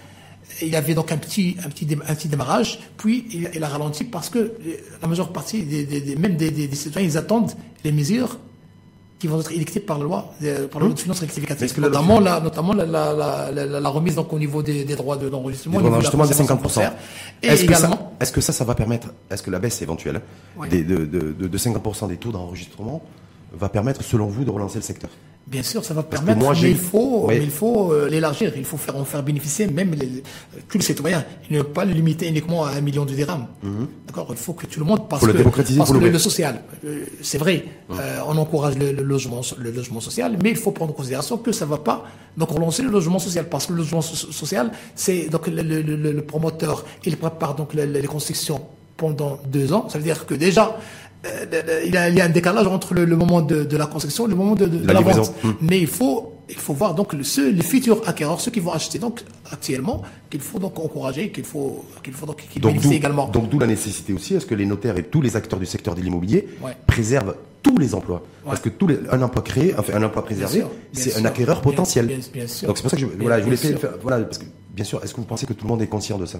il 0.63 0.69
y 0.69 0.77
avait 0.77 0.95
donc 0.95 1.13
un 1.13 1.19
petit, 1.19 1.57
un 1.65 1.69
petit, 1.69 1.87
un 2.07 2.15
petit 2.15 2.29
démarrage, 2.29 2.81
puis 2.97 3.27
il, 3.55 3.63
a 3.63 3.69
ralenti 3.69 4.05
parce 4.05 4.31
que 4.31 4.53
la 5.01 5.09
majeure 5.09 5.33
partie, 5.33 5.63
des, 5.63 6.17
même 6.17 6.37
des, 6.37 6.75
citoyens, 6.75 7.09
ils 7.09 7.19
attendent 7.19 7.53
les 7.85 7.93
mesures 7.93 8.39
qui 9.19 9.27
vont 9.27 9.41
être 9.41 9.53
édictées 9.53 9.81
par 9.81 9.99
la 9.99 10.05
loi, 10.05 10.33
euh, 10.45 10.69
par 10.69 10.81
la 10.81 10.87
loi 10.87 10.95
de 10.95 11.01
finances 11.01 11.21
rectificative. 11.21 11.81
Notamment, 11.81 12.21
la, 12.21 12.41
notamment 12.41 12.73
la, 12.73 12.87
la, 12.87 13.51
la, 13.53 13.89
remise 13.89 14.15
donc 14.15 14.33
au 14.33 14.39
niveau 14.39 14.63
des, 14.63 14.85
droits 14.85 15.17
d'enregistrement. 15.17 15.81
De, 15.81 15.89
d'enregistrement 15.89 16.27
des 16.27 16.35
50%. 16.35 16.91
Est-ce 17.43 17.65
que, 17.65 17.75
ça, 17.75 18.08
est-ce 18.21 18.33
que 18.33 18.41
ça, 18.41 18.53
ça 18.53 18.65
va 18.65 18.75
permettre, 18.75 19.09
est-ce 19.31 19.43
que 19.43 19.51
la 19.51 19.59
baisse 19.59 19.81
éventuelle 19.83 20.21
de, 20.71 20.83
de, 20.83 21.33
de 21.33 21.59
50% 21.59 22.09
des 22.09 22.17
taux 22.17 22.33
d'enregistrement 22.33 23.03
va 23.53 23.69
permettre, 23.69 24.03
selon 24.03 24.27
vous, 24.27 24.45
de 24.45 24.51
relancer 24.51 24.79
le 24.79 24.83
secteur? 24.83 25.11
Bien 25.51 25.63
sûr, 25.63 25.83
ça 25.83 25.95
va 25.95 26.03
permettre, 26.03 26.39
mais 26.39 26.71
il 26.71 26.77
faut, 26.77 27.31
il 27.33 27.51
faut 27.51 27.93
euh, 27.93 28.07
l'élargir, 28.11 28.53
il 28.55 28.67
faut 28.67 28.77
faire 28.77 28.97
en 28.97 29.05
faire 29.07 29.23
bénéficier 29.23 29.67
même 29.67 29.93
les, 29.95 30.23
tous 30.69 30.77
les 30.77 30.85
citoyens. 30.85 31.25
Il 31.49 31.57
ne 31.57 31.63
faut 31.63 31.69
pas 31.71 31.87
le 31.87 31.93
limiter 31.95 32.29
uniquement 32.29 32.67
à 32.67 32.73
un 32.73 32.83
million 32.83 33.07
de 33.07 33.15
dirhams. 33.15 33.47
Mhm. 33.63 33.89
D'accord 34.07 34.27
Il 34.31 34.37
faut 34.37 34.53
que 34.53 34.67
tout 34.67 34.79
le 34.79 34.85
monde, 34.85 35.09
parce 35.09 35.27
que, 35.27 35.31
le, 35.33 35.43
parce 35.45 35.91
que 35.91 35.97
le, 35.97 36.19
social, 36.19 36.63
euh, 36.85 37.05
c'est 37.23 37.39
vrai, 37.39 37.65
mhm. 37.89 37.97
euh, 37.99 38.19
on 38.27 38.37
encourage 38.37 38.77
le, 38.77 38.93
logement, 38.93 39.41
le 39.57 39.71
logement 39.71 40.01
social, 40.01 40.37
mais 40.43 40.51
il 40.51 40.57
faut 40.57 40.73
prendre 40.73 40.93
en 40.93 40.95
considération 40.95 41.39
que 41.39 41.53
ça 41.53 41.65
ne 41.65 41.71
va 41.71 41.79
pas 41.79 42.05
donc 42.37 42.51
relancer 42.51 42.83
le 42.83 42.91
logement 42.91 43.19
social, 43.19 43.49
parce 43.49 43.67
que 43.67 43.73
le 43.73 43.79
logement 43.79 44.03
social, 44.03 44.71
c'est 44.95 45.31
donc 45.31 45.47
le, 45.47 46.21
promoteur, 46.21 46.85
il 47.07 47.17
prépare 47.17 47.55
donc 47.55 47.73
les 47.73 48.03
constructions 48.03 48.61
pendant 48.99 49.41
deux 49.47 49.73
ans. 49.73 49.89
Ça 49.89 49.97
veut 49.97 50.05
dire 50.05 50.27
que 50.27 50.35
déjà, 50.35 50.77
euh, 51.27 51.83
il 51.85 51.93
y, 51.93 51.97
a, 51.97 52.25
un 52.25 52.29
décalage 52.29 52.67
entre 52.67 52.95
le, 52.95 53.05
moment 53.17 53.43
de, 53.43 53.77
la 53.77 53.87
construction 53.87 54.27
et 54.27 54.31
le 54.31 54.37
moment 54.37 54.55
de, 54.55 54.69
la, 54.87 55.01
vente. 55.01 55.33
Hmm. 55.43 55.53
Mais 55.61 55.81
il 55.81 55.89
faut, 55.89 56.33
il 56.49 56.57
faut 56.57 56.75
voir 56.75 56.95
donc 56.95 57.15
ceux, 57.23 57.51
les 57.51 57.63
futurs 57.63 58.03
acquéreurs, 58.07 58.41
ceux 58.41 58.51
qui 58.51 58.61
vont 58.61 58.73
acheter 58.73 58.99
donc 58.99 59.23
actuellement, 59.51 60.03
qu'il 60.31 60.41
faut 60.41 60.59
donc 60.59 60.79
encourager, 60.79 61.31
qu'il 61.31 61.45
faut, 61.45 61.85
qu'il 62.05 62.13
faut 62.13 62.27
donc 62.27 62.45
qu'ils 62.49 62.63
bénéficient 62.63 62.95
également. 62.95 63.29
Donc 63.29 63.49
d'où 63.49 63.59
la 63.59 63.67
nécessité 63.67 64.13
aussi, 64.13 64.35
est-ce 64.35 64.47
que 64.47 64.55
les 64.55 64.67
notaires 64.67 64.97
et 64.97 65.03
tous 65.03 65.21
les 65.21 65.35
acteurs 65.35 65.59
du 65.59 65.67
secteur 65.67 65.95
de 65.95 66.01
l'immobilier 66.01 66.49
préservent 66.87 67.35
tous 67.63 67.79
les 67.79 67.95
emplois? 67.95 68.23
Parce 68.45 68.61
que 68.61 68.69
tous 68.69 68.87
les, 68.87 68.99
un 69.11 69.21
emploi 69.21 69.43
créé, 69.43 69.75
enfin 69.77 69.95
un 69.95 70.03
emploi 70.05 70.25
préservé, 70.25 70.65
c'est 70.93 71.17
un 71.17 71.25
acquéreur 71.25 71.61
potentiel. 71.61 72.07
Bien, 72.33 72.47
sûr. 72.47 72.69
Donc 72.69 72.77
c'est 72.77 72.83
pour 72.83 72.91
ça 72.91 72.97
que 72.97 73.03
je, 73.03 73.07
voilà, 73.19 73.41
je 73.41 73.45
voulais 73.45 73.57
faire, 73.57 73.79
voilà, 74.03 74.21
parce 74.21 74.39
que 74.39 74.45
bien 74.73 74.85
sûr, 74.85 75.03
est-ce 75.03 75.13
que 75.13 75.21
vous 75.21 75.27
pensez 75.27 75.47
que 75.47 75.53
tout 75.53 75.65
le 75.65 75.69
monde 75.71 75.83
est 75.83 75.89
conscient 75.89 76.19
de 76.19 76.27
ça? 76.27 76.39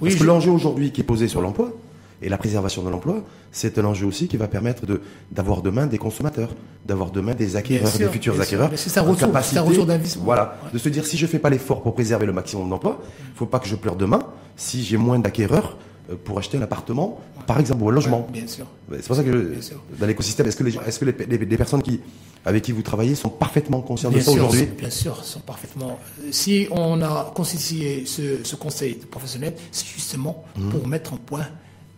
Oui, 0.00 0.08
Parce 0.10 0.20
que 0.20 0.26
l'enjeu 0.26 0.50
aujourd'hui 0.50 0.92
qui 0.92 1.02
est 1.02 1.04
posé 1.04 1.28
sur 1.28 1.40
l'emploi, 1.40 1.72
et 2.22 2.28
la 2.28 2.36
préservation 2.36 2.82
de 2.82 2.90
l'emploi, 2.90 3.24
c'est 3.50 3.78
un 3.78 3.84
enjeu 3.84 4.06
aussi 4.06 4.28
qui 4.28 4.36
va 4.36 4.46
permettre 4.46 4.84
de, 4.84 5.00
d'avoir 5.32 5.62
demain 5.62 5.86
des 5.86 5.98
consommateurs, 5.98 6.50
d'avoir 6.84 7.10
demain 7.10 7.34
des 7.34 7.56
acquéreurs, 7.56 7.90
des 7.96 8.08
futurs 8.08 8.38
acquéreurs. 8.40 8.70
C'est 8.76 9.00
retour, 9.00 9.34
un 9.34 9.60
retour 9.62 9.86
d'investissement. 9.86 10.24
Voilà. 10.24 10.58
De 10.72 10.78
se 10.78 10.88
dire, 10.88 11.06
si 11.06 11.16
je 11.16 11.26
fais 11.26 11.38
pas 11.38 11.50
l'effort 11.50 11.82
pour 11.82 11.94
préserver 11.94 12.26
le 12.26 12.32
maximum 12.32 12.68
d'emplois, 12.68 13.02
il 13.32 13.36
faut 13.36 13.46
pas 13.46 13.58
que 13.58 13.68
je 13.68 13.76
pleure 13.76 13.96
demain 13.96 14.20
si 14.56 14.84
j'ai 14.84 14.98
moins 14.98 15.18
d'acquéreurs 15.18 15.78
euh, 16.10 16.16
pour 16.22 16.38
acheter 16.38 16.58
un 16.58 16.62
appartement, 16.62 17.20
par 17.46 17.58
exemple, 17.58 17.82
ou 17.82 17.88
un 17.88 17.92
logement. 17.92 18.26
bien 18.30 18.46
sûr. 18.46 18.66
C'est 18.92 19.06
pour 19.06 19.16
ça 19.16 19.24
que 19.24 19.54
dans 19.98 20.06
l'écosystème, 20.06 20.46
est-ce 20.46 20.56
que, 20.56 20.64
les, 20.64 20.76
est-ce 20.76 20.98
que 20.98 21.04
les, 21.06 21.56
personnes 21.56 21.82
qui, 21.82 22.00
avec 22.44 22.64
qui 22.64 22.72
vous 22.72 22.82
travaillez 22.82 23.14
sont 23.14 23.30
parfaitement 23.30 23.80
conscientes 23.80 24.14
de 24.14 24.20
ça 24.20 24.32
aujourd'hui? 24.32 24.66
Bien 24.76 24.90
sûr, 24.90 25.24
sont 25.24 25.40
parfaitement. 25.40 25.98
Si 26.30 26.68
on 26.70 27.00
a 27.00 27.32
constitué 27.34 28.04
ce, 28.04 28.56
conseil 28.56 28.94
professionnel, 28.94 29.54
c'est 29.72 29.86
justement 29.86 30.44
mmh. 30.56 30.68
pour 30.68 30.86
mettre 30.86 31.14
en 31.14 31.16
point 31.16 31.46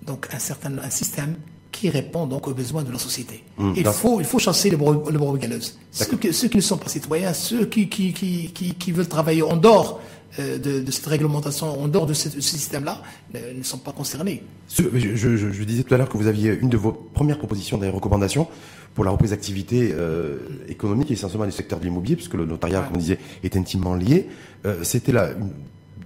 donc 0.06 0.28
un 0.32 0.38
certain 0.38 0.76
un 0.78 0.90
système 0.90 1.36
qui 1.70 1.88
répond 1.88 2.26
donc 2.26 2.46
aux 2.48 2.54
besoins 2.54 2.82
de 2.82 2.92
la 2.92 2.98
société. 2.98 3.42
Mmh, 3.56 3.72
il, 3.76 3.86
faut, 3.86 4.20
il 4.20 4.26
faut 4.26 4.38
chasser 4.38 4.68
les 4.70 4.76
brebis 4.76 5.40
galeuses. 5.40 5.78
Ceux, 5.90 6.06
ceux, 6.32 6.48
qui 6.48 6.58
ne 6.58 6.62
sont 6.62 6.76
pas 6.76 6.88
citoyens, 6.88 7.32
ceux 7.32 7.64
qui, 7.64 7.88
qui, 7.88 8.12
qui, 8.12 8.52
qui 8.52 8.92
veulent 8.92 9.08
travailler 9.08 9.42
en 9.42 9.56
dehors 9.56 10.00
euh, 10.38 10.58
de, 10.58 10.90
cette 10.90 11.06
réglementation, 11.06 11.82
en 11.82 11.88
dehors 11.88 12.06
de 12.06 12.14
ce, 12.14 12.28
système-là, 12.40 13.02
ne 13.34 13.62
sont 13.62 13.78
pas 13.78 13.92
concernés. 13.92 14.42
je, 14.68 14.84
je, 15.14 15.64
disais 15.64 15.82
tout 15.82 15.94
à 15.94 15.98
l'heure 15.98 16.08
que 16.08 16.16
vous 16.16 16.26
aviez 16.26 16.56
une 16.60 16.68
de 16.68 16.76
vos 16.76 16.92
premières 16.92 17.38
propositions 17.38 17.78
des 17.78 17.88
recommandations 17.88 18.48
pour 18.94 19.04
la 19.04 19.10
reprise 19.10 19.30
d'activité 19.30 19.92
euh, 19.92 20.38
économique, 20.68 21.10
essentiellement 21.10 21.46
du 21.46 21.52
secteur 21.52 21.78
de 21.78 21.84
l'immobilier, 21.84 22.16
puisque 22.16 22.34
le 22.34 22.44
notariat, 22.44 22.80
comme 22.80 22.96
on 22.96 22.98
disait, 22.98 23.18
est 23.42 23.56
intimement 23.56 23.94
lié. 23.94 24.28
Euh, 24.66 24.84
c'était 24.84 25.12
la 25.12 25.30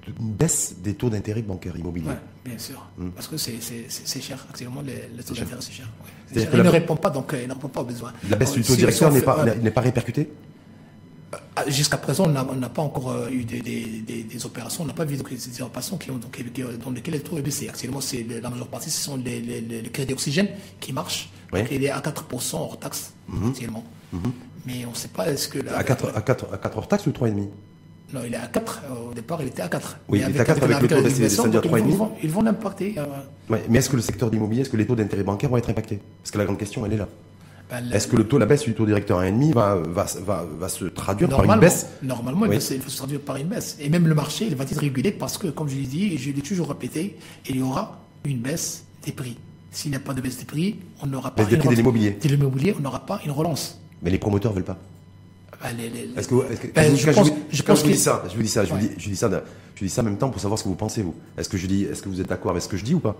une, 0.06 0.32
baisse 0.32 0.76
des 0.78 0.94
taux 0.94 1.10
d'intérêt 1.10 1.42
bancaires 1.42 1.76
immobiliers. 1.76 2.10
bien 2.44 2.58
sûr, 2.58 2.86
hmm. 2.98 3.10
parce 3.10 3.28
que 3.28 3.36
c'est 3.36 4.20
cher. 4.20 4.44
Actuellement, 4.48 4.82
les, 4.82 5.22
taux 5.22 5.34
d'intérêt, 5.34 5.60
c'est 5.60 5.72
cher. 5.72 5.88
Il 6.34 6.62
ne 6.62 6.68
répond 6.68 6.96
pas, 6.96 7.10
donc 7.10 7.34
il 7.40 7.48
ne 7.48 7.54
répond 7.54 7.68
pas 7.68 7.80
aux 7.80 7.84
besoins. 7.84 8.12
La 8.28 8.36
baisse 8.36 8.52
du 8.52 8.62
taux 8.62 8.76
directeur 8.76 9.12
n'est 9.12 9.20
pas, 9.20 9.44
pas 9.44 9.80
répercutée? 9.80 10.30
Ah, 11.58 11.64
jusqu'à 11.68 11.96
présent, 11.96 12.26
on 12.26 12.54
n'a 12.54 12.68
pas 12.68 12.82
encore 12.82 13.10
euh, 13.10 13.28
eu 13.30 13.44
des, 13.44 14.46
opérations, 14.46 14.84
on 14.84 14.86
n'a 14.86 14.92
pas 14.92 15.04
vu 15.04 15.16
des 15.16 15.62
opérations 15.62 15.96
qui 15.96 16.10
ont, 16.10 16.18
donc, 16.18 16.38
dans 16.84 16.90
lesquelles 16.90 17.14
le 17.14 17.20
taux 17.20 17.36
baissé. 17.36 17.68
Actuellement, 17.68 18.00
la 18.42 18.50
majeure 18.50 18.68
partie, 18.68 18.90
ce 18.90 19.00
sont 19.02 19.16
les, 19.16 19.40
les, 19.40 19.82
crédits 19.90 20.12
d'oxygène 20.12 20.48
qui 20.80 20.92
marchent. 20.92 21.30
il 21.70 21.82
est 21.84 21.90
à 21.90 22.00
4% 22.00 22.56
hors 22.56 22.78
taxe, 22.78 23.14
mhm. 23.28 23.48
actuellement. 23.48 23.84
Mhm. 24.12 24.32
Mais 24.66 24.84
on 24.84 24.90
ne 24.90 24.96
sait 24.96 25.08
pas, 25.08 25.28
est-ce 25.28 25.48
que... 25.48 25.58
à, 25.74 25.82
4, 25.82 26.16
à, 26.16 26.20
4, 26.20 26.46
à 26.52 26.58
4 26.58 26.78
hors 26.78 26.88
taxe 26.88 27.06
ou 27.06 27.10
3,5 27.10 27.48
non, 28.12 28.20
il 28.24 28.34
est 28.34 28.36
à 28.36 28.46
4. 28.46 28.82
Au 29.10 29.14
départ, 29.14 29.42
il 29.42 29.48
était 29.48 29.62
à 29.62 29.68
4. 29.68 29.98
Oui, 30.08 30.22
il 30.22 30.30
était 30.30 30.40
à 30.40 30.44
4 30.44 30.62
avec, 30.62 30.80
le 30.82 30.88
taux 30.88 31.02
d'intérêt, 31.02 31.28
c'est-à-dire 31.28 31.60
3,5. 31.60 32.08
Ils 32.22 32.30
vont 32.30 32.42
l'impacter. 32.42 32.94
Euh. 32.98 33.56
mais 33.68 33.78
est-ce 33.78 33.90
que 33.90 33.96
le 33.96 34.02
secteur 34.02 34.30
d'immobilier, 34.30 34.62
est-ce 34.62 34.70
que 34.70 34.76
les 34.76 34.86
taux 34.86 34.94
d'intérêt 34.94 35.24
bancaire 35.24 35.50
vont 35.50 35.56
être 35.56 35.70
impactés? 35.70 36.00
Parce 36.22 36.30
que 36.30 36.38
la 36.38 36.44
grande 36.44 36.58
question, 36.58 36.86
elle 36.86 36.92
est 36.92 36.98
là. 36.98 37.08
Ben, 37.68 37.82
Est-ce 37.92 38.06
que 38.06 38.14
le 38.14 38.28
taux, 38.28 38.38
la 38.38 38.46
baisse 38.46 38.62
du 38.62 38.74
taux 38.74 38.86
directeur 38.86 39.18
à 39.18 39.24
1,5 39.24 39.52
va, 39.52 39.74
va, 39.74 40.06
va, 40.24 40.46
va 40.58 40.68
se 40.68 40.84
traduire 40.84 41.28
par 41.28 41.42
une 41.42 41.58
baisse? 41.58 41.86
Normalement, 42.00 42.46
il, 42.46 42.60
faut 42.60 42.90
se 42.90 42.96
traduire 42.96 43.20
par 43.20 43.36
une 43.36 43.48
baisse. 43.48 43.76
Et 43.80 43.88
même 43.88 44.06
le 44.06 44.14
marché, 44.14 44.46
il 44.46 44.54
va 44.54 44.62
être 44.62 44.78
régulé 44.78 45.10
parce 45.10 45.36
que, 45.36 45.48
comme 45.48 45.68
je 45.68 45.74
l'ai 45.74 45.82
dit, 45.82 46.14
et 46.14 46.16
je 46.18 46.30
l'ai 46.30 46.42
toujours 46.42 46.68
répété, 46.68 47.16
il 47.48 47.56
y 47.56 47.62
aura 47.62 47.98
une 48.24 48.38
baisse 48.38 48.84
des 49.04 49.10
prix. 49.10 49.36
S'il 49.72 49.90
n'y 49.90 49.96
a 49.96 50.00
pas 50.00 50.14
de 50.14 50.20
baisse 50.20 50.38
des 50.38 50.44
prix, 50.44 50.76
on 51.02 51.06
n'aura 51.08 51.32
pas. 51.32 51.42
Baisse 51.42 51.50
des 51.50 51.56
prix 51.56 51.70
de 51.70 51.74
l'immobilier. 51.74 52.16
De 52.22 52.28
l'immobilier, 52.28 52.74
on 52.78 52.82
n'aura 52.82 53.04
pas 53.04 53.20
une 53.24 53.32
relance. 53.32 53.80
Mais 54.00 54.10
les 54.10 54.18
promoteurs 54.18 54.52
ne 54.52 54.56
veulent 54.56 54.64
pas. 54.64 54.78
Est-ce 56.16 56.28
que, 56.28 56.34
je, 56.96 57.10
pense, 57.10 57.30
je, 57.50 57.62
pense 57.62 57.80
je 57.80 57.84
vous 57.84 57.90
dis 57.90 57.98
ça, 57.98 58.22
je 58.28 58.36
vous 58.36 58.42
dis 58.42 58.48
ça, 58.48 58.64
je, 58.64 58.72
vous 58.72 58.78
dis, 58.78 58.90
je 58.98 59.08
dis 59.08 59.16
ça, 59.16 59.30
je 59.74 59.84
dis 59.84 59.90
ça 59.90 60.02
en 60.02 60.04
même 60.04 60.18
temps 60.18 60.30
pour 60.30 60.40
savoir 60.40 60.58
ce 60.58 60.64
que 60.64 60.68
vous 60.68 60.74
pensez 60.74 61.02
vous. 61.02 61.14
Est-ce 61.36 61.48
que 61.48 61.56
je 61.56 61.66
dis, 61.66 61.84
est-ce 61.84 62.02
que 62.02 62.08
vous 62.08 62.20
êtes 62.20 62.28
d'accord 62.28 62.50
avec 62.50 62.62
ce 62.62 62.68
que 62.68 62.76
je 62.76 62.84
dis 62.84 62.94
ou 62.94 63.00
pas? 63.00 63.16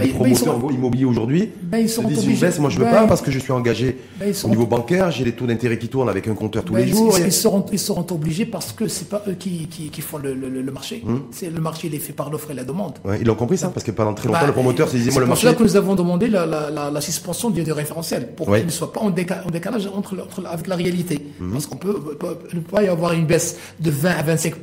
Que 0.00 0.06
les 0.06 0.12
promoteurs 0.12 0.72
immobiliers 0.72 1.04
aujourd'hui 1.04 1.50
ils 1.72 1.86
disent 1.86 2.26
une 2.26 2.36
baisse, 2.36 2.58
moi 2.58 2.70
je 2.70 2.78
ne 2.78 2.84
veux 2.84 2.90
pas 2.90 3.06
parce 3.06 3.22
que 3.22 3.30
je 3.30 3.38
suis 3.38 3.52
engagé 3.52 3.98
au 4.44 4.48
niveau 4.48 4.66
bancaire, 4.66 5.10
j'ai 5.10 5.24
les 5.24 5.32
taux 5.32 5.46
d'intérêt 5.46 5.78
qui 5.78 5.88
tournent 5.88 6.08
avec 6.08 6.28
un 6.28 6.34
compteur 6.34 6.64
tous 6.64 6.74
les 6.74 6.88
jours. 6.88 7.16
Ils, 7.18 7.32
seront, 7.32 7.64
ils 7.72 7.78
seront 7.78 8.06
obligés 8.10 8.46
parce 8.46 8.72
que 8.72 8.88
c'est 8.88 9.08
pas 9.08 9.22
eux 9.28 9.34
qui, 9.38 9.66
qui, 9.68 10.00
font 10.00 10.18
le, 10.18 10.34
le, 10.34 10.72
marché. 10.72 11.02
Hmm. 11.04 11.18
C'est 11.30 11.50
le 11.50 11.60
marché 11.60 11.88
il 11.88 11.94
est 11.94 11.98
fait 11.98 12.12
par 12.12 12.30
l'offre 12.30 12.50
et 12.50 12.54
la 12.54 12.64
demande. 12.64 12.94
Ouais, 13.04 13.18
ils 13.20 13.26
l'ont 13.26 13.34
compris 13.34 13.58
ça 13.58 13.68
parce 13.68 13.84
que 13.84 13.90
pendant 13.90 14.14
très 14.14 14.28
longtemps 14.28 14.46
le 14.46 14.52
promoteur 14.52 14.88
se 14.88 14.96
disait 14.96 15.10
moi 15.10 15.20
le 15.20 15.26
marché. 15.26 15.46
C'est 15.46 15.54
pour 15.54 15.58
ça 15.58 15.64
que 15.64 15.70
nous 15.70 15.76
avons 15.76 15.94
demandé 15.94 16.28
la, 16.28 16.46
la, 16.46 16.90
la, 16.90 17.00
suspension 17.00 17.50
du, 17.50 17.62
référentiel 17.72 18.34
pour 18.34 18.52
qu'il 18.54 18.64
ne 18.64 18.70
soit 18.70 18.92
pas 18.92 19.00
en, 19.00 19.10
décalage 19.10 19.88
entre, 19.94 20.16
avec 20.46 20.66
la 20.66 20.76
réalité. 20.76 21.20
Hmm. 21.40 21.52
Parce 21.52 21.66
qu'on 21.66 21.76
peut, 21.76 21.94
peut, 22.18 22.34
peut 22.34 22.60
pas 22.60 22.82
y 22.82 22.88
avoir 22.88 23.12
une 23.12 23.26
baisse 23.26 23.56
de 23.80 23.90
20 23.90 24.10
à 24.10 24.22
25 24.22 24.54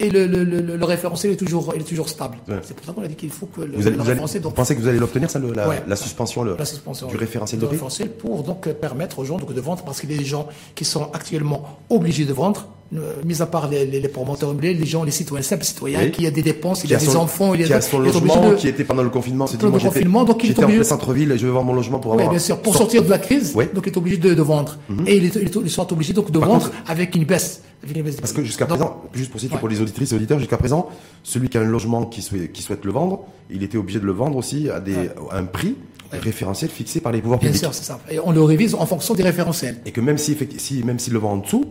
et 0.00 0.08
le, 0.08 0.26
le, 0.26 0.44
le, 0.44 0.84
référentiel 0.84 1.32
est 1.34 1.36
toujours, 1.36 1.72
il 1.76 1.82
est 1.82 1.84
toujours 1.84 2.08
stable. 2.08 2.38
C'est 2.62 2.74
pour 2.74 2.86
ça 2.86 2.92
qu'on 2.92 3.02
a 3.02 3.06
dit 3.06 3.14
qu'il 3.14 3.30
faut 3.30 3.46
que 3.46 3.60
le, 3.60 3.76
vous 3.76 4.02
référentiel. 4.02 4.42
vous 4.42 4.50
pensez 4.50 4.74
que 4.74 4.80
vous 4.80 4.88
allez 4.88 4.98
l'obtenir, 4.98 5.30
ça, 5.30 5.38
la, 5.38 5.68
la, 5.86 5.96
suspension, 5.96 6.42
la 6.42 6.64
suspension 6.64 7.06
du 7.06 7.16
référentiel 7.16 7.60
de 7.60 7.66
prix 7.66 7.78
pour 8.18 8.42
donc 8.42 8.66
permettre 8.72 9.18
aux 9.18 9.24
gens 9.24 9.36
donc, 9.38 9.52
de 9.52 9.60
vendre, 9.60 9.82
parce 9.84 10.00
qu'il 10.00 10.10
y 10.10 10.14
a 10.14 10.18
des 10.18 10.24
gens 10.24 10.48
qui 10.74 10.86
sont 10.86 11.10
actuellement 11.12 11.78
obligés 11.90 12.24
de 12.24 12.32
vendre, 12.32 12.68
euh, 12.96 13.12
mis 13.24 13.40
à 13.40 13.46
part 13.46 13.68
les, 13.68 13.86
les, 13.86 14.00
les 14.00 14.08
promoteurs 14.08 14.48
immobiliers, 14.48 14.74
les 14.74 14.86
gens, 14.86 15.04
les 15.04 15.10
citoyens, 15.10 15.42
simples 15.42 15.64
citoyens, 15.64 16.08
qui 16.08 16.26
a 16.26 16.30
des 16.30 16.42
dépenses, 16.42 16.82
il 16.82 16.90
y 16.90 16.94
a 16.94 16.98
des 16.98 17.14
enfants, 17.14 17.54
il 17.54 17.60
y 17.60 17.72
a 17.72 17.78
qui 17.78 17.86
son 17.86 17.98
logement, 17.98 18.54
qui 18.56 18.68
était 18.68 18.84
pendant 18.84 19.02
le 19.02 19.10
confinement, 19.10 19.46
c'est 19.46 19.62
le 19.62 19.70
confinement, 19.70 20.24
donc 20.24 20.42
il 20.42 20.50
est 20.50 20.58
obligé. 20.58 20.80
en 20.80 20.84
centre-ville 20.84 21.30
et 21.32 21.38
je 21.38 21.46
vais 21.46 21.52
vendre 21.52 21.66
mon 21.66 21.74
logement 21.74 21.98
pour 21.98 22.12
avoir. 22.14 22.26
Oui, 22.26 22.30
bien 22.30 22.40
sûr, 22.40 22.58
pour 22.58 22.74
sortir 22.74 23.04
de 23.04 23.10
la 23.10 23.18
crise, 23.18 23.54
donc 23.54 23.84
il 23.86 23.92
est 23.92 23.96
obligé 23.96 24.16
de, 24.16 24.34
de 24.34 24.42
vendre. 24.42 24.78
Mhm. 24.88 25.04
Et 25.06 25.16
ils, 25.16 25.70
sont 25.70 25.92
obligés 25.92 26.14
donc 26.14 26.30
de 26.30 26.38
vendre 26.38 26.70
avec 26.88 27.14
une 27.14 27.24
baisse. 27.24 27.62
Parce 28.20 28.32
que 28.32 28.42
jusqu'à 28.44 28.66
présent, 28.66 29.02
juste 29.12 29.30
pour 29.30 29.40
citer 29.40 29.56
pour 29.56 29.68
les 29.68 29.80
auditrices 29.80 30.12
et 30.12 30.14
auditeurs, 30.14 30.38
jusqu'à 30.38 30.58
présent, 30.58 30.88
celui 31.22 31.48
qui 31.48 31.56
a 31.58 31.62
un 31.62 31.64
logement 31.64 32.04
qui 32.04 32.20
souhaite, 32.22 32.52
qui 32.52 32.62
souhaite 32.62 32.84
le 32.84 32.92
vendre, 32.92 33.24
il 33.50 33.62
était 33.62 33.78
obligé 33.78 34.00
de 34.00 34.06
le 34.06 34.12
vendre 34.12 34.36
aussi 34.36 34.68
à, 34.68 34.80
des, 34.80 35.08
à 35.30 35.36
un 35.38 35.44
prix 35.44 35.76
référentiel 36.12 36.70
fixé 36.70 37.00
par 37.00 37.12
les 37.12 37.20
pouvoirs 37.20 37.38
publics. 37.38 37.60
Bien 37.60 37.70
sûr, 37.70 37.74
c'est 37.74 37.84
ça. 37.84 38.00
Et 38.10 38.18
on 38.18 38.32
le 38.32 38.42
révise 38.42 38.74
en 38.74 38.86
fonction 38.86 39.14
des 39.14 39.22
référentiels. 39.22 39.78
Et 39.86 39.92
que 39.92 40.00
même 40.00 40.18
si, 40.18 40.36
si 40.58 40.82
même 40.82 40.98
s'il 40.98 41.12
le 41.12 41.18
vend 41.18 41.32
en 41.32 41.36
dessous, 41.38 41.64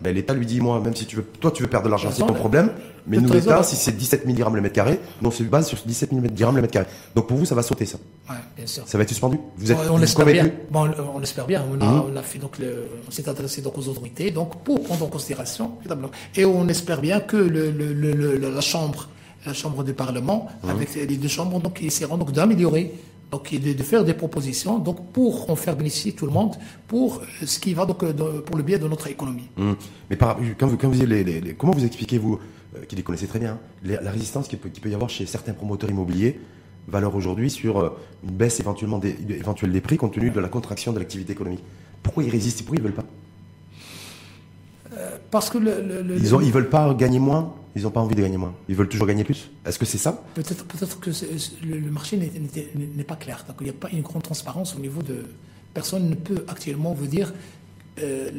ben, 0.00 0.14
l'État 0.14 0.34
lui 0.34 0.46
dit, 0.46 0.60
moi, 0.60 0.80
même 0.80 0.94
si 0.94 1.06
tu 1.06 1.16
veux, 1.16 1.24
toi, 1.40 1.50
tu 1.50 1.62
veux 1.62 1.68
perdre 1.68 1.86
de 1.86 1.90
l'argent, 1.90 2.10
c'est 2.12 2.26
ton 2.26 2.34
problème. 2.34 2.70
Mais 3.06 3.18
nous, 3.18 3.32
l'État, 3.32 3.62
si 3.62 3.76
c'est 3.76 3.96
17 3.96 4.22
000 4.24 4.34
dirhams 4.34 4.56
le 4.56 4.60
mètre 4.60 4.74
carré, 4.74 4.98
non, 5.22 5.30
c'est 5.30 5.44
base 5.44 5.68
sur 5.68 5.78
17 5.84 6.10
000 6.10 6.22
dirhams 6.28 6.56
le 6.56 6.62
mètre 6.62 6.72
carré. 6.72 6.86
Donc 7.14 7.28
pour 7.28 7.36
vous, 7.36 7.44
ça 7.44 7.54
va 7.54 7.62
sauter, 7.62 7.86
ça. 7.86 7.98
Ouais, 8.28 8.36
bien 8.56 8.66
sûr. 8.66 8.82
Ça 8.86 8.98
va 8.98 9.04
être 9.04 9.08
suspendu. 9.08 9.38
Vous 9.56 9.70
êtes 9.70 9.78
on, 9.90 9.98
l'espère 9.98 10.26
bien. 10.26 10.50
Bon, 10.70 10.88
on, 11.14 11.18
l'espère 11.18 11.46
bien. 11.46 11.64
On 11.70 11.80
a, 11.80 11.84
mhm. 11.84 12.02
on 12.12 12.16
a 12.16 12.22
fait 12.22 12.38
donc 12.38 12.58
le, 12.58 12.88
on 13.06 13.10
s'est 13.10 13.28
adressé 13.28 13.62
donc 13.62 13.78
aux 13.78 13.88
autorités, 13.88 14.30
donc 14.30 14.62
pour 14.64 14.82
prendre 14.82 15.04
en 15.04 15.08
considération, 15.08 15.72
et 16.34 16.44
on 16.44 16.66
espère 16.68 17.00
bien 17.00 17.20
que 17.20 17.36
le, 17.36 17.70
le, 17.70 17.92
le 17.92 18.36
la 18.38 18.60
chambre, 18.60 19.08
la 19.46 19.52
chambre 19.52 19.84
du 19.84 19.94
Parlement, 19.94 20.48
mhm. 20.64 20.70
avec 20.70 20.94
les 20.94 21.06
deux 21.06 21.28
chambres, 21.28 21.60
donc, 21.60 21.80
essaieront 21.82 22.16
donc 22.16 22.32
d'améliorer 22.32 22.92
donc 23.30 23.52
de, 23.52 23.72
de, 23.72 23.82
faire 23.82 24.04
des 24.04 24.14
propositions 24.14 24.78
donc 24.78 25.12
pour 25.12 25.50
en 25.50 25.56
faire 25.56 25.76
bénéficier 25.76 26.12
tout 26.12 26.26
le 26.26 26.32
monde 26.32 26.54
pour 26.86 27.16
euh, 27.16 27.46
ce 27.46 27.58
qui 27.58 27.74
va 27.74 27.84
donc 27.84 28.02
euh, 28.02 28.40
pour 28.40 28.56
le 28.56 28.62
bien 28.62 28.78
de 28.78 28.86
notre 28.86 29.08
économie. 29.08 29.48
Mmh. 29.56 29.72
Mais 30.10 30.16
par, 30.16 30.38
quand 30.58 30.66
vous, 30.66 30.76
quand 30.76 30.88
vous 30.88 31.06
les, 31.06 31.24
les, 31.24 31.54
comment 31.54 31.72
vous 31.72 31.84
expliquez 31.84 32.18
vous 32.18 32.38
euh, 32.76 32.84
qui 32.86 32.94
les 32.96 33.02
connaissez 33.02 33.26
très 33.26 33.38
bien 33.38 33.58
la 33.82 34.10
résistance 34.10 34.48
qu'il 34.48 34.58
peut, 34.58 34.68
peut, 34.68 34.88
y 34.88 34.94
avoir 34.94 35.10
chez 35.10 35.26
certains 35.26 35.54
promoteurs 35.54 35.90
immobiliers 35.90 36.38
valeur 36.88 37.16
aujourd'hui 37.16 37.50
sur 37.50 37.96
une 38.22 38.30
baisse 38.30 38.60
éventuellement 38.60 38.98
des, 38.98 39.16
éventuelle 39.30 39.72
des 39.72 39.80
prix 39.80 39.96
compte 39.96 40.12
tenu 40.12 40.30
de 40.30 40.38
la 40.38 40.48
contraction 40.48 40.92
de 40.92 41.00
l'activité 41.00 41.32
économique. 41.32 41.64
Pourquoi 42.00 42.22
ils 42.22 42.30
résistent? 42.30 42.62
Pourquoi 42.62 42.76
ils 42.76 42.82
veulent 42.82 42.92
pas? 42.92 43.04
Parce 45.32 45.50
que 45.50 45.58
le, 45.58 46.16
ils 46.16 46.26
ils 46.26 46.52
veulent 46.52 46.70
pas 46.70 46.94
gagner 46.94 47.18
moins? 47.18 47.52
Ils 47.76 47.82
n'ont 47.82 47.90
pas 47.90 48.00
envie 48.00 48.14
de 48.14 48.22
gagner 48.22 48.38
moins. 48.38 48.54
Ils 48.70 48.74
veulent 48.74 48.88
toujours 48.88 49.06
gagner 49.06 49.22
plus. 49.22 49.50
Est-ce 49.66 49.78
que 49.78 49.84
c'est 49.84 49.98
ça? 49.98 50.24
Peut-être 50.34 50.64
peut 50.64 50.78
que 50.98 51.10
le, 51.62 51.90
marché 51.90 52.16
n'est 52.16 53.04
pas 53.04 53.16
clair. 53.16 53.44
Donc 53.46 53.58
il 53.60 53.64
n'y 53.64 53.70
a 53.70 53.74
pas 53.74 53.90
une 53.90 54.00
grande 54.00 54.22
transparence 54.22 54.74
au 54.74 54.80
niveau 54.80 55.02
de. 55.02 55.26
Personne 55.74 56.08
ne 56.08 56.14
peut 56.14 56.42
actuellement 56.48 56.94
vous 56.94 57.06
dire 57.06 57.34
euh, 58.02 58.30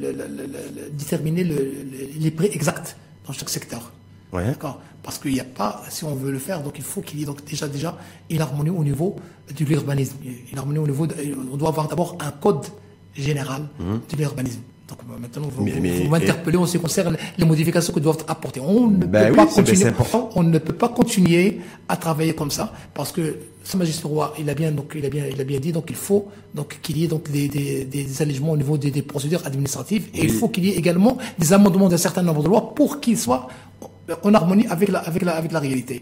déterminer 0.92 1.44
les 1.44 2.32
prix 2.32 2.48
exacts 2.48 2.98
dans 3.28 3.34
chaque 3.34 3.50
secteur. 3.50 3.92
Ouais. 4.34 4.44
D'accord? 4.48 4.82
Parce 5.04 5.20
qu'il 5.20 5.34
n'y 5.34 5.40
a 5.40 5.46
pas, 5.46 5.84
si 5.90 6.04
on 6.04 6.16
veut 6.16 6.32
le 6.32 6.40
faire, 6.40 6.64
donc 6.64 6.80
il 6.80 6.84
faut 6.84 7.02
qu'il 7.02 7.20
y 7.20 7.22
ait 7.22 7.26
donc 7.28 7.46
déjà, 7.46 7.68
déjà 7.68 7.96
une 8.32 8.42
harmonie 8.42 8.72
au 8.72 8.84
niveau 8.84 9.18
de 9.56 9.66
l'urbanisme. 9.66 10.18
Une 10.52 10.58
harmonie 10.58 10.80
au 10.80 10.88
niveau. 10.88 11.08
on 11.54 11.58
doit 11.58 11.70
avoir 11.70 11.88
d'abord 11.88 12.18
un 12.20 12.32
code 12.32 12.66
général 13.16 13.68
mmh. 13.80 13.94
de 14.12 14.18
l'urbanisme. 14.18 14.62
Donc 14.88 15.00
euh, 15.02 15.20
maintenant, 15.20 15.48
vous, 15.52 15.66
vous 15.66 16.10
m'interpellez 16.10 16.58
en 16.58 16.66
ce 16.66 16.78
qui 16.78 16.80
concerne 16.80 17.18
les 17.38 17.46
modifications 17.46 17.94
que 17.94 18.00
doivent 18.00 18.24
apporter. 18.28 18.62
On 18.62 18.88
ne, 18.88 19.06
ben 19.06 19.30
peut 19.30 19.36
pas 19.36 19.46
continuer, 19.46 19.86
on 20.36 20.44
ne 20.44 20.58
peut 20.60 20.74
pas 20.74 20.90
continuer 20.90 21.60
à 21.90 21.98
travailler 21.98 22.34
comme 22.34 22.52
ça 22.52 22.72
parce 22.94 23.12
que 23.12 23.38
Sa 23.66 23.78
Majesté 23.78 24.08
Roi, 24.08 24.34
il 24.40 24.50
a 24.50 24.54
bien, 24.54 24.72
donc, 24.72 24.94
il 24.96 25.06
a 25.06 25.10
bien, 25.10 25.26
il 25.30 25.40
a 25.42 25.44
bien 25.44 25.60
dit, 25.60 25.74
donc 25.74 25.88
il 25.90 25.96
faut 25.98 26.30
donc 26.56 26.80
qu'il 26.82 26.98
y 26.98 27.04
ait 27.04 27.08
donc 27.08 27.30
des, 27.30 27.50
des, 27.50 27.84
des 27.84 28.22
allégements 28.22 28.52
au 28.52 28.58
niveau 28.58 28.78
des, 28.78 28.92
des 28.92 29.02
procédures 29.02 29.46
administratives 29.46 30.08
et 30.14 30.24
il 30.24 30.32
faut 30.32 30.48
qu'il 30.48 30.66
y 30.66 30.70
ait 30.70 30.78
également 30.78 31.18
des 31.38 31.52
amendements 31.52 31.90
d'un 31.90 31.98
certain 31.98 32.22
nombre 32.22 32.44
de 32.44 32.48
lois 32.48 32.74
pour 32.74 33.02
qu'ils 33.02 33.18
soient 33.18 33.50
en 34.24 34.34
harmonie 34.34 34.68
avec 34.70 34.88
la, 34.88 35.00
avec 35.00 35.22
la, 35.24 35.36
avec 35.36 35.52
la 35.52 35.60
réalité. 35.60 36.02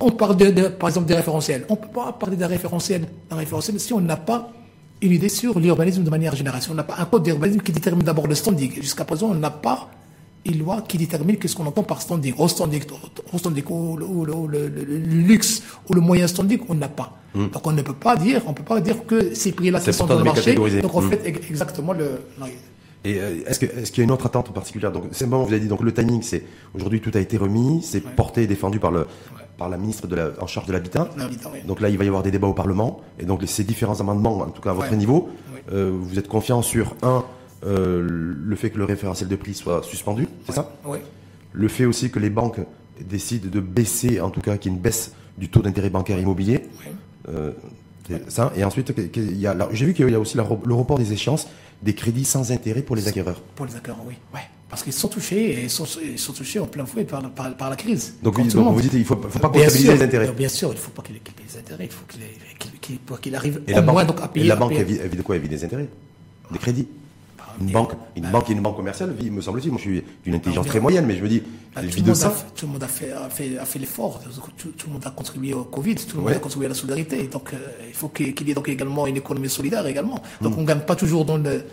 On 0.00 0.10
parle 0.10 0.36
de, 0.36 0.68
par 0.68 0.88
exemple 0.88 1.06
des 1.06 1.14
référentiels. 1.14 1.64
On 1.68 1.76
peut 1.76 1.88
pas 1.94 2.10
parler 2.12 2.36
d'un 2.36 2.48
référentiel, 2.48 3.02
d'un 3.28 3.36
référentiel 3.36 3.78
si 3.78 3.92
on 3.92 4.00
n'a 4.00 4.16
pas 4.16 4.50
une 5.02 5.12
idée 5.12 5.28
sur 5.28 5.58
l'urbanisme 5.58 6.02
de 6.02 6.10
manière 6.10 6.36
générale. 6.36 6.60
On 6.70 6.74
n'a 6.74 6.82
pas 6.82 6.96
un 6.98 7.04
code 7.06 7.22
d'urbanisme 7.22 7.60
qui 7.60 7.72
détermine 7.72 8.04
d'abord 8.04 8.26
le 8.26 8.34
standing. 8.34 8.72
Jusqu'à 8.74 9.04
présent, 9.04 9.28
on 9.30 9.34
n'a 9.34 9.50
pas 9.50 9.88
une 10.44 10.58
loi 10.58 10.82
qui 10.86 10.98
détermine 10.98 11.36
ce 11.44 11.54
qu'on 11.54 11.66
entend 11.66 11.82
par 11.82 12.00
standing. 12.00 12.34
Au 12.38 12.48
standing, 12.48 12.82
au 13.32 13.38
standing 13.38 13.64
ou, 13.68 13.96
le, 13.96 14.66
luxe 14.68 15.62
ou 15.88 15.94
le 15.94 16.00
moyen 16.00 16.26
standing, 16.26 16.60
on 16.68 16.74
n'a 16.74 16.88
pas. 16.88 17.18
Hmm. 17.34 17.48
Donc 17.48 17.66
on 17.66 17.72
ne 17.72 17.82
peut 17.82 17.94
pas 17.94 18.16
dire, 18.16 18.42
on 18.46 18.52
peut 18.52 18.62
pas 18.62 18.80
dire 18.80 19.06
que 19.06 19.34
ces 19.34 19.52
prix-là 19.52 19.80
sont 19.80 20.06
dans 20.06 20.18
le 20.18 20.24
marché. 20.24 20.54
Donc 20.54 20.94
on 20.94 21.02
hmm. 21.02 21.10
fait 21.10 21.26
exactement 21.26 21.92
le. 21.92 22.20
Et 23.02 23.18
euh, 23.18 23.42
est-ce 23.46 23.58
qu'il 23.58 23.70
est 23.70 23.96
y 23.96 24.00
a 24.02 24.04
une 24.04 24.10
autre 24.10 24.26
attente 24.26 24.52
particulière 24.52 24.92
Donc 24.92 25.04
c'est 25.12 25.26
bon, 25.28 25.42
vous 25.42 25.52
avez 25.52 25.60
dit 25.60 25.68
donc 25.68 25.80
le 25.80 25.92
timing, 25.92 26.20
c'est 26.20 26.44
aujourd'hui 26.74 27.00
tout 27.00 27.10
a 27.14 27.20
été 27.20 27.38
remis, 27.38 27.80
c'est 27.82 28.00
porté 28.00 28.42
et 28.42 28.46
défendu 28.46 28.78
par 28.78 28.90
le 28.90 29.06
par 29.60 29.68
la 29.68 29.76
ministre 29.76 30.06
de 30.06 30.16
la, 30.16 30.30
en 30.40 30.46
charge 30.46 30.66
de 30.66 30.72
l'habitat. 30.72 31.10
Donc 31.66 31.82
là, 31.82 31.90
il 31.90 31.98
va 31.98 32.04
y 32.04 32.08
avoir 32.08 32.22
des 32.22 32.30
débats 32.30 32.48
au 32.48 32.54
Parlement. 32.54 33.02
Et 33.20 33.26
donc 33.26 33.42
ces 33.46 33.62
différents 33.62 34.00
amendements, 34.00 34.38
en 34.38 34.50
tout 34.50 34.62
cas 34.62 34.70
à 34.70 34.72
votre 34.72 34.94
niveau, 34.94 35.28
euh, 35.70 35.92
vous 35.92 36.18
êtes 36.18 36.28
confiant 36.28 36.62
sur, 36.62 36.94
un, 37.02 37.22
euh, 37.66 38.00
le 38.02 38.56
fait 38.56 38.70
que 38.70 38.78
le 38.78 38.86
référentiel 38.86 39.28
de 39.28 39.36
prix 39.36 39.52
soit 39.54 39.82
suspendu, 39.82 40.26
c'est 40.46 40.52
ça 40.54 40.72
Oui. 40.86 40.98
Le 41.52 41.68
fait 41.68 41.84
aussi 41.84 42.10
que 42.10 42.18
les 42.18 42.30
banques 42.30 42.60
décident 43.06 43.50
de 43.50 43.60
baisser, 43.60 44.20
en 44.22 44.30
tout 44.30 44.40
cas 44.40 44.56
qu'il 44.56 44.72
y 44.72 44.74
ait 44.74 44.76
une 44.78 44.82
baisse 44.82 45.12
du 45.36 45.50
taux 45.50 45.60
d'intérêt 45.60 45.90
bancaire 45.90 46.18
immobilier. 46.18 46.62
Euh, 47.28 47.52
Ça, 48.28 48.50
et 48.56 48.64
ensuite, 48.64 48.92
j'ai 49.72 49.86
vu 49.86 49.94
qu'il 49.94 50.10
y 50.10 50.14
a 50.14 50.20
aussi 50.20 50.36
le 50.38 50.74
report 50.74 50.98
des 50.98 51.12
échéances 51.12 51.46
des 51.82 51.94
crédits 51.94 52.24
sans 52.24 52.50
intérêt 52.50 52.82
pour 52.82 52.96
les 52.96 53.06
acquéreurs. 53.08 53.40
Pour 53.54 53.66
les 53.66 53.76
acquéreurs, 53.76 54.04
oui. 54.06 54.14
Ouais. 54.34 54.40
Parce 54.70 54.84
qu'ils 54.84 54.92
sont 54.92 55.08
touchés 55.08 55.64
et 55.64 55.68
sont, 55.68 55.84
ils 56.00 56.18
sont 56.18 56.32
touchés 56.32 56.60
en 56.60 56.66
plein 56.66 56.86
fouet 56.86 57.04
par, 57.04 57.28
par, 57.32 57.70
la 57.70 57.76
crise. 57.76 58.14
Donc, 58.22 58.38
vous 58.38 58.80
dites 58.80 58.90
qu'il 58.90 59.00
ne 59.00 59.04
faut, 59.04 59.16
pas 59.16 59.48
comptabiliser 59.48 59.94
les 59.94 60.02
intérêts. 60.02 60.30
Bien 60.32 60.48
sûr, 60.48 60.68
il 60.70 60.76
ne 60.76 60.80
faut 60.80 60.92
pas 60.92 61.02
qu'il 61.02 61.16
ait 61.16 61.20
les 61.52 61.58
intérêts, 61.58 61.86
il 61.86 62.96
faut 63.00 63.16
qu'il 63.16 63.34
arrive 63.34 63.62
et 63.66 63.76
au 63.76 63.82
moins 63.82 64.04
donc, 64.04 64.20
à 64.22 64.28
payer. 64.28 64.46
Et 64.46 64.48
la 64.48 64.56
banque, 64.56 64.72
elle 64.76 64.84
vit 64.84 65.16
de 65.16 65.22
quoi? 65.22 65.34
Elle 65.34 65.42
vit 65.42 65.48
des 65.48 65.64
intérêts 65.64 65.88
Des 66.52 66.58
crédits 66.58 66.86
une 67.60 67.70
banque, 67.70 67.92
une 68.16 68.30
banque 68.30 68.48
et 68.48 68.52
une 68.52 68.60
banque 68.60 68.76
commerciale 68.76 69.12
vit, 69.12 69.30
me 69.30 69.40
semble-t-il. 69.40 69.70
Moi, 69.70 69.78
je 69.78 69.90
suis 69.90 70.02
d'une 70.24 70.34
intelligence 70.34 70.66
très 70.66 70.80
moyenne, 70.80 71.04
mais 71.06 71.16
je 71.16 71.22
me 71.22 71.28
dis, 71.28 71.42
elle 71.76 71.86
vit 71.86 72.02
de 72.02 72.14
ça. 72.14 72.32
tout 72.54 72.66
le 72.66 72.72
monde 72.72 72.82
a 72.82 72.88
fait, 72.88 73.12
a 73.12 73.28
fait, 73.28 73.58
a 73.58 73.64
fait 73.64 73.78
l'effort. 73.78 74.20
Tout, 74.56 74.86
le 74.86 74.92
monde 74.92 75.06
a 75.06 75.10
contribué 75.10 75.52
au 75.52 75.64
Covid. 75.64 75.96
Tout 75.96 76.16
le 76.16 76.22
monde 76.22 76.32
a 76.32 76.38
contribué 76.38 76.66
à 76.66 76.70
la 76.70 76.74
solidarité. 76.74 77.26
Donc, 77.28 77.52
euh, 77.52 77.58
il 77.88 77.94
faut 77.94 78.08
qu'il 78.08 78.28
y 78.46 78.50
ait 78.50 78.54
donc 78.54 78.68
également 78.68 79.06
une 79.06 79.16
économie 79.16 79.48
solidaire 79.48 79.86
également. 79.86 80.22
Donc, 80.40 80.54
hmm. 80.54 80.58
on 80.58 80.62
ne 80.62 80.66
gagne 80.66 80.80
pas 80.80 80.96
toujours 80.96 81.24
dans 81.24 81.36
le. 81.36 81.64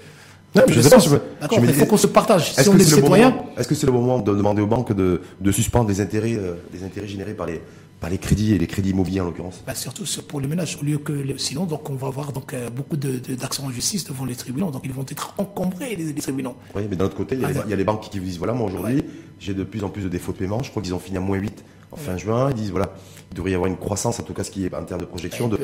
Non, 0.55 0.63
je 0.67 0.81
sais 0.81 0.89
pas, 0.89 1.21
D'accord, 1.41 1.59
il 1.63 1.73
faut 1.73 1.85
qu'on 1.85 1.97
se 1.97 2.07
partage. 2.07 2.53
Si 2.53 2.69
on 2.69 2.77
est, 2.77 2.83
citoyen. 2.83 3.35
Est-ce 3.57 3.67
que 3.67 3.75
c'est 3.75 3.85
le 3.85 3.91
moment 3.91 4.19
de 4.19 4.33
demander 4.33 4.61
aux 4.61 4.67
banques 4.67 4.93
de, 4.93 5.21
de 5.39 5.51
suspendre 5.51 5.87
des 5.87 6.01
intérêts, 6.01 6.35
euh, 6.35 6.55
intérêts 6.83 7.07
générés 7.07 7.33
par 7.33 7.45
les, 7.45 7.61
par 7.99 8.09
les 8.09 8.17
crédits 8.17 8.53
et 8.53 8.57
les 8.57 8.67
crédits 8.67 8.91
immobiliers 8.91 9.21
en 9.21 9.25
l'occurrence? 9.25 9.61
Bah 9.65 9.75
Surtout 9.75 10.05
pour 10.27 10.39
les 10.39 10.47
ménages, 10.47 10.77
au 10.81 10.85
lieu 10.85 10.97
que 10.97 11.37
sinon 11.37 11.65
donc 11.65 11.89
on 11.89 11.95
va 11.95 12.07
avoir 12.07 12.31
donc 12.31 12.53
euh, 12.53 12.69
beaucoup 12.69 12.97
d'actions 12.97 13.63
de, 13.63 13.69
en 13.69 13.71
justice 13.71 14.05
devant 14.05 14.25
les 14.25 14.35
tribunaux, 14.35 14.71
donc 14.71 14.81
ils 14.85 14.93
vont 14.93 15.05
être 15.09 15.33
encombrés 15.37 15.95
les, 15.95 16.13
tribunaux. 16.13 16.55
Oui, 16.75 16.83
mais 16.89 16.95
d'un 16.95 17.05
autre 17.05 17.17
côté, 17.17 17.35
il 17.35 17.41
y, 17.41 17.73
a, 17.73 17.75
les, 17.75 17.83
banques 17.83 18.09
qui 18.09 18.19
vous 18.19 18.25
disent 18.25 18.37
voilà, 18.37 18.53
moi 18.53 18.67
aujourd'hui 18.67 19.03
j'ai 19.39 19.53
de 19.53 19.63
plus 19.63 19.83
en 19.83 19.89
plus 19.89 20.03
de 20.03 20.09
défauts 20.09 20.31
de 20.31 20.37
paiement, 20.37 20.63
je 20.63 20.71
crois 20.71 20.81
qu'ils 20.81 20.93
ont 20.93 20.99
fini 20.99 21.17
à 21.17 21.21
moins 21.21 21.37
8 21.37 21.53
en 21.53 21.76
fin 21.97 22.17
juin, 22.17 22.49
ils 22.51 22.55
disent 22.55 22.71
voilà, 22.71 22.93
il 23.31 23.35
devrait 23.35 23.51
y 23.51 23.55
avoir 23.55 23.69
une 23.69 23.77
croissance, 23.77 24.19
en 24.19 24.23
tout 24.23 24.33
cas 24.33 24.43
ce 24.43 24.51
qui 24.51 24.65
est 24.65 24.73
en 24.73 24.83
termes 24.83 25.01
de 25.01 25.05
projection, 25.05 25.47
de, 25.47 25.59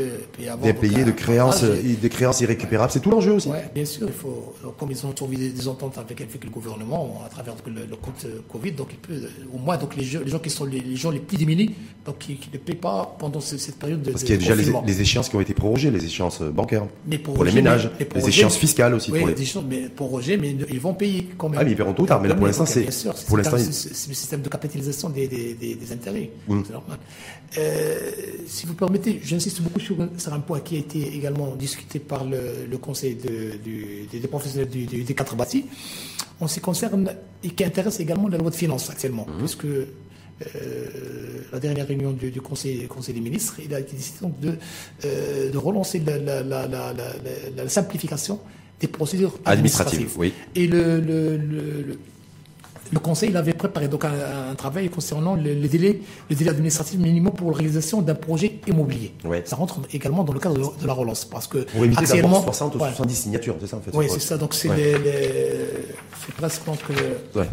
d'impayés, 0.62 1.06
de 1.06 1.12
créances, 1.12 1.64
des 1.64 2.10
créances 2.10 2.42
irrécupérables. 2.42 2.92
C'est 2.92 3.00
tout 3.00 3.10
l'enjeu 3.10 3.34
aussi. 3.34 3.50
Oui, 3.50 3.58
bien 3.74 3.86
sûr. 3.86 4.08
Il 4.08 4.14
faut, 4.14 4.54
comme 4.78 4.92
ils 4.92 5.06
ont 5.06 5.12
trouvé 5.12 5.38
des 5.50 5.68
ententes 5.68 5.98
avec, 5.98 6.20
le 6.20 6.50
gouvernement 6.50 7.22
à 7.26 7.30
travers 7.30 7.56
le, 7.66 7.96
compte 7.96 8.26
Covid, 8.52 8.74
donc 8.74 8.90
il 8.92 8.98
peut, 8.98 9.28
au 9.54 9.58
moins 9.58 9.78
donc 9.78 9.96
les, 9.96 10.04
gens, 10.04 10.20
les 10.24 10.30
gens 10.30 10.40
qui 10.40 10.50
sont 10.50 10.66
les, 10.66 10.96
gens 10.96 11.12
les 11.12 11.20
plus 11.20 11.38
démunis, 11.38 11.74
donc 12.06 12.20
qui, 12.20 12.40
ne 12.52 12.58
paient 12.58 12.76
pas 12.76 13.16
pendant 13.18 13.40
cette 13.40 13.78
période 13.78 14.02
de 14.02 14.12
Parce 14.12 14.24
qu'il 14.24 14.36
y 14.36 14.38
a 14.38 14.56
déjà 14.56 14.82
les, 14.86 15.02
échéances 15.02 15.30
qui 15.30 15.36
ont 15.36 15.42
été 15.42 15.54
prorogées, 15.54 15.90
les 15.90 16.04
échéances 16.04 16.42
bancaires, 16.42 16.86
pour, 17.24 17.44
les 17.44 17.52
ménages, 17.52 17.90
les 18.16 18.28
échéances 18.28 18.58
fiscales 18.58 18.94
aussi. 18.94 19.12
Oui, 19.12 19.20
pour 19.20 19.30
les 19.30 19.42
échéances 19.42 19.66
mais 19.68 19.88
prorogées, 19.90 20.38
mais 20.38 20.56
ils 20.70 20.80
vont 20.80 20.94
payer 20.94 21.30
quand 21.38 21.50
même. 21.50 21.60
Ah, 21.62 21.64
mais 21.64 21.72
ils 21.72 21.78
paieront 21.78 21.94
tout 21.94 22.06
tard. 22.06 22.22
Mais 22.22 22.28
là, 22.28 22.36
pour 22.36 22.46
l'instant, 22.46 22.66
c'est 22.66 22.88
pour 23.28 23.38
l'instant, 23.38 23.58
le 23.58 23.64
système 23.72 24.42
de 24.42 24.50
capitalisation 24.50 25.10
des, 25.10 25.28
des, 25.28 25.92
intérêts. 25.92 26.23
C'est 26.48 26.74
normal. 26.74 27.00
Euh, 27.58 28.12
si 28.48 28.66
vous 28.66 28.74
permettez, 28.74 29.20
j'insiste 29.24 29.62
beaucoup 29.62 29.80
sur, 29.80 29.96
un 30.00 30.40
point 30.40 30.60
qui 30.60 30.76
a 30.76 30.80
été 30.80 31.16
également 31.16 31.56
discuté 31.56 32.00
par 32.00 32.26
le, 32.26 32.78
Conseil 32.78 33.16
des 33.16 34.28
professionnels 34.28 34.70
du, 34.70 34.86
des 34.86 35.14
quatre 35.14 35.36
bâtis, 35.36 35.66
en 36.40 36.48
ce 36.48 36.56
qui 36.56 36.62
concerne 36.62 37.14
et 37.44 37.50
qui 37.50 37.64
intéresse 37.64 38.00
également 38.00 38.28
la 38.28 38.38
loi 38.38 38.50
de 38.50 38.56
finances 38.56 38.90
actuellement, 38.90 39.26
mmh. 39.28 39.38
puisque 39.40 39.66
euh, 39.66 39.86
la 41.52 41.60
dernière 41.60 41.88
réunion 41.88 42.12
du, 42.12 42.42
conseil, 42.42 42.88
conseil, 42.88 43.14
des 43.14 43.22
ministres, 43.22 43.56
il 43.64 43.74
a 43.74 43.80
été 43.80 43.96
décidé 43.96 44.28
de, 44.42 44.54
euh, 45.06 45.52
de 45.52 45.58
relancer 45.58 46.02
la, 46.06 47.70
simplification 47.70 48.40
des 48.80 48.88
procédures 48.88 49.38
administratives. 49.46 50.12
oui. 50.18 50.34
Et 50.56 50.68
le, 50.68 51.00
le 51.00 51.98
Conseil 53.00 53.30
il 53.30 53.38
avait 53.38 53.54
préparé 53.54 53.88
donc 53.88 54.06
un, 54.06 54.56
travail 54.56 54.90
concernant 54.90 55.36
le, 55.36 55.56
délai, 55.68 56.02
le 56.30 56.36
délai 56.36 56.52
administratif 56.52 57.00
minimum 57.00 57.34
pour 57.34 57.48
l'organisation 57.50 58.02
d'un 58.02 58.16
projet 58.16 58.60
immobilier. 58.68 59.14
Ça 59.46 59.56
rentre 59.56 59.80
également 59.92 60.24
dans 60.24 60.34
le 60.34 60.40
cadre 60.40 60.74
de, 60.76 60.88
la 60.88 60.94
relance. 60.94 61.26
Parce 61.26 61.48
que 61.48 61.60
pour 61.60 61.84
éviter 61.84 62.04
actuellement, 62.04 62.42
60 62.42 62.76
ou 62.76 62.80
70 62.80 63.16
signatures, 63.16 63.56
c'est 63.60 63.68
ça 63.68 63.78
en 63.78 63.82
fait 63.82 63.92
Oui, 63.94 64.08
c'est 64.10 64.20
ça. 64.20 64.38
Donc 64.38 64.54
c'est 64.54 64.70
presque 66.38 66.66
donc. 66.66 66.80
Euh, 66.92 67.44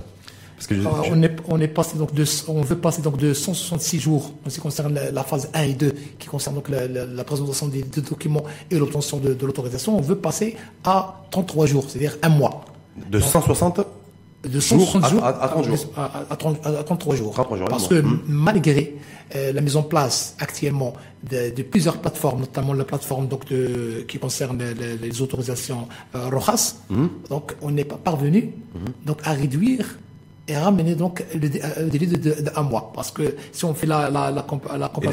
parce 0.61 0.67
que 0.67 0.75
on, 1.11 1.23
est, 1.23 1.37
on, 1.49 1.59
est 1.59 1.69
passé 1.69 1.97
donc 1.97 2.13
de, 2.13 2.23
on 2.49 2.61
veut 2.61 2.77
passer 2.77 3.01
donc 3.01 3.17
de 3.17 3.33
166 3.33 3.99
jours 3.99 4.35
en 4.47 4.51
ce 4.51 4.57
qui 4.57 4.61
concerne 4.61 4.93
la, 5.11 5.23
phase 5.25 5.49
1 5.55 5.63
et 5.63 5.73
2, 5.73 5.95
qui 6.19 6.29
concerne 6.29 6.57
donc 6.57 6.69
la, 6.69 7.25
présentation 7.25 7.67
des, 7.69 7.83
documents 7.83 8.45
et 8.71 8.79
l'obtention 8.79 9.17
de, 9.17 9.35
l'autorisation. 9.47 9.97
On 9.97 10.03
veut 10.03 10.17
passer 10.17 10.57
à 10.85 11.25
33 11.31 11.65
jours, 11.65 11.85
c'est-à-dire 11.89 12.19
un 12.23 12.29
mois. 12.29 12.67
De 13.11 13.19
160 13.21 13.81
de 14.45 14.59
160 14.61 15.09
jours, 15.11 15.25
à, 15.25 15.33
30 15.49 15.65
jours. 15.65 15.77
À, 15.97 16.85
33 16.85 17.15
jours. 17.17 17.35
Parce 17.69 17.89
que 17.89 18.01
hmm. 18.01 18.21
malgré 18.27 18.97
euh, 19.37 19.53
la 19.53 19.61
mise 19.61 19.77
en 19.77 19.83
place 19.83 20.35
actuellement 20.39 20.95
de, 21.29 21.63
plusieurs 21.63 21.99
plateformes, 21.99 22.41
notamment 22.41 22.73
la 22.73 22.85
plateforme 22.85 23.29
donc 23.29 23.47
de, 23.47 24.05
qui 24.09 24.19
concerne 24.19 24.63
les, 25.01 25.23
autorisations 25.23 25.89
euh, 26.15 26.29
Rojas, 26.31 26.77
hmm. 26.89 27.07
donc 27.29 27.55
on 27.61 27.71
n'est 27.71 27.85
pas 27.85 27.99
parvenu 28.03 28.55
hmm. 28.75 29.07
donc 29.07 29.19
à 29.25 29.33
réduire 29.33 29.99
et 30.51 30.57
ramener 30.57 30.95
donc 30.95 31.25
le, 31.33 31.49
délai 31.89 32.07
de, 32.07 32.35
un 32.57 32.63
mois. 32.63 32.93
Parce 32.95 33.11
que 33.11 33.37
si 33.53 33.65
on 33.65 33.75
fait 33.75 33.87
la, 33.87 34.11
la, 34.11 34.31
la, 34.31 34.45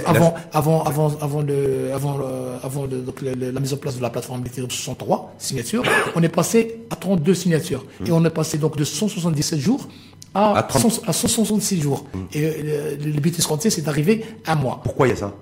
avant, 0.05 0.33
avant, 0.51 0.83
avant, 0.83 1.11
avant, 1.21 1.41
le, 1.41 1.91
avant, 1.93 2.19
avant 2.63 2.87
donc 2.87 3.21
la 3.21 3.59
mise 3.59 3.73
en 3.73 3.77
place 3.77 3.97
de 3.97 4.01
la 4.01 4.09
plateforme 4.09 4.41
de 4.43 4.49
63 4.69 5.35
signatures, 5.37 5.83
on 6.15 6.23
est 6.23 6.29
passé 6.29 6.81
à 6.89 6.95
32 6.95 7.33
signatures. 7.33 7.85
Et 8.05 8.11
on 8.11 8.23
est 8.25 8.29
passé 8.31 8.57
donc 8.57 8.77
de 8.77 8.83
177 8.83 9.59
jours 9.59 9.87
à, 10.33 10.65
à, 10.67 11.13
166 11.13 11.81
jours. 11.81 12.05
Hmm. 12.13 12.19
Et 12.33 12.41
le, 12.41 13.11
le 13.11 13.19
but 13.19 13.37
escompté, 13.37 13.69
c'est 13.69 13.81
d'arriver 13.81 14.25
à 14.45 14.53
un 14.53 14.55
mois. 14.55 14.81
Pourquoi 14.83 15.07
il 15.07 15.11
y 15.11 15.13
a 15.13 15.17
ça? 15.17 15.33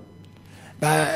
Ben, 0.82 1.08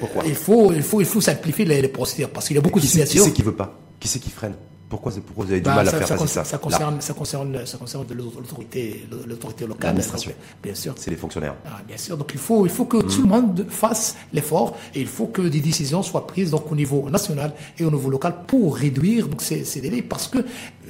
Pourquoi? 0.00 0.22
il 0.26 0.34
faut, 0.34 0.72
il 0.72 0.82
faut, 0.82 1.00
il 1.00 1.06
faut 1.06 1.20
simplifier 1.20 1.64
les, 1.66 1.88
procédures 1.88 2.30
parce 2.30 2.46
qu'il 2.46 2.56
y 2.56 2.58
a 2.58 2.62
beaucoup 2.62 2.80
de 2.80 2.86
signatures. 2.86 3.22
Qui 3.24 3.28
c'est 3.28 3.34
qui 3.34 3.42
veut 3.42 3.54
pas? 3.54 3.78
Qui 4.00 4.08
c'est 4.08 4.18
qui 4.18 4.30
freine? 4.30 4.54
Pourquoi, 4.94 5.12
pourquoi 5.26 5.44
vous 5.44 5.50
avez 5.50 5.60
du 5.60 5.64
bah, 5.64 5.76
mal 5.76 5.88
à 5.88 5.90
faire 5.90 6.06
ça, 6.06 6.14
passer 6.16 6.34
ça 6.34 6.44
ça 6.44 6.58
concerne, 6.58 7.00
ça 7.00 7.14
concerne, 7.14 7.66
ça 7.66 7.78
concerne 7.78 8.04
l'autorité, 8.10 9.06
l'autorité 9.26 9.66
locale. 9.66 9.88
L'administration. 9.88 10.32
Bien 10.62 10.74
sûr. 10.74 10.94
C'est 10.96 11.10
les 11.10 11.16
fonctionnaires. 11.16 11.56
Ah, 11.66 11.80
bien 11.86 11.96
sûr. 11.96 12.16
Donc 12.16 12.30
il 12.32 12.38
faut, 12.38 12.64
il 12.64 12.70
faut 12.70 12.84
que 12.84 12.98
tout 12.98 13.22
le 13.22 13.28
monde 13.28 13.66
fasse 13.68 14.16
l'effort 14.32 14.76
et 14.94 15.00
il 15.00 15.06
faut 15.06 15.26
que 15.26 15.42
des 15.42 15.60
décisions 15.60 16.02
soient 16.02 16.26
prises 16.26 16.50
donc 16.50 16.70
au 16.70 16.76
niveau 16.76 17.10
national 17.10 17.52
et 17.78 17.84
au 17.84 17.90
niveau 17.90 18.08
local 18.08 18.34
pour 18.46 18.76
réduire 18.76 19.26
donc 19.26 19.42
ces, 19.42 19.64
ces 19.64 19.80
délais 19.80 20.02
parce 20.02 20.28
que 20.28 20.38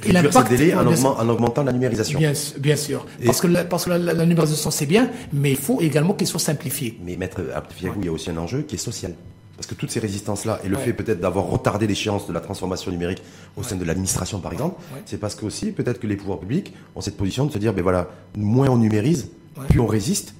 réduire 0.03 0.33
ces 0.33 0.57
délais 0.57 0.75
en, 0.75 0.87
en, 0.87 1.29
augmentant 1.29 1.65
la 1.65 1.73
numérisation. 1.73 2.19
Bien, 2.19 2.33
bien 2.59 2.77
sûr. 2.77 3.07
parce 3.25 3.41
que, 3.41 3.47
la, 3.47 3.65
parce 3.65 3.85
que 3.87 3.91
la, 3.91 4.27
numérisation 4.27 4.71
c'est 4.71 4.87
bien, 4.87 5.11
mais 5.33 5.51
il 5.53 5.57
faut 5.57 5.81
également 5.81 6.13
qu'elle 6.13 6.29
soit 6.29 6.41
simplifiée. 6.41 6.99
Mais 7.03 7.17
maître 7.17 7.41
Abdefiagou, 7.55 8.01
il 8.01 8.07
y 8.07 8.09
a 8.09 8.13
aussi 8.13 8.31
un 8.31 8.37
enjeu 8.37 8.63
qui 8.63 8.75
est 8.75 8.79
social. 8.79 9.15
Parce 9.57 9.67
que 9.67 9.75
toutes 9.75 9.91
ces 9.91 10.01
résistances-là, 10.01 10.61
et 10.65 10.69
le 10.69 10.77
fait 10.77 10.93
peut-être 10.93 11.21
d'avoir 11.21 11.47
retardé 11.47 11.87
l'échéance 11.87 12.27
de 12.27 12.33
la 12.33 12.41
transformation 12.41 12.91
numérique 12.91 13.23
au 13.57 13.63
sein 13.63 13.77
de 13.77 13.85
l'administration, 13.85 14.41
par 14.41 14.53
exemple, 14.53 14.81
c'est 15.07 15.19
parce 15.19 15.35
que 15.35 15.45
aussi, 15.45 15.71
peut-être 15.71 16.01
que 16.01 16.07
les 16.07 16.17
pouvoirs 16.17 16.41
publics 16.41 16.75
ont 16.97 17.01
cette 17.01 17.17
position 17.17 17.47
de 17.47 17.53
se 17.53 17.59
dire, 17.59 17.73
ben 17.73 17.83
voilà, 17.83 18.09
moins 18.37 18.69
on 18.69 18.77
numérise, 18.77 19.31
plus 19.69 19.79
on 19.79 19.87
résiste, 19.87 20.35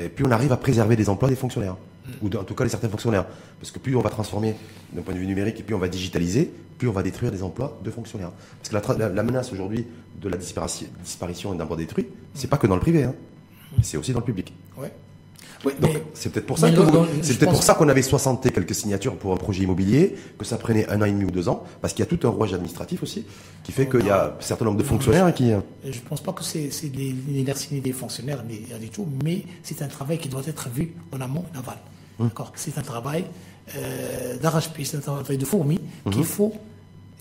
et 0.00 0.08
plus 0.08 0.24
on 0.24 0.30
arrive 0.30 0.52
à 0.52 0.56
préserver 0.56 0.96
les 0.96 1.08
emplois 1.08 1.28
des 1.28 1.36
fonctionnaires. 1.36 1.76
Mm. 2.06 2.10
Ou 2.26 2.38
en 2.38 2.44
tout 2.44 2.54
cas, 2.54 2.64
les 2.64 2.70
certains 2.70 2.88
fonctionnaires. 2.88 3.26
Parce 3.60 3.70
que 3.70 3.78
plus 3.78 3.96
on 3.96 4.00
va 4.00 4.10
transformer 4.10 4.54
d'un 4.92 5.02
point 5.02 5.14
de 5.14 5.18
vue 5.18 5.26
numérique, 5.26 5.60
et 5.60 5.62
plus 5.62 5.74
on 5.74 5.78
va 5.78 5.88
digitaliser, 5.88 6.50
plus 6.78 6.88
on 6.88 6.92
va 6.92 7.02
détruire 7.02 7.30
des 7.30 7.42
emplois 7.42 7.78
de 7.84 7.90
fonctionnaires. 7.90 8.32
Parce 8.62 8.86
que 8.86 8.98
la, 8.98 9.22
menace 9.22 9.52
aujourd'hui 9.52 9.86
de 10.20 10.28
la 10.28 10.36
disparition, 10.36 10.86
disparition 11.02 11.54
d'emplois 11.54 11.76
détruits, 11.76 12.06
c'est 12.32 12.48
pas 12.48 12.56
que 12.56 12.66
dans 12.66 12.76
le 12.76 12.80
privé, 12.80 13.04
hein. 13.04 13.14
Mm. 13.76 13.82
c'est 13.82 13.98
aussi 13.98 14.12
dans 14.12 14.20
le 14.20 14.24
public. 14.24 14.54
C'est 16.14 16.30
peut-être 16.32 16.46
pour 16.46 16.58
ça 16.58 16.68
c'est 17.22 17.38
peut-être 17.38 17.52
pour 17.52 17.62
ça 17.62 17.74
qu'on 17.74 17.88
avait 17.88 18.02
60 18.02 18.46
et 18.46 18.50
quelques 18.50 18.74
signatures 18.74 19.16
pour 19.16 19.32
un 19.32 19.36
projet 19.36 19.62
immobilier, 19.62 20.14
que 20.38 20.44
ça 20.44 20.56
prenait 20.56 20.88
un 20.88 21.00
an 21.00 21.04
et 21.04 21.12
demi 21.12 21.24
ou 21.24 21.30
deux 21.30 21.48
ans, 21.48 21.64
parce 21.80 21.92
qu'il 21.94 22.04
y 22.04 22.08
a 22.08 22.16
tout 22.16 22.26
un 22.26 22.30
rouage 22.30 22.52
administratif 22.52 23.02
aussi, 23.02 23.24
qui 23.62 23.72
fait 23.72 23.88
qu'il 23.88 24.06
y 24.06 24.10
a 24.10 24.34
un 24.38 24.40
certain 24.40 24.64
nombre 24.64 24.78
de 24.78 24.84
fonctionnaires 24.84 25.32
qui. 25.34 25.52
Euh, 25.52 25.60
je 25.84 25.98
ne 25.98 26.04
pense 26.04 26.20
pas 26.20 26.32
que 26.32 26.44
c'est 26.44 26.70
l'inertie 27.26 27.80
des 27.80 27.92
fonctionnaires 27.92 28.44
ni 28.48 28.60
du 28.78 28.90
tout, 28.90 29.06
mais 29.22 29.44
c'est 29.62 29.82
un 29.82 29.88
travail 29.88 30.18
qui 30.18 30.28
doit 30.28 30.42
être 30.46 30.68
vu 30.68 30.94
en 31.12 31.20
amont 31.20 31.44
et 31.54 31.56
en 31.56 31.60
aval. 31.60 31.78
Hum. 32.20 32.30
C'est 32.54 32.78
un 32.78 32.82
travail 32.82 33.24
euh, 33.76 34.36
d'arrache-pied, 34.38 34.84
c'est 34.84 34.98
un 34.98 35.00
travail 35.00 35.38
de 35.38 35.44
fourmi 35.44 35.80
hum. 36.04 36.12
qu'il 36.12 36.24
faut 36.24 36.52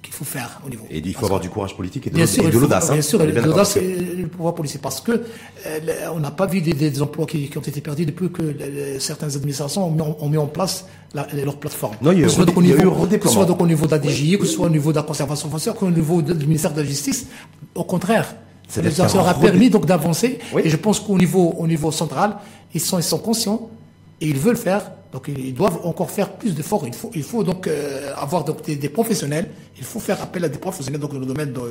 qu'il 0.03 0.13
faut 0.13 0.25
faire 0.25 0.61
au 0.65 0.69
niveau. 0.69 0.85
Et 0.91 0.99
il 0.99 1.13
faut 1.13 1.25
avoir 1.25 1.39
du 1.39 1.49
courage 1.49 1.75
politique 1.75 2.07
et 2.07 2.09
de, 2.09 2.59
l'audace. 2.59 2.91
Bien 2.91 3.01
sûr, 3.01 3.19
de 3.19 3.39
l'audace 3.39 3.77
et 3.77 3.95
le 3.95 4.27
pouvoir 4.27 4.53
policier. 4.53 4.79
Parce 4.81 5.01
que 5.01 5.11
euh, 5.13 5.79
on 6.13 6.19
n'a 6.19 6.29
pas 6.29 6.45
vu 6.45 6.61
des, 6.61 7.01
emplois 7.01 7.25
qui, 7.25 7.49
ont 7.55 7.61
été 7.61 7.81
perdus 7.81 8.05
depuis 8.05 8.29
que 8.29 8.55
certaines 8.99 9.35
administrations 9.35 9.87
ont 9.87 10.29
mis, 10.29 10.37
en 10.37 10.47
place 10.47 10.85
leur 11.13 11.55
plateforme. 11.57 11.95
Non, 12.01 12.11
il 12.11 12.19
y 12.19 12.23
a, 12.23 12.27
eu, 12.27 12.29
soit 12.29 12.45
Que 12.45 13.27
ce 13.27 13.33
soit 13.33 13.45
donc 13.45 13.61
au 13.61 13.67
niveau 13.67 13.87
de 13.87 13.91
la 13.91 14.01
DGI, 14.01 14.37
que 14.37 14.45
ce 14.45 14.53
soit 14.53 14.67
au 14.67 14.69
niveau 14.69 14.91
de 14.91 14.97
la 14.97 15.03
conservation 15.03 15.49
foncière, 15.49 15.75
que 15.75 15.85
au 15.85 15.91
niveau 15.91 16.21
du 16.21 16.45
ministère 16.45 16.73
de 16.73 16.81
la 16.81 16.87
Justice. 16.87 17.27
Au 17.73 17.85
contraire. 17.85 18.35
Ça, 18.67 18.81
leur 18.81 19.27
a 19.27 19.33
permis 19.35 19.69
donc 19.69 19.85
d'avancer. 19.85 20.39
Et 20.63 20.69
je 20.69 20.77
pense 20.77 20.99
qu'au 20.99 21.17
niveau, 21.17 21.53
au 21.57 21.67
niveau 21.67 21.91
central, 21.91 22.37
ils 22.73 22.81
sont, 22.81 22.97
ils 22.97 23.03
sont 23.03 23.19
conscients 23.19 23.69
et 24.19 24.27
ils 24.27 24.37
veulent 24.37 24.57
faire 24.57 24.91
donc 25.13 25.27
ils 25.27 25.53
doivent 25.53 25.79
encore 25.85 26.09
faire 26.09 26.33
plus 26.33 26.55
d'efforts. 26.55 26.83
Il 26.87 26.93
faut, 26.93 27.11
il 27.13 27.21
faut 27.21 27.43
donc 27.43 27.67
euh, 27.67 28.11
avoir 28.17 28.43
donc 28.43 28.65
des, 28.65 28.89
professionnels. 28.89 29.47
Il 29.77 29.83
faut 29.83 29.99
faire 29.99 30.19
appel 30.19 30.43
à 30.43 30.49
des 30.49 30.57
professionnels. 30.57 30.99
Donc 30.99 31.13
dans 31.13 31.19
le 31.19 31.27
domaine, 31.27 31.53
de, 31.53 31.61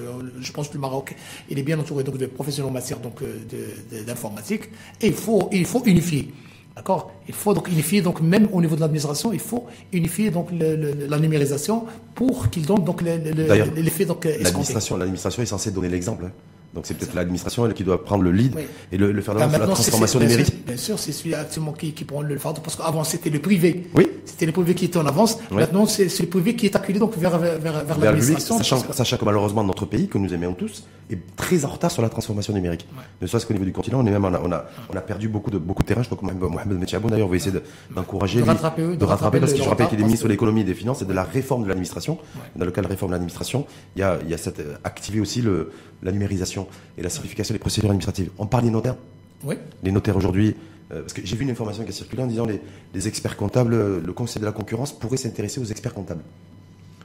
je 0.40 0.53
pense 0.53 0.68
que 0.68 0.74
le 0.74 0.80
Maroc, 0.80 1.16
il 1.51 1.59
est 1.59 1.64
bien 1.64 1.78
entouré 1.78 2.05
donc 2.05 2.18
de 2.18 2.26
professionnels 2.26 2.70
en 2.70 2.72
matière 2.72 3.01
donc 3.01 3.20
euh, 3.22 4.05
d'informatique. 4.07 4.70
Et 5.01 5.09
il 5.09 5.12
faut, 5.12 5.49
il 5.51 5.66
faut 5.66 5.82
unifier. 5.86 6.32
D'accord? 6.76 7.11
Il 7.26 7.34
faut 7.34 7.53
donc 7.53 7.66
unifier, 7.68 8.01
donc 8.01 8.20
même 8.20 8.49
au 8.53 8.61
niveau 8.61 8.76
de 8.76 8.80
l'administration, 8.80 9.32
il 9.32 9.40
faut 9.40 9.66
unifier 9.93 10.30
donc 10.30 10.51
le, 10.53 10.76
le, 10.76 11.07
la 11.07 11.18
numérisation 11.18 11.84
pour 12.14 12.49
qu'il 12.49 12.64
donne 12.64 12.84
donc 12.84 13.03
l'effet 13.03 14.07
donc 14.07 14.24
l'administration 14.24 15.43
est 15.43 15.47
censée 15.47 15.70
donner 15.72 15.88
l'exemple. 15.88 16.26
Hein. 16.26 16.32
Donc 16.74 16.86
c'est 16.86 16.94
peut-être 16.94 17.14
l'administration 17.14 17.68
qui 17.70 17.84
doit 17.84 18.02
prendre 18.02 18.22
le 18.22 18.32
lead 18.32 18.56
et 18.90 18.96
le, 18.96 19.20
faire 19.20 19.34
dans 19.34 19.46
la 19.46 19.58
transformation 19.58 20.20
numérique. 20.20 20.64
Bien 20.66 20.76
sûr, 20.76 20.98
c'est 20.98 21.12
celui 21.12 21.34
actuellement 21.34 21.72
qui, 21.72 21.92
qui 21.92 22.04
prend 22.04 22.22
le 22.22 22.38
fardeau 22.38 22.62
parce 22.62 22.76
qu'avant 22.76 23.04
c'était 23.04 23.30
le 23.30 23.40
privé. 23.40 23.88
Oui. 23.94 24.08
C'était 24.24 24.46
le 24.46 24.52
privé 24.52 24.74
qui 24.74 24.86
était 24.86 24.98
en 24.98 25.06
avance. 25.06 25.38
Maintenant 25.50 25.86
c'est 25.86 26.18
le 26.20 26.28
privé 26.28 26.56
qui 26.56 26.66
est 26.66 26.76
acculé 26.76 26.98
donc 26.98 27.16
vers 27.16 27.38
vers, 27.38 27.58
vers, 27.58 27.98
l'administration. 27.98 28.58
Sachant, 28.58 28.80
que... 28.80 28.94
sachant 28.94 29.16
que 29.18 29.24
malheureusement 29.24 29.64
notre 29.64 29.84
pays 29.84 30.08
que 30.08 30.18
nous 30.18 30.32
aimons 30.32 30.54
tous 30.54 30.84
est 31.11 31.18
très 31.36 31.64
en 31.64 31.68
retard 31.68 31.90
sur 31.90 32.03
la 32.03 32.09
transformation 32.09 32.53
numérique. 32.53 32.86
Ne 33.20 33.26
serait-ce 33.26 33.46
qu'au 33.46 33.53
niveau 33.53 33.64
du 33.64 33.72
continent, 33.72 34.00
on 34.00 34.07
est 34.07 34.11
même 34.11 34.24
on 34.24 34.34
a, 34.34 34.40
on 34.40 34.53
a, 34.53 34.64
on 34.92 34.96
a 34.96 35.00
perdu 35.00 35.28
beaucoup 35.28 35.50
de 35.50 35.59
beaucoup 35.59 35.82
de 35.82 35.88
terrain. 35.88 36.03
Je 36.03 36.09
crois 36.09 36.18
que 36.18 36.34
Mohamed 36.34 36.78
Metchabou 36.78 37.11
d'ailleurs 37.11 37.28
va 37.28 37.36
essayer 37.36 37.59
d'encourager 37.94 38.40
de, 38.40 38.46
rattraper, 38.46 38.96
de, 38.96 39.05
rattraper, 39.05 39.40
parce 39.40 39.53
que 39.53 39.62
je 39.62 39.68
rappelle 39.68 39.88
qu'il 39.88 40.00
est 40.00 40.05
ministre 40.05 40.26
de 40.26 40.30
l'économie 40.30 40.62
et 40.62 40.64
des 40.64 40.74
finances 40.74 41.03
et 41.03 41.05
de 41.05 41.12
la 41.12 41.24
réforme 41.24 41.64
de 41.64 41.68
l'administration. 41.68 42.18
Dans 42.57 42.64
le 42.64 42.70
cas 42.70 42.80
de 42.80 42.86
la 42.86 42.90
réforme 42.90 43.11
de 43.11 43.14
l'administration, 43.14 43.66
il 43.96 44.00
y 44.00 44.03
a 44.03 44.18
il 44.22 44.30
y 44.30 44.34
a 44.34 44.38
cette 44.38 44.61
euh, 44.61 44.76
activé 44.84 45.20
aussi 45.20 45.42
le 45.42 45.72
la 46.03 46.12
numérisation 46.12 46.66
et 46.98 47.03
la 47.03 47.11
simplification 47.11 47.55
des 47.55 47.59
procédures 47.59 47.90
administratives. 47.90 48.30
On 48.38 48.46
parle 48.46 48.64
des 48.64 48.70
notaires 48.70 48.96
Oui. 49.44 49.57
Les 49.82 49.92
notaires 49.92 50.16
aujourd'hui, 50.16 50.57
euh, 50.92 51.00
parce 51.03 51.12
que 51.12 51.24
j'ai 51.24 51.36
vu 51.36 51.44
une 51.44 51.50
information 51.50 51.84
qui 51.84 51.90
a 51.90 51.92
circulé 51.92 52.22
en 52.22 52.26
disant 52.26 52.44
les, 52.44 52.61
les 52.92 53.09
experts 53.09 53.36
comptables, 53.36 54.00
le 54.00 54.12
Conseil 54.12 54.40
de 54.40 54.46
la 54.46 54.53
concurrence 54.53 54.92
pourrait 54.92 55.16
s'intéresser 55.16 55.61
aux 55.61 55.64
experts 55.64 55.94
comptables 55.94 56.22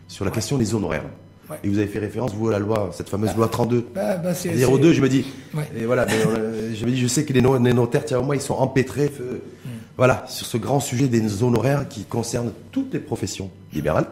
sur 0.07 0.25
la 0.25 0.31
question 0.31 0.57
des 0.57 0.73
honoraires. 0.73 1.03
Et 1.63 1.69
vous 1.69 1.77
avez 1.77 1.87
fait 1.87 1.99
référence, 1.99 2.33
vous, 2.33 2.49
à 2.49 2.53
la 2.53 2.59
loi, 2.59 2.89
cette 2.93 3.09
fameuse 3.09 3.35
loi 3.35 3.47
32. 3.47 3.87
Bah, 3.95 4.17
bah, 4.17 4.33
02, 4.33 4.93
je 4.93 5.01
me 5.01 5.07
dis. 5.07 5.25
Et 5.75 5.85
voilà, 5.85 6.05
euh, 6.09 6.73
je 6.75 6.85
me 6.85 6.91
dis, 6.91 6.99
je 6.99 7.07
sais 7.07 7.23
que 7.23 7.33
les, 7.33 7.41
notaires, 7.41 8.03
tiens, 8.05 8.19
au 8.19 8.23
moins, 8.23 8.35
ils 8.35 8.41
sont 8.41 8.55
empêtrés, 8.55 9.07
mm. 9.07 9.69
voilà, 9.95 10.25
sur 10.27 10.45
ce 10.45 10.57
grand 10.57 10.79
sujet 10.79 11.07
des 11.07 11.43
honoraires 11.43 11.87
qui 11.87 12.03
concernent 12.03 12.51
toutes 12.71 12.93
les 12.93 12.99
professions 12.99 13.49
libérales. 13.73 14.07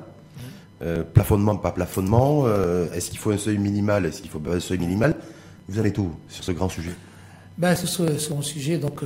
Euh, 0.81 1.03
plafonnement, 1.03 1.55
pas 1.55 1.71
plafonnement, 1.71 2.43
euh, 2.45 2.91
est-ce 2.93 3.09
qu'il 3.09 3.19
faut 3.19 3.31
un 3.31 3.37
seuil 3.37 3.57
minimal, 3.57 4.05
est-ce 4.05 4.21
qu'il 4.21 4.29
faut 4.29 4.41
un 4.51 4.59
seuil 4.59 4.77
minimal? 4.77 5.15
Vous 5.67 5.79
êtes 5.79 5.97
où 5.97 6.11
sur 6.27 6.43
ce 6.43 6.51
grand 6.51 6.69
sujet 6.69 6.91
ben, 7.57 7.75
Sur 7.75 7.87
ce, 7.87 8.29
grand 8.29 8.41
sujet, 8.41 8.77
donc, 8.77 9.01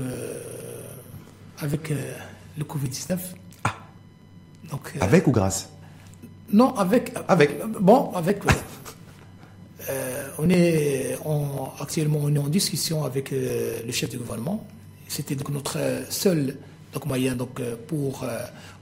avec 1.59 1.93
le 2.57 2.63
Covid-19. 2.63 3.17
Ah 3.63 3.75
donc, 4.69 4.93
Avec 4.99 5.27
ou 5.27 5.31
grâce? 5.31 5.69
Non, 6.51 6.75
avec. 6.75 7.13
Avec. 7.27 7.59
Bon, 7.79 8.11
avec. 8.15 8.39
on 10.39 10.49
est 10.49 11.17
actuellement 11.79 12.19
on 12.21 12.35
est 12.35 12.39
en 12.39 12.47
discussion 12.47 13.05
avec 13.05 13.31
le 13.31 13.91
chef 13.91 14.09
du 14.09 14.17
gouvernement. 14.17 14.65
C'était 15.07 15.35
donc 15.35 15.49
notre 15.49 15.77
seul 16.09 16.55
donc 16.93 17.05
moyen 17.05 17.35
donc 17.35 17.61
pour 17.87 18.25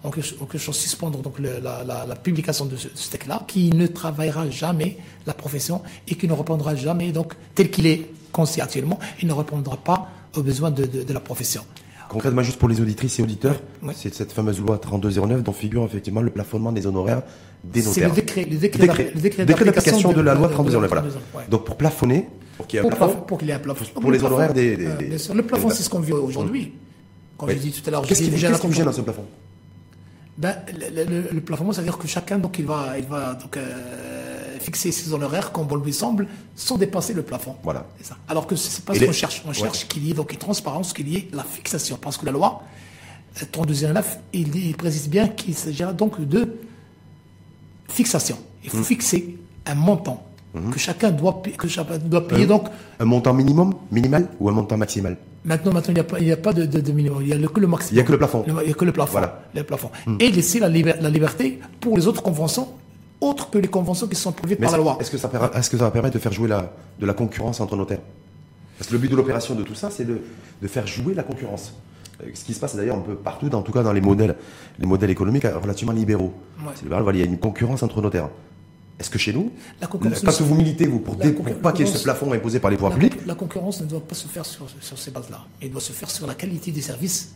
en 0.03 0.11
quelque 0.11 0.57
chose 0.57 0.75
suspendre 0.75 1.19
donc 1.19 1.39
la, 1.39 2.15
publication 2.15 2.65
de 2.65 2.75
ce, 2.75 2.87
texte-là, 3.09 3.43
qui 3.47 3.69
ne 3.71 3.87
travaillera 3.87 4.49
jamais 4.49 4.97
la 5.25 5.33
profession 5.33 5.81
et 6.07 6.15
qui 6.15 6.27
ne 6.27 6.33
répondra 6.33 6.75
jamais 6.75 7.11
donc 7.11 7.33
tel 7.55 7.69
qu'il 7.69 7.87
est 7.87 8.09
conçu 8.31 8.61
actuellement, 8.61 8.99
il 9.21 9.27
ne 9.27 9.33
répondra 9.33 9.77
pas 9.77 10.09
aux 10.35 10.43
besoins 10.43 10.71
de, 10.71 11.13
la 11.13 11.19
profession. 11.19 11.63
Concrètement, 12.09 12.41
juste 12.41 12.57
pour 12.57 12.69
les 12.69 12.79
auditrices 12.81 13.19
et 13.19 13.23
auditeurs, 13.23 13.59
c'est 13.93 14.13
cette 14.13 14.31
fameuse 14.31 14.59
loi 14.59 14.77
3209 14.77 15.43
dont 15.43 15.51
figure 15.51 15.83
effectivement 15.83 16.21
le 16.21 16.29
plafonnement 16.29 16.71
des 16.71 16.87
honoraires 16.87 17.21
des 17.63 17.81
notaires. 17.81 17.93
C'est 17.93 18.07
le 18.07 18.11
décret, 18.11 18.47
le 18.49 18.57
décret, 18.57 19.11
décret, 19.15 19.45
d'application 19.45 20.13
de, 20.13 20.21
la 20.21 20.35
loi 20.35 20.49
3209. 20.49 20.89
Voilà. 20.89 21.47
Donc 21.49 21.65
pour 21.65 21.75
plafonner, 21.75 22.27
pour 22.55 22.67
qu'il 22.67 22.79
y 22.79 22.83
ait 22.83 22.85
un 22.85 22.89
plafond, 22.89 23.21
pour, 23.21 23.37
qu'il 23.37 23.47
y 23.47 23.51
ait 23.51 23.55
un 23.55 23.59
plafond, 23.59 23.85
pour, 23.99 24.11
les 24.11 24.23
honoraires 24.23 24.53
des, 24.53 24.75
Le 24.75 25.41
plafond, 25.41 25.69
c'est 25.69 25.83
ce 25.83 25.89
qu'on 25.89 25.99
vit 25.99 26.13
aujourd'hui. 26.13 26.73
Comme 27.37 27.49
je 27.49 27.55
dis 27.55 27.71
tout 27.71 27.87
à 27.87 27.91
l'heure, 27.91 28.01
qu'est-ce 28.03 28.23
qui 28.23 28.29
vous 28.29 28.37
gêne 28.37 28.85
dans 28.85 28.91
ce 28.91 29.01
plafond? 29.01 29.25
Ben, 30.37 30.55
le, 30.95 31.33
le, 31.33 31.41
plafond, 31.41 31.71
c'est-à-dire 31.71 31.97
que 31.97 32.07
chacun 32.07 32.37
donc, 32.37 32.59
il 32.59 32.65
va, 32.65 32.93
il 32.99 33.05
va 33.05 33.33
donc, 33.33 33.57
euh, 33.57 34.26
fixer 34.67 34.91
ses 34.91 35.13
honoraires 35.13 35.53
comme 35.53 35.65
bon 35.65 35.77
lui 35.77 35.93
semble, 35.93 36.27
sans 36.53 36.77
dépasser 36.77 37.13
le 37.13 37.21
plafond. 37.21 37.55
Voilà. 37.63 37.85
Ça. 38.03 38.17
Alors 38.27 38.45
que 38.45 38.57
ce 38.57 38.67
n'est 38.67 38.83
pas 38.83 38.93
ce 38.93 39.05
qu'on 39.05 39.13
cherche. 39.13 39.41
On 39.47 39.53
cherche 39.53 39.87
qu'il 39.87 40.05
y 40.05 40.11
ait 40.11 40.13
donc 40.13 40.33
une 40.33 40.39
transparence, 40.39 40.91
qu'il 40.91 41.07
y 41.07 41.15
ait 41.15 41.27
la 41.31 41.45
fixation. 41.45 41.97
Parce 42.01 42.17
que 42.17 42.25
la 42.25 42.33
loi 42.33 42.61
32.9, 43.37 44.03
il, 44.33 44.53
il 44.55 44.75
précise 44.75 45.07
bien 45.07 45.29
qu'il 45.29 45.55
s'agira 45.55 45.93
donc 45.93 46.19
de 46.19 46.57
fixation. 47.87 48.37
Il 48.65 48.69
faut 48.69 48.79
mmh. 48.79 48.83
fixer 48.83 49.37
un 49.65 49.75
montant 49.75 50.21
mmh. 50.53 50.71
que 50.71 50.79
chacun 50.79 51.11
doit, 51.11 51.41
que 51.57 51.67
chacun 51.69 51.97
doit 51.97 52.27
payer. 52.27 52.45
donc, 52.45 52.67
un 52.99 53.05
montant 53.05 53.33
minimum, 53.33 53.73
minimal 53.89 54.27
ou 54.37 54.49
un 54.49 54.51
montant 54.51 54.75
maximal? 54.75 55.15
Maintenant, 55.45 55.71
maintenant, 55.71 55.93
il 56.19 56.25
n'y 56.25 56.31
a, 56.33 56.35
pas 56.35 56.51
de, 56.51 56.65
de, 56.65 56.91
minimum. 56.91 57.23
Il 57.25 57.39
n'y 57.39 57.45
a 57.45 57.47
que 57.47 57.61
le 57.61 57.67
maximum. 57.67 57.93
Il 57.93 57.95
n'y 57.95 58.01
a 58.01 58.03
que 58.03 58.11
le 58.11 58.17
plafond. 58.17 58.43
Il 58.45 58.53
n'y 58.53 58.71
a 58.71 58.73
que 58.73 58.83
le 58.83 58.91
plafond. 58.91 59.13
Voilà. 59.13 59.43
Le 59.55 59.63
plafond. 59.63 59.91
Et 60.19 60.29
laisser 60.29 60.59
la, 60.59 60.67
la, 60.67 61.09
liberté 61.09 61.61
pour 61.79 61.95
les 61.95 62.05
autres 62.05 62.21
conventions, 62.21 62.67
autres 63.21 63.49
que 63.49 63.57
les 63.57 63.67
conventions 63.67 64.07
qui 64.07 64.15
sont 64.15 64.31
prévues 64.31 64.55
par 64.55 64.71
la 64.71 64.77
loi. 64.77 64.97
Est-ce 64.99 65.11
que, 65.11 65.17
ça, 65.17 65.29
est 65.29 65.69
que 65.69 65.77
ça 65.77 65.83
va 65.83 65.91
permettre 65.91 66.15
de 66.15 66.19
faire 66.19 66.31
jouer 66.31 66.47
la, 66.47 66.71
de 66.99 67.05
la 67.05 67.13
concurrence 67.13 67.59
entre 67.59 67.75
notaires? 67.75 68.01
Parce 68.77 68.89
que 68.89 68.93
le 68.93 68.99
but 68.99 69.09
de 69.09 69.15
l'opération 69.15 69.55
de 69.55 69.63
tout 69.63 69.75
ça, 69.75 69.89
c'est 69.89 70.05
de, 70.05 70.21
de 70.61 70.67
faire 70.67 70.85
jouer 70.85 71.13
la 71.13 71.23
concurrence. 71.23 71.73
Euh, 72.23 72.29
ce 72.33 72.43
qui 72.43 72.53
se 72.53 72.59
passe 72.59 72.75
d'ailleurs 72.75 72.97
un 72.97 73.01
peu 73.01 73.15
partout, 73.15 73.53
en 73.53 73.61
tout 73.61 73.71
cas 73.71 73.83
dans 73.83 73.93
les 73.93 74.01
modèles, 74.01 74.35
les 74.79 74.85
modèles 74.85 75.09
économiques 75.09 75.45
relativement 75.45 75.93
libéraux. 75.93 76.33
Ouais. 76.65 76.73
il 77.13 77.19
y 77.19 77.21
a 77.21 77.25
une 77.25 77.39
concurrence 77.39 77.83
entre 77.83 78.01
notaires. 78.01 78.29
Est-ce 78.99 79.11
que 79.11 79.19
chez 79.19 79.31
nous, 79.31 79.51
la 79.79 79.85
concurrence 79.85 80.21
parce 80.21 80.37
que 80.37 80.43
vous 80.43 80.55
militez 80.55 80.87
vous 80.87 80.99
pour, 80.99 81.17
pas 81.17 81.71
qu'il 81.71 81.85
y 81.85 81.89
ait 81.89 81.91
ce 81.91 82.01
plafond 82.01 82.31
imposé 82.33 82.59
par 82.59 82.71
les 82.71 82.77
pouvoirs 82.77 82.93
publics 82.93 83.25
La 83.27 83.35
concurrence 83.35 83.81
ne 83.81 83.85
doit 83.85 83.99
pas 83.99 84.15
se 84.15 84.27
faire 84.27 84.43
sur, 84.45 84.67
ces 84.97 85.11
bases-là. 85.11 85.45
Elle 85.61 85.69
doit 85.69 85.81
se 85.81 85.91
faire 85.91 86.09
sur 86.09 86.25
la 86.25 86.33
qualité 86.33 86.71
des 86.71 86.81
services 86.81 87.35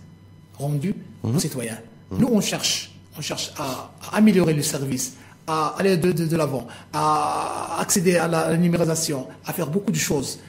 rendus 0.58 0.96
aux 1.24 1.28
mhm. 1.28 1.40
citoyens. 1.40 1.78
Nous, 2.12 2.28
on 2.28 2.42
cherche, 2.42 2.96
on 3.16 3.22
cherche 3.22 3.54
à, 3.58 3.92
améliorer 4.12 4.54
le 4.54 4.64
service, 4.64 5.18
à 5.52 5.76
aller 5.78 5.98
de, 5.98 6.38
l'avant, 6.38 6.66
à 6.94 7.78
accéder 7.82 8.16
à 8.16 8.28
la, 8.28 8.56
numérisation, 8.56 9.28
à 9.46 9.52
faire 9.52 9.68
beaucoup 9.68 9.92
de 9.92 9.98
choses 9.98 10.40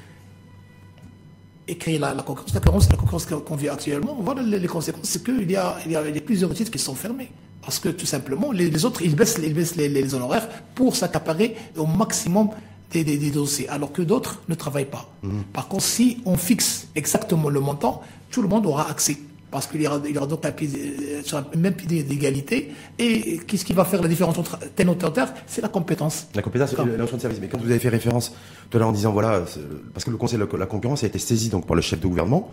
et 1.66 1.76
créer 1.76 1.98
la, 1.98 2.12
concurrence. 2.14 2.54
La 2.54 2.60
concurrence, 2.60 2.88
la 2.90 2.96
concurrence 2.96 3.26
qu'on 3.26 3.56
vit 3.56 3.68
actuellement, 3.68 4.16
on 4.18 4.22
voit 4.22 4.36
les, 4.40 4.68
conséquences, 4.68 5.08
c'est 5.12 5.24
qu'il 5.24 5.50
y 5.50 5.56
a, 5.56 5.76
il 5.84 5.92
y 5.92 5.96
a 5.96 6.02
plusieurs 6.20 6.52
titres 6.54 6.70
qui 6.70 6.78
sont 6.78 6.94
fermés. 6.94 7.30
Parce 7.62 7.78
que 7.80 7.88
tout 7.88 8.06
simplement, 8.06 8.52
les, 8.52 8.84
autres, 8.84 9.02
ils 9.02 9.14
baissent, 9.14 9.38
ils 9.42 9.54
baissent 9.54 9.76
les, 9.76 10.14
honoraires 10.14 10.48
pour 10.74 10.94
s'accaparer 10.94 11.56
au 11.76 11.86
maximum 11.86 12.50
des, 12.92 13.30
dossiers, 13.30 13.68
alors 13.68 13.90
que 13.90 14.02
d'autres 14.02 14.42
ne 14.48 14.54
travaillent 14.54 14.92
pas. 14.98 15.08
Mhm. 15.22 15.44
Par 15.52 15.66
contre, 15.66 15.84
si 15.84 16.18
on 16.24 16.36
fixe 16.36 16.88
exactement 16.94 17.48
le 17.48 17.60
montant, 17.60 18.02
tout 18.30 18.42
le 18.42 18.48
monde 18.48 18.66
aura 18.66 18.88
accès. 18.88 19.16
Parce 19.52 19.66
qu'il 19.66 19.82
y 19.82 19.86
aura, 19.86 19.98
donc 20.26 20.44
un 20.46 20.50
pied, 20.50 20.68
euh, 20.74 21.22
sur 21.22 21.36
un 21.36 21.44
même 21.56 21.74
pied 21.74 22.02
d'égalité. 22.02 22.72
Et 22.98 23.38
qu'est-ce 23.46 23.64
qui 23.64 23.74
va 23.74 23.84
faire 23.84 24.00
la 24.02 24.08
différence 24.08 24.38
entre 24.38 24.58
tel 24.74 24.86
notaire 24.86 25.32
C'est 25.46 25.60
la 25.60 25.68
compétence. 25.68 26.26
La 26.34 26.40
compétence, 26.42 26.74
la 26.76 26.84
notion 26.84 27.18
de 27.18 27.22
service. 27.22 27.38
Mais 27.40 27.48
quand 27.48 27.58
vous 27.58 27.70
avez 27.70 27.78
fait 27.78 27.90
référence 27.90 28.34
tout 28.70 28.78
à 28.78 28.80
l'heure 28.80 28.88
en 28.88 28.92
disant, 28.92 29.12
voilà, 29.12 29.44
parce 29.92 30.04
que 30.04 30.10
le 30.10 30.16
Conseil 30.16 30.38
de 30.38 30.56
la 30.56 30.66
concurrence 30.66 31.04
a 31.04 31.06
été 31.06 31.18
saisi 31.18 31.50
donc 31.50 31.66
par 31.66 31.76
le 31.76 31.82
chef 31.82 32.00
de 32.00 32.06
gouvernement, 32.06 32.50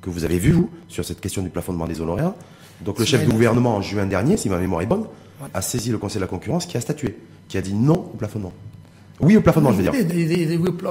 que 0.00 0.10
vous 0.10 0.24
avez 0.24 0.38
vu, 0.38 0.52
vous, 0.52 0.70
sur 0.88 1.04
cette 1.04 1.20
question 1.20 1.42
du 1.42 1.50
plafonnement 1.50 1.86
des 1.86 2.00
honoraires. 2.00 2.32
Donc 2.80 2.98
le 2.98 3.04
chef 3.04 3.24
du 3.24 3.30
gouvernement, 3.30 3.76
en 3.76 3.82
juin 3.82 4.06
dernier, 4.06 4.36
si 4.36 4.48
ma 4.48 4.58
mémoire 4.58 4.82
est 4.82 4.86
bonne, 4.86 5.04
a 5.52 5.60
saisi 5.60 5.90
le 5.90 5.98
Conseil 5.98 6.16
de 6.16 6.24
la 6.24 6.28
concurrence 6.28 6.66
qui 6.66 6.76
a 6.76 6.80
statué, 6.80 7.16
qui 7.46 7.58
a 7.58 7.60
dit 7.60 7.74
non 7.74 8.10
au 8.14 8.16
plafonnement. 8.16 8.52
Oui 9.20 9.36
au 9.36 9.40
plafonnement, 9.40 9.72
je 9.72 9.82
veux 9.82 9.90
dire. 9.90 9.92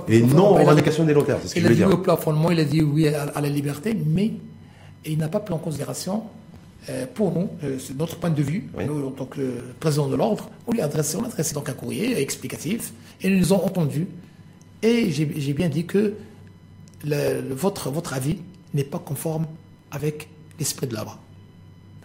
Et 0.09 0.21
non 0.21 0.49
aux 0.49 0.55
revendications 0.55 1.05
des 1.05 1.13
notaires, 1.13 1.37
c'est 1.41 1.47
ce 1.49 1.55
que 1.55 1.61
je 1.61 1.67
veux 1.67 1.75
dire. 1.75 1.87
Il 1.87 1.87
a 1.87 1.87
dit 1.87 1.93
oui 1.93 1.99
au 1.99 2.03
plafonnement, 2.03 2.51
il 2.51 2.59
a 2.59 2.65
dit 2.65 2.81
oui 2.81 3.07
à, 3.07 3.41
la 3.41 3.49
liberté, 3.49 3.97
mais 4.05 4.33
il 5.05 5.17
n'a 5.17 5.29
pas 5.29 5.39
pris 5.39 5.53
en 5.53 5.57
considération, 5.57 6.23
euh, 6.89 7.05
pour 7.13 7.33
nous, 7.33 7.49
euh, 7.63 7.77
notre 7.97 8.17
point 8.17 8.29
de 8.29 8.41
vue, 8.41 8.69
nous, 8.85 9.07
en 9.07 9.11
tant 9.11 9.25
que 9.25 9.41
président 9.79 10.07
de 10.07 10.15
l'ordre, 10.15 10.49
on 10.67 10.71
lui 10.71 10.81
a 10.81 10.85
adressé, 10.85 11.17
on 11.17 11.23
a 11.23 11.27
adressé 11.27 11.53
donc 11.53 11.69
un 11.69 11.73
courrier 11.73 12.19
explicatif, 12.21 12.93
et 13.21 13.29
nous 13.29 13.39
nous 13.39 13.53
ont 13.53 13.63
entendus. 13.65 14.07
Et 14.83 15.11
j'ai 15.11 15.53
bien 15.53 15.69
dit 15.69 15.85
que 15.85 16.13
le, 17.05 17.53
votre, 17.53 17.89
votre 17.89 18.13
avis 18.13 18.37
n'est 18.73 18.83
pas 18.83 18.99
conforme 18.99 19.47
avec 19.91 20.29
l'esprit 20.59 20.87
de 20.87 20.93
la 20.93 21.03
loi. 21.03 21.19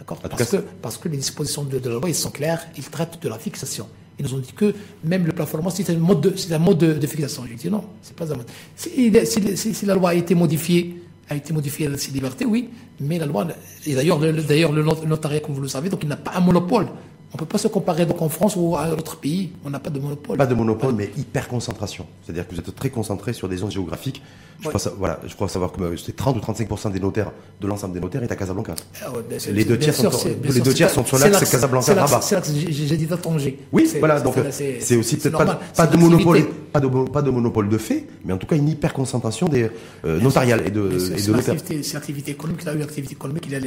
Parce, 0.04 0.50
que, 0.50 0.56
parce 0.56 0.96
que 0.96 1.08
les 1.08 1.16
dispositions 1.16 1.62
de, 1.62 1.78
la 1.78 1.94
loi, 1.94 2.08
ils 2.08 2.14
sont 2.14 2.30
claires, 2.30 2.66
ils 2.76 2.84
traitent 2.84 3.22
de 3.22 3.28
la 3.28 3.38
fixation. 3.38 3.88
Ils 4.18 4.24
nous 4.24 4.34
ont 4.34 4.38
dit 4.38 4.52
que 4.52 4.74
même 5.04 5.26
le 5.26 5.32
plafonnement, 5.32 5.70
c'est 5.70 5.88
un 5.90 5.96
mode 5.96 6.20
de, 6.20 6.54
un 6.54 6.58
mode 6.58 6.78
de, 6.78 7.06
fixation. 7.06 7.44
J'ai 7.48 7.54
dit 7.54 7.70
non, 7.70 7.84
c'est 8.02 8.16
pas 8.16 8.32
un 8.32 8.36
mode. 8.36 8.48
Si, 8.76 9.86
la 9.86 9.94
loi 9.94 10.10
a 10.10 10.14
été 10.14 10.34
modifiée, 10.34 11.01
a 11.32 11.36
été 11.36 11.52
modifiée 11.52 11.88
ses 11.96 12.12
libertés, 12.12 12.44
oui, 12.44 12.70
mais 13.00 13.18
la 13.18 13.26
loi, 13.26 13.46
et 13.86 13.94
d'ailleurs, 13.94 14.18
d'ailleurs, 14.18 14.72
le 14.72 14.82
notariat, 14.82 15.40
comme 15.40 15.54
vous 15.54 15.62
le 15.62 15.68
savez, 15.68 15.88
donc 15.88 16.00
il 16.02 16.08
n'a 16.08 16.16
pas 16.16 16.32
un 16.36 16.40
monopole. 16.40 16.86
On 17.32 17.36
ne 17.36 17.38
peut 17.38 17.46
pas 17.46 17.58
se 17.58 17.68
comparer 17.68 18.04
donc 18.04 18.20
en 18.20 18.28
France 18.28 18.56
ou 18.56 18.76
à 18.76 18.90
d'autres 18.90 19.16
pays. 19.16 19.52
On 19.64 19.70
n'a 19.70 19.78
pas 19.78 19.88
de 19.88 19.98
monopole. 19.98 20.36
Pas 20.36 20.46
de 20.46 20.54
monopole, 20.54 20.94
mais 20.94 21.10
hyper 21.16 21.48
concentration. 21.48 22.06
C'est-à-dire 22.22 22.46
que 22.46 22.54
vous 22.54 22.60
êtes 22.60 22.74
très 22.74 22.90
concentré 22.90 23.32
sur 23.32 23.48
des 23.48 23.56
zones 23.56 23.70
géographiques. 23.70 24.22
Je, 24.62 24.68
crois, 24.68 24.92
voilà, 24.96 25.20
je 25.26 25.34
crois 25.34 25.48
savoir 25.48 25.72
que 25.72 25.96
c'est 25.96 26.14
30 26.14 26.36
ou 26.36 26.40
35 26.40 26.92
des 26.92 27.00
notaires, 27.00 27.32
de 27.60 27.66
l'ensemble 27.66 27.94
des 27.94 28.00
notaires, 28.00 28.22
est 28.22 28.30
à 28.30 28.36
Casablanca. 28.36 28.74
Ah 29.04 29.08
ben, 29.28 29.38
les 29.52 29.64
deux 29.64 29.78
tiers, 29.78 29.94
sont, 29.94 30.10
les 30.44 30.60
deux 30.60 30.72
tiers 30.72 30.90
sont 30.90 31.04
sur 31.04 31.18
l'axe 31.18 31.50
Casablanca-Rabat. 31.50 32.20
C'est 32.20 32.34
l'axe, 32.36 32.52
j'ai 32.54 32.96
dit 32.96 33.08
à 33.12 33.16
Tanger. 33.16 33.58
Oui, 33.72 33.90
voilà, 33.98 34.20
donc 34.20 34.34
c'est 34.50 34.96
aussi 34.96 35.16
peut-être 35.16 35.58
pas, 35.74 35.86
de 35.86 35.96
monopole, 35.96 36.44
pas 36.72 36.80
de, 36.80 36.86
pas 37.10 37.22
de 37.22 37.30
monopole 37.30 37.68
de 37.68 37.78
fait, 37.78 38.06
mais 38.24 38.32
en 38.32 38.38
tout 38.38 38.46
cas 38.46 38.56
une 38.56 38.68
hyper 38.68 38.92
concentration 38.92 39.48
des 39.48 39.68
euh, 40.04 40.20
notariales 40.20 40.62
et 40.66 40.70
de, 40.70 40.82
et 40.86 41.22
de 41.22 41.82
C'est 41.82 41.94
l'activité 41.94 42.30
économique, 42.30 42.60
il 42.62 42.68
a 42.68 42.74
eu 42.74 42.78
l'activité 42.78 43.14
économique, 43.14 43.46
il 43.48 43.54
a 43.56 43.60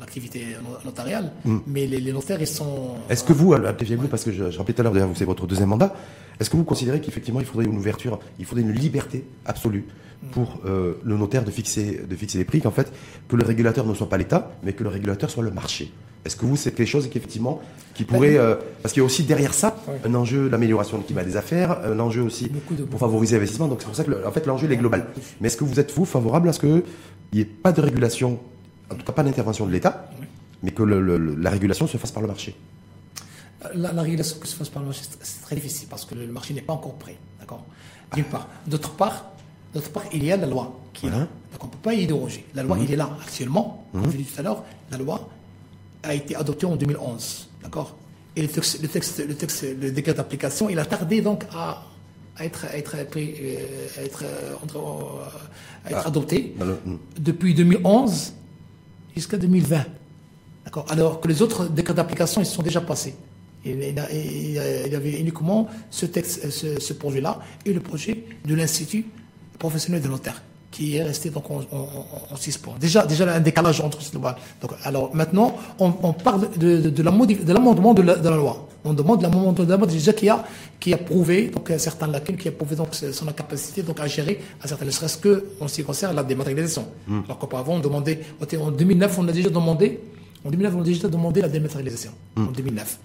l'activité 0.00 0.46
notariale, 0.84 1.32
mm. 1.44 1.58
mais 1.66 1.86
les, 1.86 2.12
notaires, 2.12 2.40
ils 2.40 2.46
sont. 2.46 2.94
Est-ce 3.08 3.24
que 3.24 3.32
vous, 3.32 3.54
parce 4.10 4.24
que 4.24 4.32
je, 4.32 4.50
je 4.50 4.58
rappelais 4.58 4.74
tout 4.74 4.82
à 4.82 4.84
l'heure, 4.84 5.08
vous 5.08 5.14
c'est 5.14 5.24
votre 5.24 5.46
deuxième 5.46 5.68
mandat, 5.68 5.94
est-ce 6.40 6.50
que 6.50 6.56
vous 6.56 6.64
considérez 6.64 7.00
qu'effectivement 7.00 7.40
il 7.40 7.46
faudrait 7.46 7.66
une 7.66 7.76
ouverture, 7.76 8.18
il 8.38 8.44
faudrait 8.44 8.62
une 8.62 8.72
liberté 8.72 9.24
absolue 9.46 9.84
pour 10.32 10.60
euh, 10.66 10.94
le 11.04 11.16
notaire 11.16 11.44
de 11.44 11.50
fixer, 11.50 12.02
de 12.08 12.16
fixer 12.16 12.38
les 12.38 12.44
prix, 12.44 12.60
qu'en 12.60 12.70
fait, 12.70 12.92
que 13.28 13.36
le 13.36 13.44
régulateur 13.44 13.86
ne 13.86 13.94
soit 13.94 14.08
pas 14.08 14.18
l'État, 14.18 14.52
mais 14.62 14.72
que 14.72 14.82
le 14.82 14.88
régulateur 14.88 15.30
soit 15.30 15.42
le 15.42 15.50
marché? 15.50 15.92
Est-ce 16.24 16.36
que 16.36 16.44
vous, 16.44 16.56
c'est 16.56 16.72
quelque 16.72 16.88
chose 16.88 17.08
qui, 17.08 17.16
effectivement, 17.16 17.60
qui 17.94 18.04
pourrait. 18.04 18.36
Euh, 18.36 18.56
parce 18.82 18.92
qu'il 18.92 19.00
y 19.00 19.04
a 19.04 19.06
aussi 19.06 19.22
derrière 19.22 19.54
ça 19.54 19.76
un 20.04 20.14
enjeu 20.14 20.48
d'amélioration 20.50 20.98
du 20.98 21.04
climat 21.04 21.22
des 21.22 21.36
affaires, 21.36 21.78
un 21.84 21.98
enjeu 22.00 22.22
aussi 22.22 22.50
pour 22.90 22.98
favoriser 23.00 23.36
l'investissement. 23.36 23.68
Donc 23.68 23.78
c'est 23.80 23.86
pour 23.86 23.94
ça 23.94 24.04
que, 24.04 24.26
en 24.26 24.32
fait, 24.32 24.44
l'enjeu 24.44 24.70
est 24.70 24.76
global. 24.76 25.06
Mais 25.40 25.46
est-ce 25.46 25.56
que 25.56 25.64
vous 25.64 25.78
êtes, 25.80 25.92
vous, 25.92 26.04
favorable 26.04 26.48
à 26.48 26.52
ce 26.52 26.60
qu'il 26.60 26.82
n'y 27.32 27.40
ait 27.40 27.44
pas 27.44 27.72
de 27.72 27.80
régulation, 27.80 28.38
en 28.90 28.96
tout 28.96 29.04
cas 29.04 29.12
pas 29.12 29.22
d'intervention 29.22 29.66
de 29.66 29.72
l'État, 29.72 30.10
mais 30.62 30.72
que 30.72 30.82
la 30.82 31.50
régulation 31.50 31.86
se 31.86 31.96
fasse 31.96 32.10
par 32.10 32.22
le 32.22 32.28
marché? 32.28 32.56
La, 33.74 34.02
régulation 34.02 34.38
que 34.38 34.46
se 34.46 34.54
fasse 34.54 34.68
par 34.68 34.82
le 34.82 34.88
marché, 34.88 35.02
c'est 35.20 35.42
très 35.42 35.56
difficile 35.56 35.88
parce 35.88 36.04
que 36.04 36.14
le 36.14 36.26
marché 36.26 36.54
n'est 36.54 36.62
pas 36.62 36.72
encore 36.72 36.94
prêt. 36.94 37.18
D'accord? 37.40 37.64
D'une 38.14 38.24
part. 38.24 38.48
D'autre 38.66 38.90
part, 38.90 39.32
D'autre 39.74 39.90
part, 39.90 40.04
il 40.12 40.24
y 40.24 40.32
a 40.32 40.36
la 40.36 40.46
loi 40.46 40.80
qui 40.94 41.06
est 41.06 41.10
là. 41.10 41.18
Donc 41.18 41.62
on 41.62 41.66
ne 41.66 41.72
peut 41.72 41.78
pas 41.82 41.94
y 41.94 42.06
déroger. 42.06 42.46
La 42.54 42.62
loi, 42.62 42.78
il 42.80 42.90
est 42.90 42.96
là 42.96 43.10
actuellement. 43.20 43.86
Comme 43.92 44.10
je 44.10 44.16
l'ai 44.16 44.22
dit 44.22 44.24
tout 44.24 44.40
à 44.40 44.42
l'heure, 44.42 44.64
la 44.90 44.96
loi 44.96 45.28
a 46.02 46.14
été 46.14 46.34
adoptée 46.34 46.66
en 46.66 46.76
2011. 46.76 47.48
D'accord? 47.62 47.96
Et 48.34 48.42
le 48.42 48.48
texte, 48.48 48.80
le 48.80 48.88
texte, 48.88 49.26
le 49.26 49.34
texte, 49.34 49.66
le 49.80 49.90
décret 49.90 50.14
d'application, 50.14 50.70
il 50.70 50.78
a 50.78 50.86
tardé 50.86 51.20
donc 51.20 51.44
à, 51.52 51.82
être, 52.40 52.64
à 52.66 52.76
être, 52.76 52.96
euh, 52.96 53.02
être, 53.98 54.22
euh, 54.22 54.54
à 55.84 55.90
être 55.90 56.02
ah. 56.04 56.06
adopté 56.06 56.54
depuis 57.18 57.54
2011 57.54 58.32
jusqu'à 59.14 59.36
2020. 59.36 59.84
D'accord? 60.64 60.86
Alors 60.88 61.20
que 61.20 61.28
les 61.28 61.42
autres 61.42 61.68
décrets 61.68 61.94
d'application, 61.94 62.40
ils 62.40 62.46
sont 62.46 62.62
déjà 62.62 62.80
passés. 62.80 63.14
Il, 63.64 63.82
il, 63.82 64.52
y 64.52 64.94
avait 64.94 65.18
uniquement 65.20 65.68
ce 65.90 66.06
texte, 66.06 66.50
ce, 66.50 66.80
ce 66.80 66.92
projet-là 66.92 67.40
et 67.66 67.72
le 67.72 67.80
projet 67.80 68.24
de 68.46 68.54
l'Institut 68.54 69.04
professionnel 69.58 70.00
de 70.00 70.08
notaire 70.08 70.42
qui 70.70 70.96
est 70.96 71.02
resté 71.02 71.30
donc 71.30 71.50
en, 71.50 71.60
en, 71.72 72.36
suspens. 72.36 72.74
Déjà, 72.78 73.06
déjà 73.06 73.32
un 73.32 73.40
décalage 73.40 73.80
entre 73.80 74.02
ces 74.02 74.12
Donc, 74.12 74.32
alors 74.84 75.14
maintenant, 75.14 75.56
on, 75.78 76.12
parle 76.12 76.50
de, 76.56 76.90
de, 76.90 77.02
l'amendement 77.02 77.94
de, 77.94 78.02
la 78.02 78.36
loi. 78.36 78.68
On 78.84 78.92
demande 78.92 79.22
l'amendement 79.22 79.52
de 79.52 79.64
la 79.64 79.76
loi 79.76 79.86
déjà 79.86 80.12
qui 80.12 80.28
a 80.28 80.44
qui 80.78 80.92
a 80.94 80.98
prouvé 80.98 81.48
donc 81.48 81.72
certains 81.78 82.06
lacunes, 82.06 82.36
qui 82.36 82.48
a 82.48 82.52
prouvé 82.52 82.76
donc 82.76 82.94
son 82.94 83.26
incapacité 83.26 83.82
donc 83.82 83.98
à 83.98 84.06
gérer 84.06 84.40
à 84.62 84.68
certaines, 84.68 84.88
ne 84.88 84.92
serait-ce 84.92 85.18
que 85.18 85.46
en 85.60 85.66
ce 85.66 85.76
qui 85.76 85.84
concerne 85.84 86.14
la 86.14 86.22
dématérialisation. 86.22 86.86
Hmm. 87.06 87.22
Alors 87.24 87.38
qu'auparavant, 87.38 87.74
on 87.74 87.80
demandait 87.80 88.20
en 88.60 88.70
2009, 88.70 89.18
on 89.18 89.28
a 89.28 89.32
déjà 89.32 89.48
demandé 89.48 90.00
en 90.44 90.50
2009, 90.50 90.74
on 90.76 90.80
a 90.80 90.84
déjà 90.84 91.08
demandé 91.08 91.40
la 91.40 91.48
dématérialisation. 91.48 92.12
Hmm. 92.36 92.48
En 92.48 92.52
2009. 92.52 92.98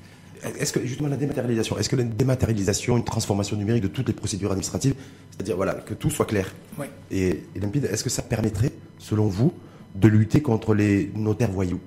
Est-ce 0.59 0.73
que 0.73 0.85
justement 0.85 1.09
la 1.09 1.17
dématérialisation, 1.17 1.77
est-ce 1.77 1.89
que 1.89 1.95
la 1.95 2.03
dématérialisation, 2.03 2.97
une 2.97 3.03
transformation 3.03 3.55
numérique 3.55 3.83
de 3.83 3.87
toutes 3.87 4.07
les 4.07 4.13
procédures 4.13 4.51
administratives, 4.51 4.95
c'est-à-dire 5.31 5.55
voilà 5.55 5.73
que 5.73 5.93
tout 5.93 6.09
soit 6.09 6.25
clair 6.25 6.53
et, 7.11 7.43
limpide, 7.55 7.85
est-ce 7.85 8.03
que 8.03 8.09
ça 8.09 8.21
permettrait, 8.21 8.71
selon 8.97 9.27
vous, 9.27 9.53
de 9.95 10.07
lutter 10.07 10.41
contre 10.41 10.73
les 10.73 11.11
notaires 11.15 11.51
voyous 11.51 11.79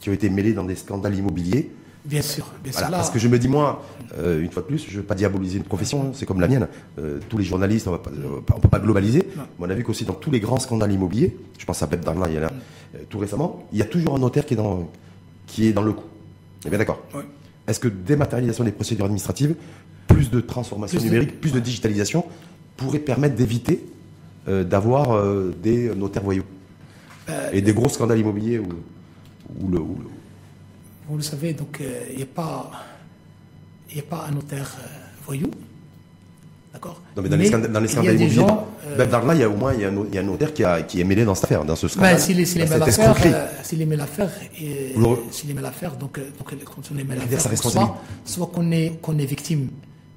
qui 0.00 0.10
ont 0.10 0.12
été 0.12 0.30
mêlés 0.30 0.52
dans 0.52 0.64
des 0.64 0.76
scandales 0.76 1.14
immobiliers 1.14 1.70
Bien 2.04 2.22
sûr, 2.22 2.46
bien 2.62 2.72
sûr. 2.72 2.88
Parce 2.90 3.10
que 3.10 3.18
je 3.18 3.28
me 3.28 3.38
dis, 3.38 3.48
moi, 3.48 3.84
euh, 4.16 4.40
une 4.40 4.50
fois 4.50 4.62
de 4.62 4.68
plus, 4.68 4.86
je 4.88 4.92
ne 4.92 5.00
veux 5.00 5.06
pas 5.06 5.16
diaboliser 5.16 5.58
une 5.58 5.64
profession, 5.64 6.04
hein, 6.04 6.10
c'est 6.14 6.24
comme 6.24 6.40
la 6.40 6.48
mienne. 6.48 6.68
Euh, 6.98 7.18
tous 7.28 7.36
les 7.36 7.44
journalistes, 7.44 7.86
on 7.88 7.92
ne 7.92 8.60
peut 8.60 8.68
pas 8.68 8.78
globaliser. 8.78 9.28
Mais 9.36 9.66
on 9.66 9.68
a 9.68 9.74
vu 9.74 9.84
qu'aussi 9.84 10.04
dans 10.04 10.14
tous 10.14 10.30
les 10.30 10.40
grands 10.40 10.60
scandales 10.60 10.92
immobiliers, 10.92 11.36
je 11.58 11.66
pense 11.66 11.82
à 11.82 11.86
Pep 11.86 12.08
il 12.08 12.34
y 12.34 12.36
a 12.36 12.40
là, 12.40 12.50
euh, 12.94 13.00
tout 13.10 13.18
récemment, 13.18 13.66
il 13.72 13.78
y 13.78 13.82
a 13.82 13.84
toujours 13.84 14.14
un 14.14 14.20
notaire 14.20 14.46
qui 14.46 14.54
est 14.54 14.56
dans, 14.56 14.88
qui 15.46 15.66
est 15.66 15.72
dans 15.72 15.82
le 15.82 15.92
coup. 15.92 16.06
est 16.64 16.70
bien 16.70 16.78
d'accord 16.78 17.02
oui. 17.14 17.24
Est-ce 17.68 17.78
que 17.78 17.88
dématérialisation 17.88 18.64
des 18.64 18.72
procédures 18.72 19.04
administratives, 19.04 19.54
plus 20.08 20.30
de 20.30 20.40
transformation 20.40 21.00
numérique, 21.00 21.40
plus 21.40 21.52
de 21.52 21.60
digitalisation 21.60 22.24
pourrait 22.76 22.98
permettre 22.98 23.34
d'éviter 23.36 23.84
euh, 24.48 24.64
d'avoir 24.64 25.12
euh, 25.12 25.54
des 25.62 25.94
notaires 25.94 26.22
voyous 26.22 26.44
euh, 27.28 27.50
et 27.52 27.60
des 27.60 27.74
gros 27.74 27.90
scandales 27.90 28.18
immobiliers 28.18 28.58
où, 28.58 28.68
le, 29.70 29.78
Vous 29.78 31.16
le 31.16 31.22
savez, 31.22 31.52
donc 31.52 31.80
il 32.10 32.16
n'y 32.16 32.22
a, 32.22 32.26
pas, 32.26 32.70
a 33.94 34.02
pas 34.02 34.26
un 34.28 34.32
notaire 34.32 34.76
voyou 35.26 35.50
D'accord 36.72 37.00
dans 37.16 37.36
les, 37.36 37.46
scandales, 37.46 37.72
dans 37.72 37.80
les 37.80 37.88
scandales 37.88 38.20
immobiliers, 38.20 38.46
euh, 38.86 39.06
Darla, 39.06 39.34
il 39.34 39.40
y 39.40 39.42
a 39.42 39.48
au 39.48 39.56
moins 39.56 39.72
il 39.74 39.80
y 39.80 39.84
a 39.84 39.88
un, 39.88 40.04
il 40.08 40.14
y 40.14 40.18
a 40.18 40.20
un 40.20 40.24
notaire 40.24 40.52
qui, 40.52 40.64
a, 40.64 40.82
qui 40.82 41.00
est 41.00 41.04
mêlé 41.04 41.24
dans 41.24 41.34
cette 41.34 41.44
affaire, 41.44 41.64
dans 41.64 41.76
ce 41.76 41.88
scandale. 41.88 42.14
Ben, 42.14 42.20
s'il 42.20 42.40
est 42.40 42.56
mêlé 42.56 42.78
l'affaire, 42.78 43.14
euh, 43.24 43.46
s'il 43.62 43.82
est 43.82 43.86
mêlé 43.86 43.96
l'affaire, 43.96 44.30
s'il 45.30 45.50
est 45.50 45.54
mêlé 45.54 45.62
l'affaire, 45.62 45.96
donc, 45.96 46.18
euh, 46.18 46.30
donc 46.38 46.64
quand 46.64 46.82
on 46.94 46.98
est 46.98 47.04
mêlé 47.04 47.20
l'affaire, 47.20 47.58
soit, 47.58 47.96
soit 48.24 48.46
qu'on 48.46 48.70
est, 48.70 49.00
qu'on 49.00 49.18
est 49.18 49.24
victime, 49.24 49.70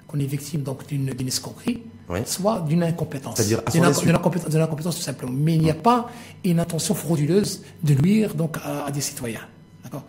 qu'on 0.08 0.20
est 0.20 0.26
victime 0.26 0.62
donc 0.62 0.86
d'une, 0.88 1.10
escroquerie, 1.28 1.84
soit 2.26 2.60
d'une 2.68 2.84
incompétence. 2.84 3.38
C'est-à-dire 3.38 3.62
d'une, 3.72 4.16
incompétence, 4.16 4.50
d'une 4.50 4.62
incompétence 4.62 4.96
tout 4.98 5.02
simplement. 5.02 5.32
Mais 5.34 5.56
il 5.56 5.62
n'y 5.62 5.72
a 5.72 5.76
pas 5.76 6.10
une 6.44 6.60
intention 6.60 6.94
frauduleuse 6.94 7.64
de 7.84 7.94
nuire 7.96 8.36
donc 8.36 8.58
à, 8.64 8.86
à 8.86 8.92
des 8.92 9.02
citoyens. 9.02 9.42
D'accord 9.84 10.04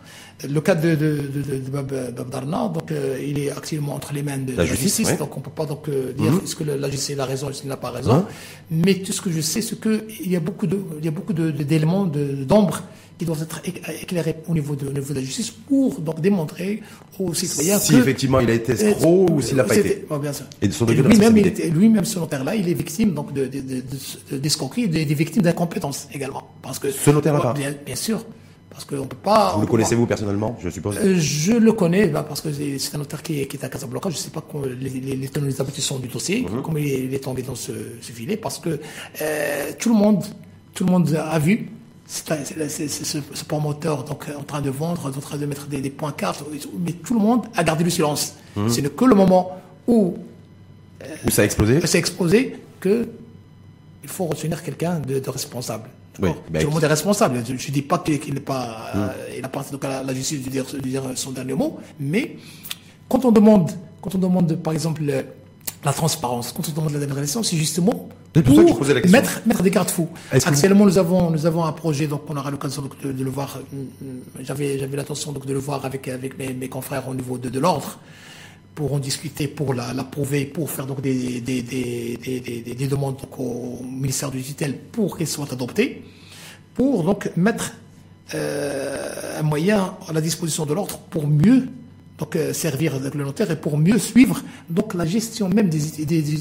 le 0.49 0.61
cas 0.61 0.75
de, 0.75 0.95
de, 0.95 1.17
de, 1.33 1.57
de 1.57 1.69
Bab, 1.69 2.29
Darna, 2.29 2.69
donc 2.73 2.91
euh, 2.91 3.17
il 3.25 3.39
est 3.39 3.51
actuellement 3.51 3.95
entre 3.95 4.13
les 4.13 4.23
mains 4.23 4.37
de 4.37 4.55
la, 4.55 4.65
justice, 4.65 5.17
donc 5.17 5.35
on 5.37 5.41
peut 5.41 5.51
pas 5.51 5.65
donc 5.65 5.87
euh, 5.87 6.13
dire 6.13 6.31
mhm. 6.31 6.41
est-ce 6.43 6.55
que 6.55 6.63
la 6.63 6.89
justice 6.89 7.17
a 7.19 7.25
raison, 7.25 7.49
est-ce 7.49 7.61
qu'il 7.61 7.69
n'a 7.69 7.77
pas 7.77 7.91
raison. 7.91 8.25
Mais 8.69 8.95
tout 8.95 9.13
ce 9.13 9.21
que 9.21 9.31
je 9.31 9.41
sais, 9.41 9.61
c'est 9.61 9.79
que 9.79 10.05
il 10.23 10.31
y 10.31 10.35
a 10.35 10.39
beaucoup 10.39 10.67
d'éléments 10.67 12.05
d'ombre 12.05 12.81
qui 13.17 13.25
doivent 13.25 13.43
être 13.43 13.61
éclairés 14.01 14.37
au 14.47 14.53
niveau 14.53 14.75
de, 14.75 14.87
au 14.87 14.91
niveau 14.91 15.13
de 15.13 15.19
la 15.19 15.25
justice 15.25 15.51
pour 15.51 16.01
donc 16.01 16.19
démontrer 16.19 16.81
aux 17.19 17.33
citoyens 17.33 17.77
si 17.77 17.95
effectivement 17.95 18.39
il 18.39 18.49
a 18.49 18.53
été 18.53 18.73
escroc 18.73 19.27
ou 19.31 19.41
s'il 19.41 19.55
n'a 19.57 19.63
pas 19.63 19.77
été. 19.77 20.05
bien 20.21 20.33
sûr. 20.33 20.45
Et 20.61 20.67
de 20.67 20.73
son 20.73 20.85
lui-même, 20.85 21.35
lui-même, 21.73 22.05
ce 22.05 22.19
notaire-là, 22.19 22.55
il 22.55 22.67
est 22.67 22.73
victime 22.73 23.13
donc 23.13 23.33
de, 23.33 23.49
d'escroquerie, 24.31 24.87
de, 24.87 25.03
des 25.03 25.13
victimes 25.13 25.43
d'incompétence 25.43 26.07
également, 26.13 26.49
parce 26.61 26.79
que 26.79 26.91
ce 26.91 27.11
notaire-là. 27.11 27.53
Bien, 27.53 27.73
bien 27.85 27.95
sûr. 27.95 28.25
Parce 28.73 28.85
qu'on 28.85 29.05
peut 29.05 29.15
pas. 29.15 29.53
Vous 29.55 29.61
le 29.61 29.67
connaissez-vous 29.67 30.07
personnellement, 30.07 30.57
je 30.59 30.69
suppose 30.69 30.97
euh, 30.97 31.15
Je 31.17 31.53
le 31.53 31.73
connais 31.73 32.07
bah, 32.07 32.25
parce 32.27 32.41
que 32.41 32.49
c'est 32.51 32.95
un 32.95 32.97
notaire 32.97 33.21
qui 33.21 33.41
est, 33.41 33.45
qui 33.45 33.57
est 33.57 33.63
à 33.63 33.69
Casablanca. 33.69 34.09
Je 34.09 34.15
ne 34.15 34.19
sais 34.19 34.31
pas 34.31 34.43
les, 34.79 34.89
les, 34.89 35.15
les 35.15 35.27
tenants 35.29 35.47
aboutissants 35.59 35.99
du 35.99 36.07
dossier, 36.07 36.41
mhm. 36.41 36.61
comment 36.63 36.79
il 36.79 37.13
est, 37.13 37.23
tombé 37.23 37.43
dans 37.43 37.55
ce, 37.55 37.71
ce 38.01 38.11
filet, 38.11 38.35
parce 38.35 38.57
que 38.57 38.79
euh, 39.21 39.71
tout 39.77 39.89
le 39.89 39.95
monde, 39.95 40.23
tout 40.73 40.85
le 40.85 40.91
monde 40.91 41.13
a 41.15 41.37
vu 41.39 41.69
c'est 42.05 42.87
ce, 42.87 43.43
promoteur 43.45 44.03
donc 44.03 44.25
en 44.37 44.43
train 44.43 44.61
de 44.61 44.69
vendre, 44.69 45.07
en 45.07 45.21
train 45.21 45.37
de 45.37 45.45
mettre 45.45 45.67
des, 45.67 45.79
des 45.79 45.89
points 45.89 46.11
cartes, 46.11 46.43
mais 46.79 46.91
tout 46.91 47.13
le 47.13 47.19
monde 47.19 47.45
a 47.55 47.63
gardé 47.63 47.83
le 47.83 47.89
silence. 47.89 48.35
Mhm. 48.55 48.69
C'est 48.69 48.95
que 48.95 49.05
le 49.05 49.15
moment 49.15 49.51
où 49.87 50.15
euh, 51.01 51.05
où 51.25 51.29
ça 51.29 51.43
a 51.43 51.45
explosé, 51.45 51.79
ça 51.85 51.97
a 51.97 51.99
explosé 51.99 52.57
que 52.79 53.07
il 54.03 54.09
faut 54.09 54.25
retenir 54.25 54.61
quelqu'un 54.61 54.99
de, 54.99 55.19
de 55.19 55.29
responsable. 55.29 55.89
Oui, 56.21 56.29
ben, 56.49 56.61
tout 56.61 56.67
le 56.67 56.73
monde 56.73 56.83
est 56.83 56.87
responsable. 56.87 57.41
Je 57.45 57.53
ne 57.53 57.73
dis 57.73 57.81
pas 57.81 57.99
qu'il 57.99 58.33
n'est 58.33 58.39
pas, 58.39 58.91
euh, 58.95 59.07
il 59.37 59.43
appartient 59.43 59.71
donc 59.71 59.83
à 59.85 60.03
la 60.03 60.13
justice 60.13 60.43
de 60.43 60.49
dire, 60.49 60.65
de 60.71 60.79
dire, 60.79 61.03
son 61.15 61.31
dernier 61.31 61.53
mot, 61.53 61.79
mais 61.99 62.37
quand 63.09 63.25
on 63.25 63.31
demande, 63.31 63.71
quand 64.01 64.13
on 64.13 64.19
demande 64.19 64.55
par 64.57 64.73
exemple 64.73 65.01
la 65.83 65.93
transparence, 65.93 66.51
quand 66.51 66.67
on 66.69 66.71
demande 66.71 66.93
la 66.93 66.99
démocratie, 66.99 67.37
c'est 67.43 67.57
justement 67.57 68.09
pour 68.41 68.85
mettre, 69.09 69.41
mettre 69.45 69.61
des 69.61 69.69
garde-fous. 69.69 70.09
Actuellement, 70.31 70.85
nous 70.85 70.97
avons, 70.97 71.29
nous 71.29 71.45
avons 71.45 71.63
un 71.65 71.71
projet, 71.71 72.07
donc 72.07 72.23
on 72.29 72.35
aura 72.35 72.49
l'occasion 72.49 72.83
de, 73.03 73.11
de, 73.11 73.23
le 73.23 73.29
voir. 73.29 73.57
Euh, 73.57 73.83
euh, 74.03 74.41
j'avais, 74.41 74.79
j'avais 74.79 74.97
l'intention 74.97 75.31
donc 75.31 75.45
de 75.45 75.53
le 75.53 75.59
voir 75.59 75.85
avec, 75.85 76.07
avec 76.07 76.37
mes, 76.37 76.53
mes 76.53 76.69
confrères 76.69 77.07
au 77.07 77.13
niveau 77.13 77.37
de, 77.37 77.49
de 77.49 77.59
l'ordre 77.59 77.99
pour 78.75 78.93
en 78.93 78.99
discuter, 78.99 79.47
pour 79.47 79.73
l'approuver, 79.73 80.45
pour 80.45 80.69
faire 80.69 80.85
donc 80.85 81.01
des, 81.01 81.41
des, 81.41 81.61
des, 81.61 82.75
des 82.75 82.87
demandes 82.87 83.17
au 83.37 83.83
ministère 83.83 84.31
du 84.31 84.41
tutelle 84.41 84.77
pour 84.91 85.17
qu'elles 85.17 85.27
soient 85.27 85.51
adoptées, 85.51 86.03
pour 86.73 87.03
donc 87.03 87.29
mettre 87.35 87.73
euh, 88.33 89.39
un 89.39 89.43
moyen 89.43 89.95
à 90.07 90.13
la 90.13 90.21
disposition 90.21 90.65
de 90.65 90.73
l'ordre 90.73 90.97
pour 91.09 91.27
mieux 91.27 91.67
donc 92.17 92.35
euh, 92.35 92.53
servir 92.53 92.99
le 92.99 93.23
notaire 93.23 93.51
et 93.51 93.55
pour 93.55 93.77
mieux 93.77 93.97
suivre 93.97 94.41
donc 94.69 94.93
la 94.93 95.05
gestion 95.05 95.49
même 95.49 95.67
des, 95.67 96.05
des, 96.05 96.21
des, 96.21 96.37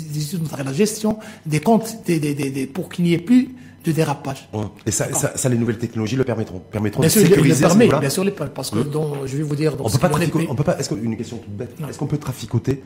la 0.65 0.73
gestion 0.73 1.19
des 1.45 1.61
comptes 1.61 1.97
des, 2.07 2.67
pour 2.67 2.89
qu'il 2.89 3.05
n'y 3.05 3.15
ait 3.15 3.19
plus 3.19 3.49
de 3.85 3.93
dérapage. 3.93 4.49
Et 4.87 4.91
ça, 4.91 5.13
ça, 5.13 5.33
ça, 5.37 5.49
les 5.49 5.57
nouvelles 5.57 5.79
technologies 5.79 6.17
le 6.17 6.25
permettront, 6.25 6.61
permettront 6.61 7.01
bien 7.01 7.09
de 7.09 7.13
sûr, 7.13 7.23
sécuriser. 7.23 7.65
Permet, 7.65 7.89
bien 7.89 8.11
sûr, 8.11 8.25
parce 8.55 8.71
que 8.71 8.79
hum. 8.79 9.27
je 9.27 9.37
vais 9.37 9.43
vous 9.43 9.57
dire. 9.57 9.77
Donc, 9.77 9.87
on 9.87 9.91
peut 9.91 9.99
pas, 9.99 10.11
on 10.49 10.55
peut 10.55 10.65
pas. 10.65 10.79
Est-ce 10.79 10.89
qu'une 10.89 11.17
question 11.17 11.39
toute 11.39 11.57
bête 11.57 11.75
Est-ce 11.89 11.99
qu'on 11.99 12.07
peut 12.07 12.19
traficoter 12.19 12.83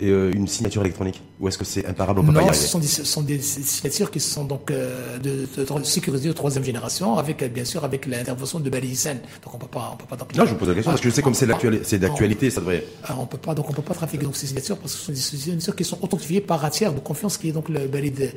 et 0.00 0.10
euh, 0.10 0.30
une 0.32 0.46
signature 0.46 0.80
électronique 0.82 1.20
Ou 1.40 1.48
est-ce 1.48 1.58
que 1.58 1.64
c'est 1.64 1.84
imparable, 1.86 2.20
on 2.20 2.24
peut 2.24 2.32
pas 2.32 2.40
y 2.40 2.44
Non, 2.44 2.48
arriver 2.50 2.62
ce 2.62 2.68
sont, 2.68 2.78
des, 2.78 2.86
ce 2.86 3.04
sont 3.04 3.22
des 3.22 3.40
signatures 3.40 4.10
qui 4.10 4.20
sont 4.20 4.44
donc 4.44 4.70
euh, 4.70 5.18
de, 5.18 5.46
de, 5.56 5.78
de 5.78 5.84
sécurisées 5.84 6.28
de 6.28 6.34
troisième 6.34 6.62
génération, 6.62 7.18
avec 7.18 7.42
euh, 7.42 7.48
bien 7.48 7.64
sûr 7.64 7.84
avec 7.84 8.06
l'intervention 8.06 8.60
de 8.60 8.70
Balicen. 8.70 9.18
Donc 9.44 9.54
on 9.54 9.58
peut 9.58 9.66
pas, 9.66 9.90
on 9.92 9.96
peut 9.96 10.06
pas. 10.08 10.16
Donc, 10.16 10.34
Non, 10.36 10.44
je 10.44 10.50
vous 10.50 10.56
pose 10.56 10.68
la 10.68 10.74
question 10.74 10.92
parce 10.92 11.00
que 11.00 11.08
je 11.08 11.14
sais 11.14 11.22
comme 11.22 11.34
c'est 11.34 11.48
c'est 11.82 11.98
d'actualité, 11.98 12.50
ça 12.50 12.60
devrait. 12.60 12.84
Alors, 13.04 13.22
on 13.22 13.26
peut 13.26 13.38
pas, 13.38 13.54
donc 13.54 13.68
on 13.68 13.72
peut 13.72 13.82
pas 13.82 13.94
trafiquer 13.94 14.24
donc 14.24 14.36
ces 14.36 14.46
signatures 14.46 14.78
parce 14.78 14.92
que 14.94 14.98
ce 15.00 15.06
sont 15.06 15.12
des 15.12 15.18
signatures 15.18 15.74
qui 15.74 15.84
sont 15.84 15.98
authentifiées 16.00 16.40
par 16.40 16.64
un 16.64 16.70
tiers 16.70 16.92
de 16.92 17.00
confiance 17.00 17.36
qui 17.36 17.48
est 17.48 17.52
donc 17.52 17.68
le 17.68 17.88
Balid. 17.88 18.32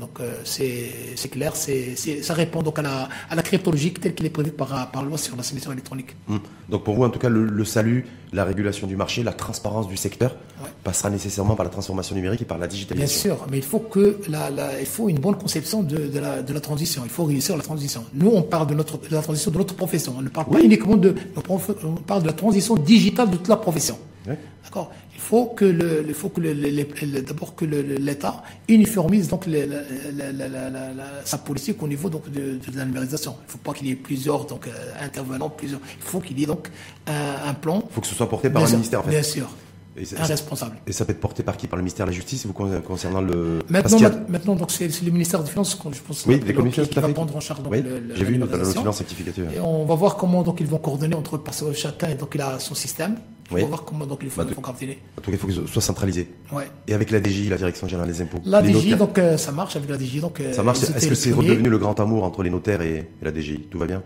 Donc 0.00 0.18
c'est, 0.44 1.28
clair, 1.30 1.54
c'est, 1.54 1.94
ça 2.22 2.34
répond 2.34 2.62
donc 2.62 2.78
à 2.78 2.82
la, 2.82 3.08
à 3.28 3.34
la 3.36 3.42
cryptologie 3.42 3.92
telle 3.92 4.14
qu'elle 4.14 4.26
est 4.26 4.30
prévue 4.30 4.50
par, 4.50 4.90
par 4.90 5.04
loi 5.04 5.18
sur 5.18 5.36
la 5.36 5.42
signature 5.42 5.72
électronique. 5.72 6.16
Hum. 6.28 6.40
Donc 6.68 6.84
pour 6.84 6.94
vous, 6.94 7.04
en 7.04 7.10
tout 7.10 7.18
cas, 7.18 7.28
le, 7.28 7.44
le 7.44 7.64
salut, 7.64 8.06
la 8.32 8.44
régulation 8.44 8.86
du 8.86 8.96
marché, 8.96 9.22
la 9.22 9.32
transparence 9.32 9.88
du 9.88 9.96
secteur 9.96 10.36
Ouais. 10.62 10.68
passera 10.84 11.08
nécessairement 11.10 11.54
par 11.56 11.64
la 11.64 11.70
transformation 11.70 12.14
numérique 12.14 12.42
et 12.42 12.44
par 12.44 12.58
la 12.58 12.66
Bien 12.66 12.74
digitalisation. 12.74 13.36
sûr, 13.36 13.46
mais 13.50 13.56
il 13.58 13.62
faut 13.64 13.78
que 13.80 14.18
la, 14.28 14.50
la- 14.50 14.78
il 14.78 14.86
faut 14.86 15.08
une 15.08 15.18
bonne 15.18 15.36
conception 15.36 15.82
de, 15.82 15.96
de, 16.06 16.18
la, 16.18 16.42
de 16.42 16.52
la 16.52 16.60
transition. 16.60 17.02
Il 17.04 17.10
faut 17.10 17.24
réussir 17.24 17.56
la 17.56 17.62
transition. 17.62 18.04
Nous, 18.14 18.28
on 18.32 18.42
parle 18.42 18.66
de 18.68 18.74
notre 18.74 18.98
de 18.98 19.14
la 19.14 19.22
transition 19.22 19.50
de 19.50 19.56
notre 19.58 19.74
profession. 19.74 20.14
On 20.18 20.22
ne 20.22 20.28
parle 20.28 20.46
pas 20.48 20.60
uniquement 20.60 20.96
de 20.96 21.14
on 21.48 21.94
parle 22.06 22.22
de 22.22 22.26
la 22.26 22.32
transition 22.34 22.76
digitale 22.76 23.30
de 23.30 23.36
toute 23.36 23.48
la 23.48 23.56
profession. 23.56 23.96
D'accord. 24.26 24.92
Il 25.14 25.20
faut 25.20 25.46
que 25.46 25.64
le, 25.64 26.04
il 26.06 26.14
faut 26.14 26.28
que 26.28 26.40
le, 26.40 26.52
le- 26.52 26.70
le- 26.70 26.86
le- 27.12 27.22
d'abord 27.22 27.54
que 27.54 27.64
le- 27.64 27.82
le- 27.82 27.96
l'État 27.96 28.42
uniformise 28.68 29.28
donc 29.28 29.46
le- 29.46 29.66
la- 29.66 30.32
la- 30.32 30.48
la- 30.48 31.04
sa 31.24 31.38
politique 31.38 31.82
au 31.82 31.88
niveau 31.88 32.08
donc 32.10 32.30
de, 32.30 32.58
de 32.70 32.76
la 32.78 32.84
numérisation. 32.84 33.34
Il 33.40 33.46
ne 33.46 33.50
faut 33.52 33.58
pas 33.58 33.72
qu'il 33.72 33.86
y 33.88 33.90
ait 33.90 33.96
plusieurs 33.96 34.44
donc 34.46 34.66
euh, 34.66 34.70
intervenants, 35.04 35.48
plusieurs. 35.50 35.80
Il 35.98 36.04
faut 36.04 36.20
qu'il 36.20 36.38
y 36.38 36.42
ait 36.44 36.46
donc 36.46 36.68
un, 37.06 37.48
un 37.50 37.54
plan. 37.54 37.82
Il 37.90 37.92
faut 37.94 38.00
que 38.02 38.06
ce 38.06 38.14
soit 38.14 38.28
porté 38.28 38.48
par 38.50 38.60
bien 38.60 38.66
un 38.66 38.68
sûr, 38.68 38.76
ministère, 38.78 39.00
en 39.00 39.02
fait. 39.04 39.10
Bien 39.10 39.22
sûr. 39.22 39.48
Et 39.96 40.04
un 40.16 40.24
responsable. 40.24 40.76
Et 40.86 40.92
ça 40.92 41.04
peut 41.04 41.10
être 41.12 41.20
porté 41.20 41.42
par 41.42 41.56
qui? 41.56 41.66
Par 41.66 41.76
le 41.76 41.82
ministère 41.82 42.06
de 42.06 42.10
la 42.12 42.14
Justice 42.16 42.46
vous 42.46 42.52
con- 42.52 42.80
concernant 42.86 43.20
le. 43.20 43.58
Maintenant, 43.68 43.98
a- 44.04 44.10
maintenant 44.30 44.54
donc 44.54 44.70
c'est 44.70 44.86
le 45.02 45.10
ministère 45.10 45.42
des 45.42 45.50
Finances, 45.50 45.76
je 45.92 46.00
pense, 46.00 46.24
Oui, 46.26 46.38
qui- 46.38 46.46
les 46.46 46.52
va 47.00 47.08
prendre 47.08 47.36
en 47.36 47.40
charge 47.40 47.62
donc, 47.62 47.72
Oui, 47.72 47.82
le- 47.82 47.98
le- 47.98 48.14
j'ai 48.14 48.24
vu 48.24 48.36
de 48.36 48.38
numérisation. 48.44 48.82
finances 48.82 48.98
rectificative. 48.98 49.50
Et 49.54 49.58
on 49.60 49.84
va 49.84 49.94
voir 49.96 50.16
comment 50.16 50.42
donc 50.44 50.60
ils 50.60 50.66
vont 50.66 50.78
coordonner 50.78 51.16
entre 51.16 51.38
parce 51.38 51.62
que 51.62 51.72
chacun 51.72 52.14
donc 52.14 52.30
il 52.36 52.40
a 52.40 52.58
son 52.60 52.74
système. 52.76 53.16
On 53.50 53.54
Oui. 53.56 53.64
voir 53.64 53.84
comment 53.84 54.06
donc 54.06 54.20
ils 54.22 54.28
Bah, 54.28 54.44
vont, 54.44 54.48
de- 54.50 54.54
vont 54.54 54.60
coordonner. 54.62 54.98
En 55.18 55.20
tout 55.20 55.30
cas, 55.30 55.36
il 55.36 55.38
faut 55.38 55.46
que 55.48 55.52
ce 55.52 55.66
soit 55.66 55.82
centralisé. 55.82 56.28
Ouais. 56.52 56.70
Et 56.86 56.94
avec 56.94 57.10
la 57.10 57.20
DGI, 57.22 57.48
la 57.48 57.56
Direction 57.56 57.88
Générale 57.88 58.10
des 58.12 58.20
Impôts. 58.22 58.38
La 58.44 58.62
DGI 58.62 58.94
donc 58.94 59.18
euh, 59.18 59.36
ça 59.36 59.50
marche 59.52 59.74
avec 59.76 59.90
la 59.90 59.98
DGI 59.98 60.20
donc. 60.20 60.40
euh, 60.40 60.52
Ça 60.52 60.62
marche. 60.62 60.82
Est-ce 60.84 61.08
que 61.08 61.14
c'est 61.14 61.32
redevenu 61.32 61.68
le 61.68 61.78
grand 61.78 61.98
amour 61.98 62.22
entre 62.24 62.42
les 62.42 62.50
notaires 62.50 62.80
et, 62.82 62.96
et 63.20 63.24
la 63.24 63.32
DGI 63.32 63.60
Tout 63.70 63.78
va 63.78 63.86
bien? 63.86 64.02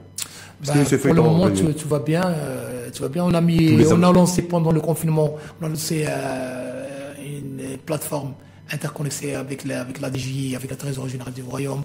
Parce 0.64 0.90
Bah, 0.90 0.96
pour 0.98 1.14
le 1.14 1.20
moment, 1.22 1.50
tu, 1.50 1.62
bien, 2.06 2.22
euh, 2.24 2.88
tu 2.90 3.00
vois 3.00 3.08
bien. 3.10 3.24
On 3.24 3.34
a 3.34 3.40
mis, 3.40 3.76
on 3.90 4.02
a 4.02 4.12
lancé 4.12 4.42
pendant 4.42 4.72
le 4.72 4.80
confinement, 4.80 5.34
on 5.60 5.66
a 5.66 5.68
lancé 5.68 6.06
euh, 6.08 7.12
une 7.22 7.76
plateforme 7.78 8.32
interconnectée 8.72 9.34
avec 9.34 9.64
la, 9.64 9.82
avec 9.82 10.00
la 10.00 10.10
DGI, 10.10 10.56
avec 10.56 10.70
la 10.70 10.76
Trésorerie 10.76 11.10
générale 11.10 11.34
du 11.34 11.42
Royaume. 11.42 11.82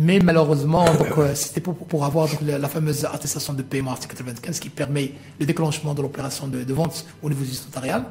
Mais 0.00 0.20
malheureusement, 0.20 0.84
donc, 0.94 1.18
euh, 1.18 1.34
c'était 1.34 1.60
pour, 1.60 1.74
pour 1.74 2.04
avoir 2.04 2.28
donc, 2.28 2.38
la, 2.46 2.56
la 2.58 2.68
fameuse 2.68 3.04
attestation 3.04 3.52
de 3.52 3.62
paiement 3.62 3.90
article 3.90 4.14
95 4.16 4.60
qui 4.60 4.68
permet 4.68 5.12
le 5.40 5.44
déclenchement 5.46 5.92
de 5.92 6.02
l'opération 6.02 6.46
de, 6.46 6.62
de 6.62 6.72
vente 6.72 7.04
au 7.22 7.28
niveau 7.28 7.44
du 7.44 7.50
notarial. 7.66 8.04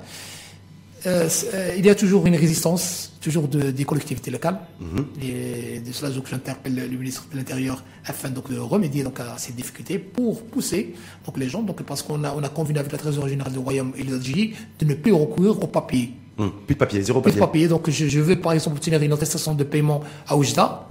Euh, 1.05 1.29
euh, 1.53 1.75
il 1.77 1.85
y 1.85 1.89
a 1.89 1.95
toujours 1.95 2.25
une 2.25 2.35
résistance, 2.35 3.13
toujours 3.21 3.47
de- 3.47 3.71
des 3.71 3.85
collectivités 3.85 4.31
locales. 4.31 4.59
Et 5.21 5.79
de 5.79 5.91
cela, 5.93 6.11
donc, 6.11 6.25
j'interpelle 6.29 6.75
le 6.75 6.97
ministre 6.97 7.25
de 7.31 7.37
l'Intérieur 7.37 7.81
afin 8.05 8.29
donc, 8.29 8.51
de 8.51 8.57
remédier 8.59 9.03
donc, 9.03 9.19
à 9.21 9.37
ces 9.37 9.53
difficultés 9.53 9.99
pour 9.99 10.41
pousser 10.43 10.95
donc, 11.25 11.37
les 11.37 11.47
gens, 11.47 11.61
donc, 11.61 11.81
parce 11.83 12.01
qu'on 12.01 12.21
a, 12.25 12.33
on 12.35 12.43
a 12.43 12.49
convenu 12.49 12.79
avec 12.79 12.91
la 12.91 12.97
Trésorerie 12.97 13.29
générale 13.31 13.53
du 13.53 13.59
Royaume 13.59 13.93
et 13.97 14.03
la 14.03 14.19
DGI 14.19 14.55
de 14.79 14.85
ne 14.85 14.95
plus 14.95 15.13
recourir 15.13 15.51
au 15.63 15.67
papier. 15.67 16.11
Hum, 16.39 16.51
Plus 16.67 16.75
de 16.75 16.79
papier, 16.79 17.01
zéro 17.01 17.21
Plus 17.21 17.31
de 17.31 17.39
papier. 17.39 17.47
papier, 17.47 17.67
donc 17.67 17.89
je, 17.89 18.07
je 18.07 18.19
veux 18.19 18.35
par 18.39 18.51
exemple 18.53 18.75
obtenir 18.77 19.01
une 19.01 19.11
attestation 19.13 19.55
de 19.55 19.63
paiement 19.63 20.01
à 20.27 20.35
Oujda. 20.37 20.87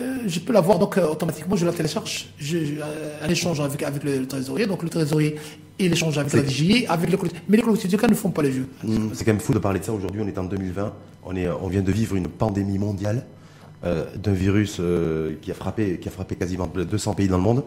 Euh, 0.00 0.18
je 0.26 0.40
peux 0.40 0.52
l'avoir 0.52 0.78
donc 0.78 0.96
euh, 0.96 1.06
automatiquement, 1.06 1.54
je 1.56 1.66
la 1.66 1.72
télécharge, 1.72 2.28
je, 2.38 2.64
je- 2.64 2.74
euh, 2.80 3.18
un 3.22 3.28
échange 3.28 3.60
avec, 3.60 3.82
avec 3.82 4.02
le, 4.04 4.26
trésorier, 4.26 4.66
donc 4.66 4.82
le 4.82 4.88
trésorier 4.88 5.36
il 5.78 5.92
échange 5.92 6.16
avec 6.18 6.32
la 6.32 6.42
DGI, 6.44 6.86
avec 6.86 7.10
le 7.10 7.16
collectivité. 7.16 7.46
Mais 7.48 7.56
les 7.56 7.62
collectivités 7.62 7.96
locales 7.96 8.10
ne 8.10 8.14
font 8.14 8.30
pas 8.30 8.42
le 8.42 8.52
jeu. 8.52 8.66
Hum, 8.86 9.10
C'est 9.14 9.24
quand 9.24 9.32
même 9.32 9.40
fou 9.40 9.52
de 9.52 9.58
parler 9.58 9.80
de 9.80 9.84
ça 9.84 9.92
aujourd'hui. 9.92 10.20
On 10.22 10.28
est 10.28 10.38
en 10.38 10.44
2020. 10.44 10.92
On, 11.24 11.34
est, 11.36 11.48
on 11.48 11.66
vient 11.68 11.82
de 11.82 11.90
vivre 11.92 12.14
une 12.14 12.28
pandémie 12.28 12.78
mondiale 12.78 13.24
euh, 13.84 14.04
d'un 14.16 14.32
virus 14.32 14.80
qui, 15.40 15.50
a 15.50 15.54
frappé, 15.54 15.98
qui 15.98 16.08
a 16.08 16.10
frappé 16.12 16.36
quasiment 16.36 16.66
200 16.68 17.14
pays 17.14 17.26
dans 17.28 17.36
le 17.38 17.42
monde. 17.42 17.64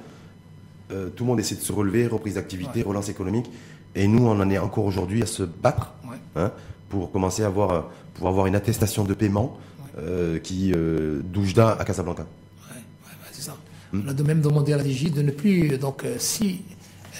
Tout 0.89 1.23
le 1.23 1.25
monde 1.25 1.39
essaie 1.39 1.55
de 1.55 1.61
se 1.61 1.73
relever, 1.73 2.07
reprise 2.07 2.35
d'activité, 2.35 2.83
relance 2.83 3.09
économique. 3.09 3.49
Et 3.95 4.07
nous, 4.07 4.25
on 4.25 4.39
en 4.39 4.49
est 4.49 4.59
encore 4.59 4.85
aujourd'hui 4.85 5.21
à 5.23 5.25
se 5.25 5.43
battre 5.43 5.93
Ouais. 6.07 6.15
hein, 6.35 6.51
pour 6.89 7.11
commencer 7.11 7.43
à 7.43 7.47
avoir, 7.47 7.89
pour 8.13 8.27
avoir 8.29 8.45
une 8.45 8.55
attestation 8.55 9.03
de 9.03 9.13
paiement 9.15 9.57
euh, 9.97 10.39
qui 10.39 10.71
euh, 10.73 11.21
d'Oujda 11.23 11.77
à 11.79 11.83
Casablanca. 11.85 12.23
Ouais, 12.23 12.75
ouais, 12.75 12.81
ouais, 13.11 13.29
c'est 13.31 13.41
ça. 13.41 13.55
On 13.93 14.07
a 14.07 14.13
de 14.13 14.23
même 14.23 14.41
demandé 14.41 14.73
à 14.73 14.77
la 14.77 14.83
DGI 14.83 15.11
de 15.11 15.21
ne 15.21 15.31
plus, 15.31 15.77
donc, 15.77 16.03
euh, 16.03 16.15
si, 16.19 16.61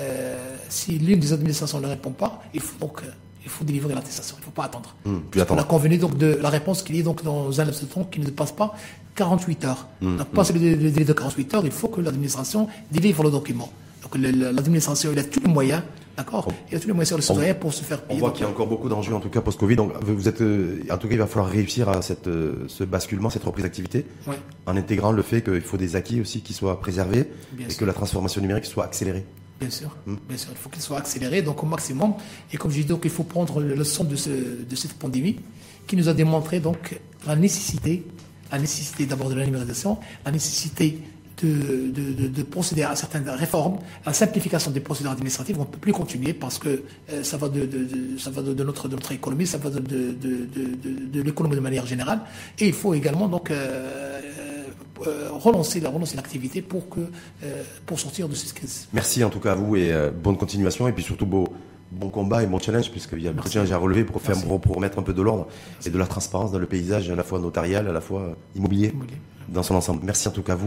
euh, 0.01 0.37
si 0.69 0.97
l'une 0.99 1.19
des 1.19 1.33
administrations 1.33 1.79
ne 1.79 1.87
répond 1.87 2.11
pas, 2.11 2.43
il 2.53 2.59
faut 2.59 2.77
donc, 2.79 3.01
euh, 3.03 3.07
il 3.43 3.49
faut 3.49 3.63
délivrer 3.63 3.93
l'attestation. 3.93 4.35
Il 4.37 4.41
ne 4.41 4.45
faut 4.45 4.51
pas 4.51 4.65
attendre. 4.65 4.95
Plus 5.31 5.41
on 5.49 5.57
a 5.57 5.63
convenu 5.63 5.97
donc 5.97 6.17
de 6.17 6.37
la 6.41 6.49
réponse 6.49 6.81
qu'il 6.81 6.95
y 6.95 6.99
ait 6.99 7.03
donc 7.03 7.23
dans 7.23 7.61
un 7.61 7.65
laps 7.65 7.81
de 7.81 7.87
temps 7.87 8.03
qui 8.03 8.19
ne 8.19 8.25
dépasse 8.25 8.51
pas 8.51 8.75
48 9.15 9.65
heures. 9.65 9.87
Hum, 10.01 10.17
donc, 10.17 10.27
passé 10.29 10.53
le 10.53 10.59
délai 10.59 10.75
le 10.75 10.91
délai 10.91 11.05
de 11.05 11.13
48 11.13 11.53
heures, 11.53 11.65
il 11.65 11.71
faut 11.71 11.87
que 11.87 12.01
l'administration 12.01 12.67
délivre 12.91 13.23
le 13.23 13.29
document. 13.31 13.71
Donc, 14.03 14.15
l'administration, 14.17 15.11
il 15.13 15.19
a 15.19 15.23
tous 15.23 15.39
les 15.39 15.47
moyens, 15.51 15.81
d'accord 16.17 16.47
Il 16.71 16.75
a 16.77 16.79
tous 16.79 16.87
les 16.87 16.93
moyens 16.93 17.07
sur 17.09 17.17
le 17.17 17.21
citoyen 17.23 17.53
pour 17.55 17.73
se 17.73 17.83
faire 17.83 17.99
On 18.05 18.07
payer. 18.07 18.19
voit 18.19 18.29
Donc, 18.29 18.37
qu'il 18.37 18.45
y 18.45 18.47
a 18.47 18.51
encore 18.51 18.67
beaucoup 18.67 18.89
d'enjeux, 18.89 19.13
en 19.13 19.19
tout 19.19 19.29
cas 19.29 19.41
post-Covid. 19.41 19.75
Donc, 19.75 19.91
vous 20.03 20.27
êtes, 20.27 20.41
euh, 20.41 20.81
en 20.89 20.97
tout 20.97 21.07
cas, 21.07 21.13
il 21.15 21.19
va 21.19 21.27
falloir 21.27 21.49
réussir 21.51 21.89
à 21.89 22.01
cette, 22.01 22.27
euh, 22.27 22.65
ce 22.67 22.83
basculement, 22.83 23.29
cette 23.29 23.43
reprise 23.43 23.63
d'activité, 23.63 24.05
Ouais. 24.27 24.35
en 24.65 24.75
intégrant 24.77 25.11
le 25.11 25.21
fait 25.21 25.41
qu'il 25.41 25.61
faut 25.61 25.77
des 25.77 25.95
acquis 25.95 26.21
aussi 26.21 26.41
qui 26.41 26.53
soient 26.53 26.79
préservés 26.79 27.29
Bien 27.53 27.67
et 27.67 27.69
sûr. 27.69 27.79
que 27.79 27.85
la 27.85 27.93
transformation 27.93 28.41
numérique 28.41 28.65
soit 28.65 28.85
accélérée. 28.85 29.25
Bien 29.59 29.69
sûr, 29.69 29.95
Hmm. 30.05 30.15
bien 30.27 30.37
sûr, 30.37 30.49
il 30.51 30.57
faut 30.57 30.69
qu'il 30.69 30.81
soit 30.81 30.97
accéléré, 30.97 31.41
donc 31.41 31.63
au 31.63 31.65
maximum. 31.65 32.13
Et 32.51 32.57
comme 32.57 32.71
je 32.71 32.77
dis, 32.81 32.85
donc 32.85 33.01
il 33.05 33.09
faut 33.09 33.23
prendre 33.23 33.61
le 33.61 33.73
leçon 33.73 34.03
de, 34.03 34.15
ce, 34.17 34.29
de 34.29 34.75
cette 34.75 34.93
pandémie 34.93 35.37
qui 35.87 35.95
nous 35.95 36.09
a 36.09 36.13
démontré 36.13 36.59
donc 36.59 36.99
la 37.25 37.35
nécessité, 37.37 38.03
la 38.51 38.59
nécessité 38.59 39.05
d'abord 39.05 39.29
de 39.29 39.35
la 39.35 39.45
numérisation, 39.45 39.97
la 40.25 40.31
nécessité 40.31 40.99
de, 41.43 41.91
de, 41.91 42.13
de- 42.13 42.27
de 42.27 42.43
procéder 42.43 42.83
à 42.83 42.95
certaines 42.95 43.29
réformes, 43.29 43.77
à 44.05 44.09
la 44.09 44.13
simplification 44.13 44.71
des 44.71 44.79
procédures 44.79 45.11
administratives. 45.11 45.57
On 45.57 45.61
ne 45.63 45.65
peut 45.67 45.77
plus 45.79 45.91
continuer 45.93 46.33
parce 46.33 46.57
que 46.59 46.69
euh, 47.11 47.23
ça 47.23 47.37
va, 47.37 47.49
de, 47.49 47.67
ça 48.17 48.29
va 48.29 48.41
de, 48.41 48.63
notre, 48.63 48.87
de 48.87 48.95
notre 48.95 49.11
économie, 49.11 49.45
ça 49.47 49.57
va 49.57 49.69
de, 49.69 49.79
de, 49.79 51.21
l'économie 51.21 51.55
de 51.55 51.61
manière 51.61 51.85
générale. 51.85 52.21
Et 52.59 52.67
il 52.67 52.73
faut 52.73 52.93
également 52.93 53.27
donc 53.27 53.51
euh, 53.51 54.21
euh, 55.07 55.29
relancer 55.31 55.79
la 55.81 55.89
relancer 55.89 56.15
l'activité 56.15 56.61
pour 56.61 56.87
que 56.89 57.01
pour 57.85 57.99
sortir 57.99 58.29
de 58.29 58.35
cette 58.35 58.53
crise. 58.53 58.87
Merci 58.93 59.23
en 59.23 59.29
tout 59.29 59.39
cas 59.39 59.51
à 59.51 59.55
vous 59.55 59.75
et 59.75 59.91
bonne 60.23 60.37
continuation 60.37 60.87
et 60.87 60.93
puis 60.93 61.03
surtout 61.03 61.25
beau, 61.25 61.47
bon 61.91 62.09
combat 62.09 62.43
et 62.43 62.47
bon 62.47 62.59
challenge 62.59 62.89
puisqu'il 62.91 63.21
y 63.21 63.27
a 63.27 63.33
beaucoup 63.33 63.49
de 63.49 63.53
challenges 63.53 63.71
à 63.73 63.77
relever 63.77 64.05
pour, 64.05 64.21
faire, 64.21 64.39
pour, 64.41 64.61
pour 64.61 64.75
remettre 64.75 64.97
un 64.99 65.03
peu 65.03 65.13
de 65.13 65.21
l'ordre 65.21 65.47
et 65.85 65.89
de 65.89 65.97
la 65.97 66.07
transparence 66.07 66.51
dans 66.53 66.59
le 66.59 66.65
paysage 66.65 67.09
à 67.09 67.15
la 67.15 67.23
fois 67.23 67.39
notarial, 67.39 67.87
à 67.89 67.91
la 67.91 68.01
fois 68.01 68.35
immobilier, 68.55 68.89
Immobilier. 68.89 69.17
dans 69.49 69.63
son 69.63 69.75
ensemble. 69.75 70.01
Merci 70.03 70.27
en 70.29 70.31
tout 70.31 70.43
cas 70.43 70.53
à 70.53 70.55
vous. 70.55 70.63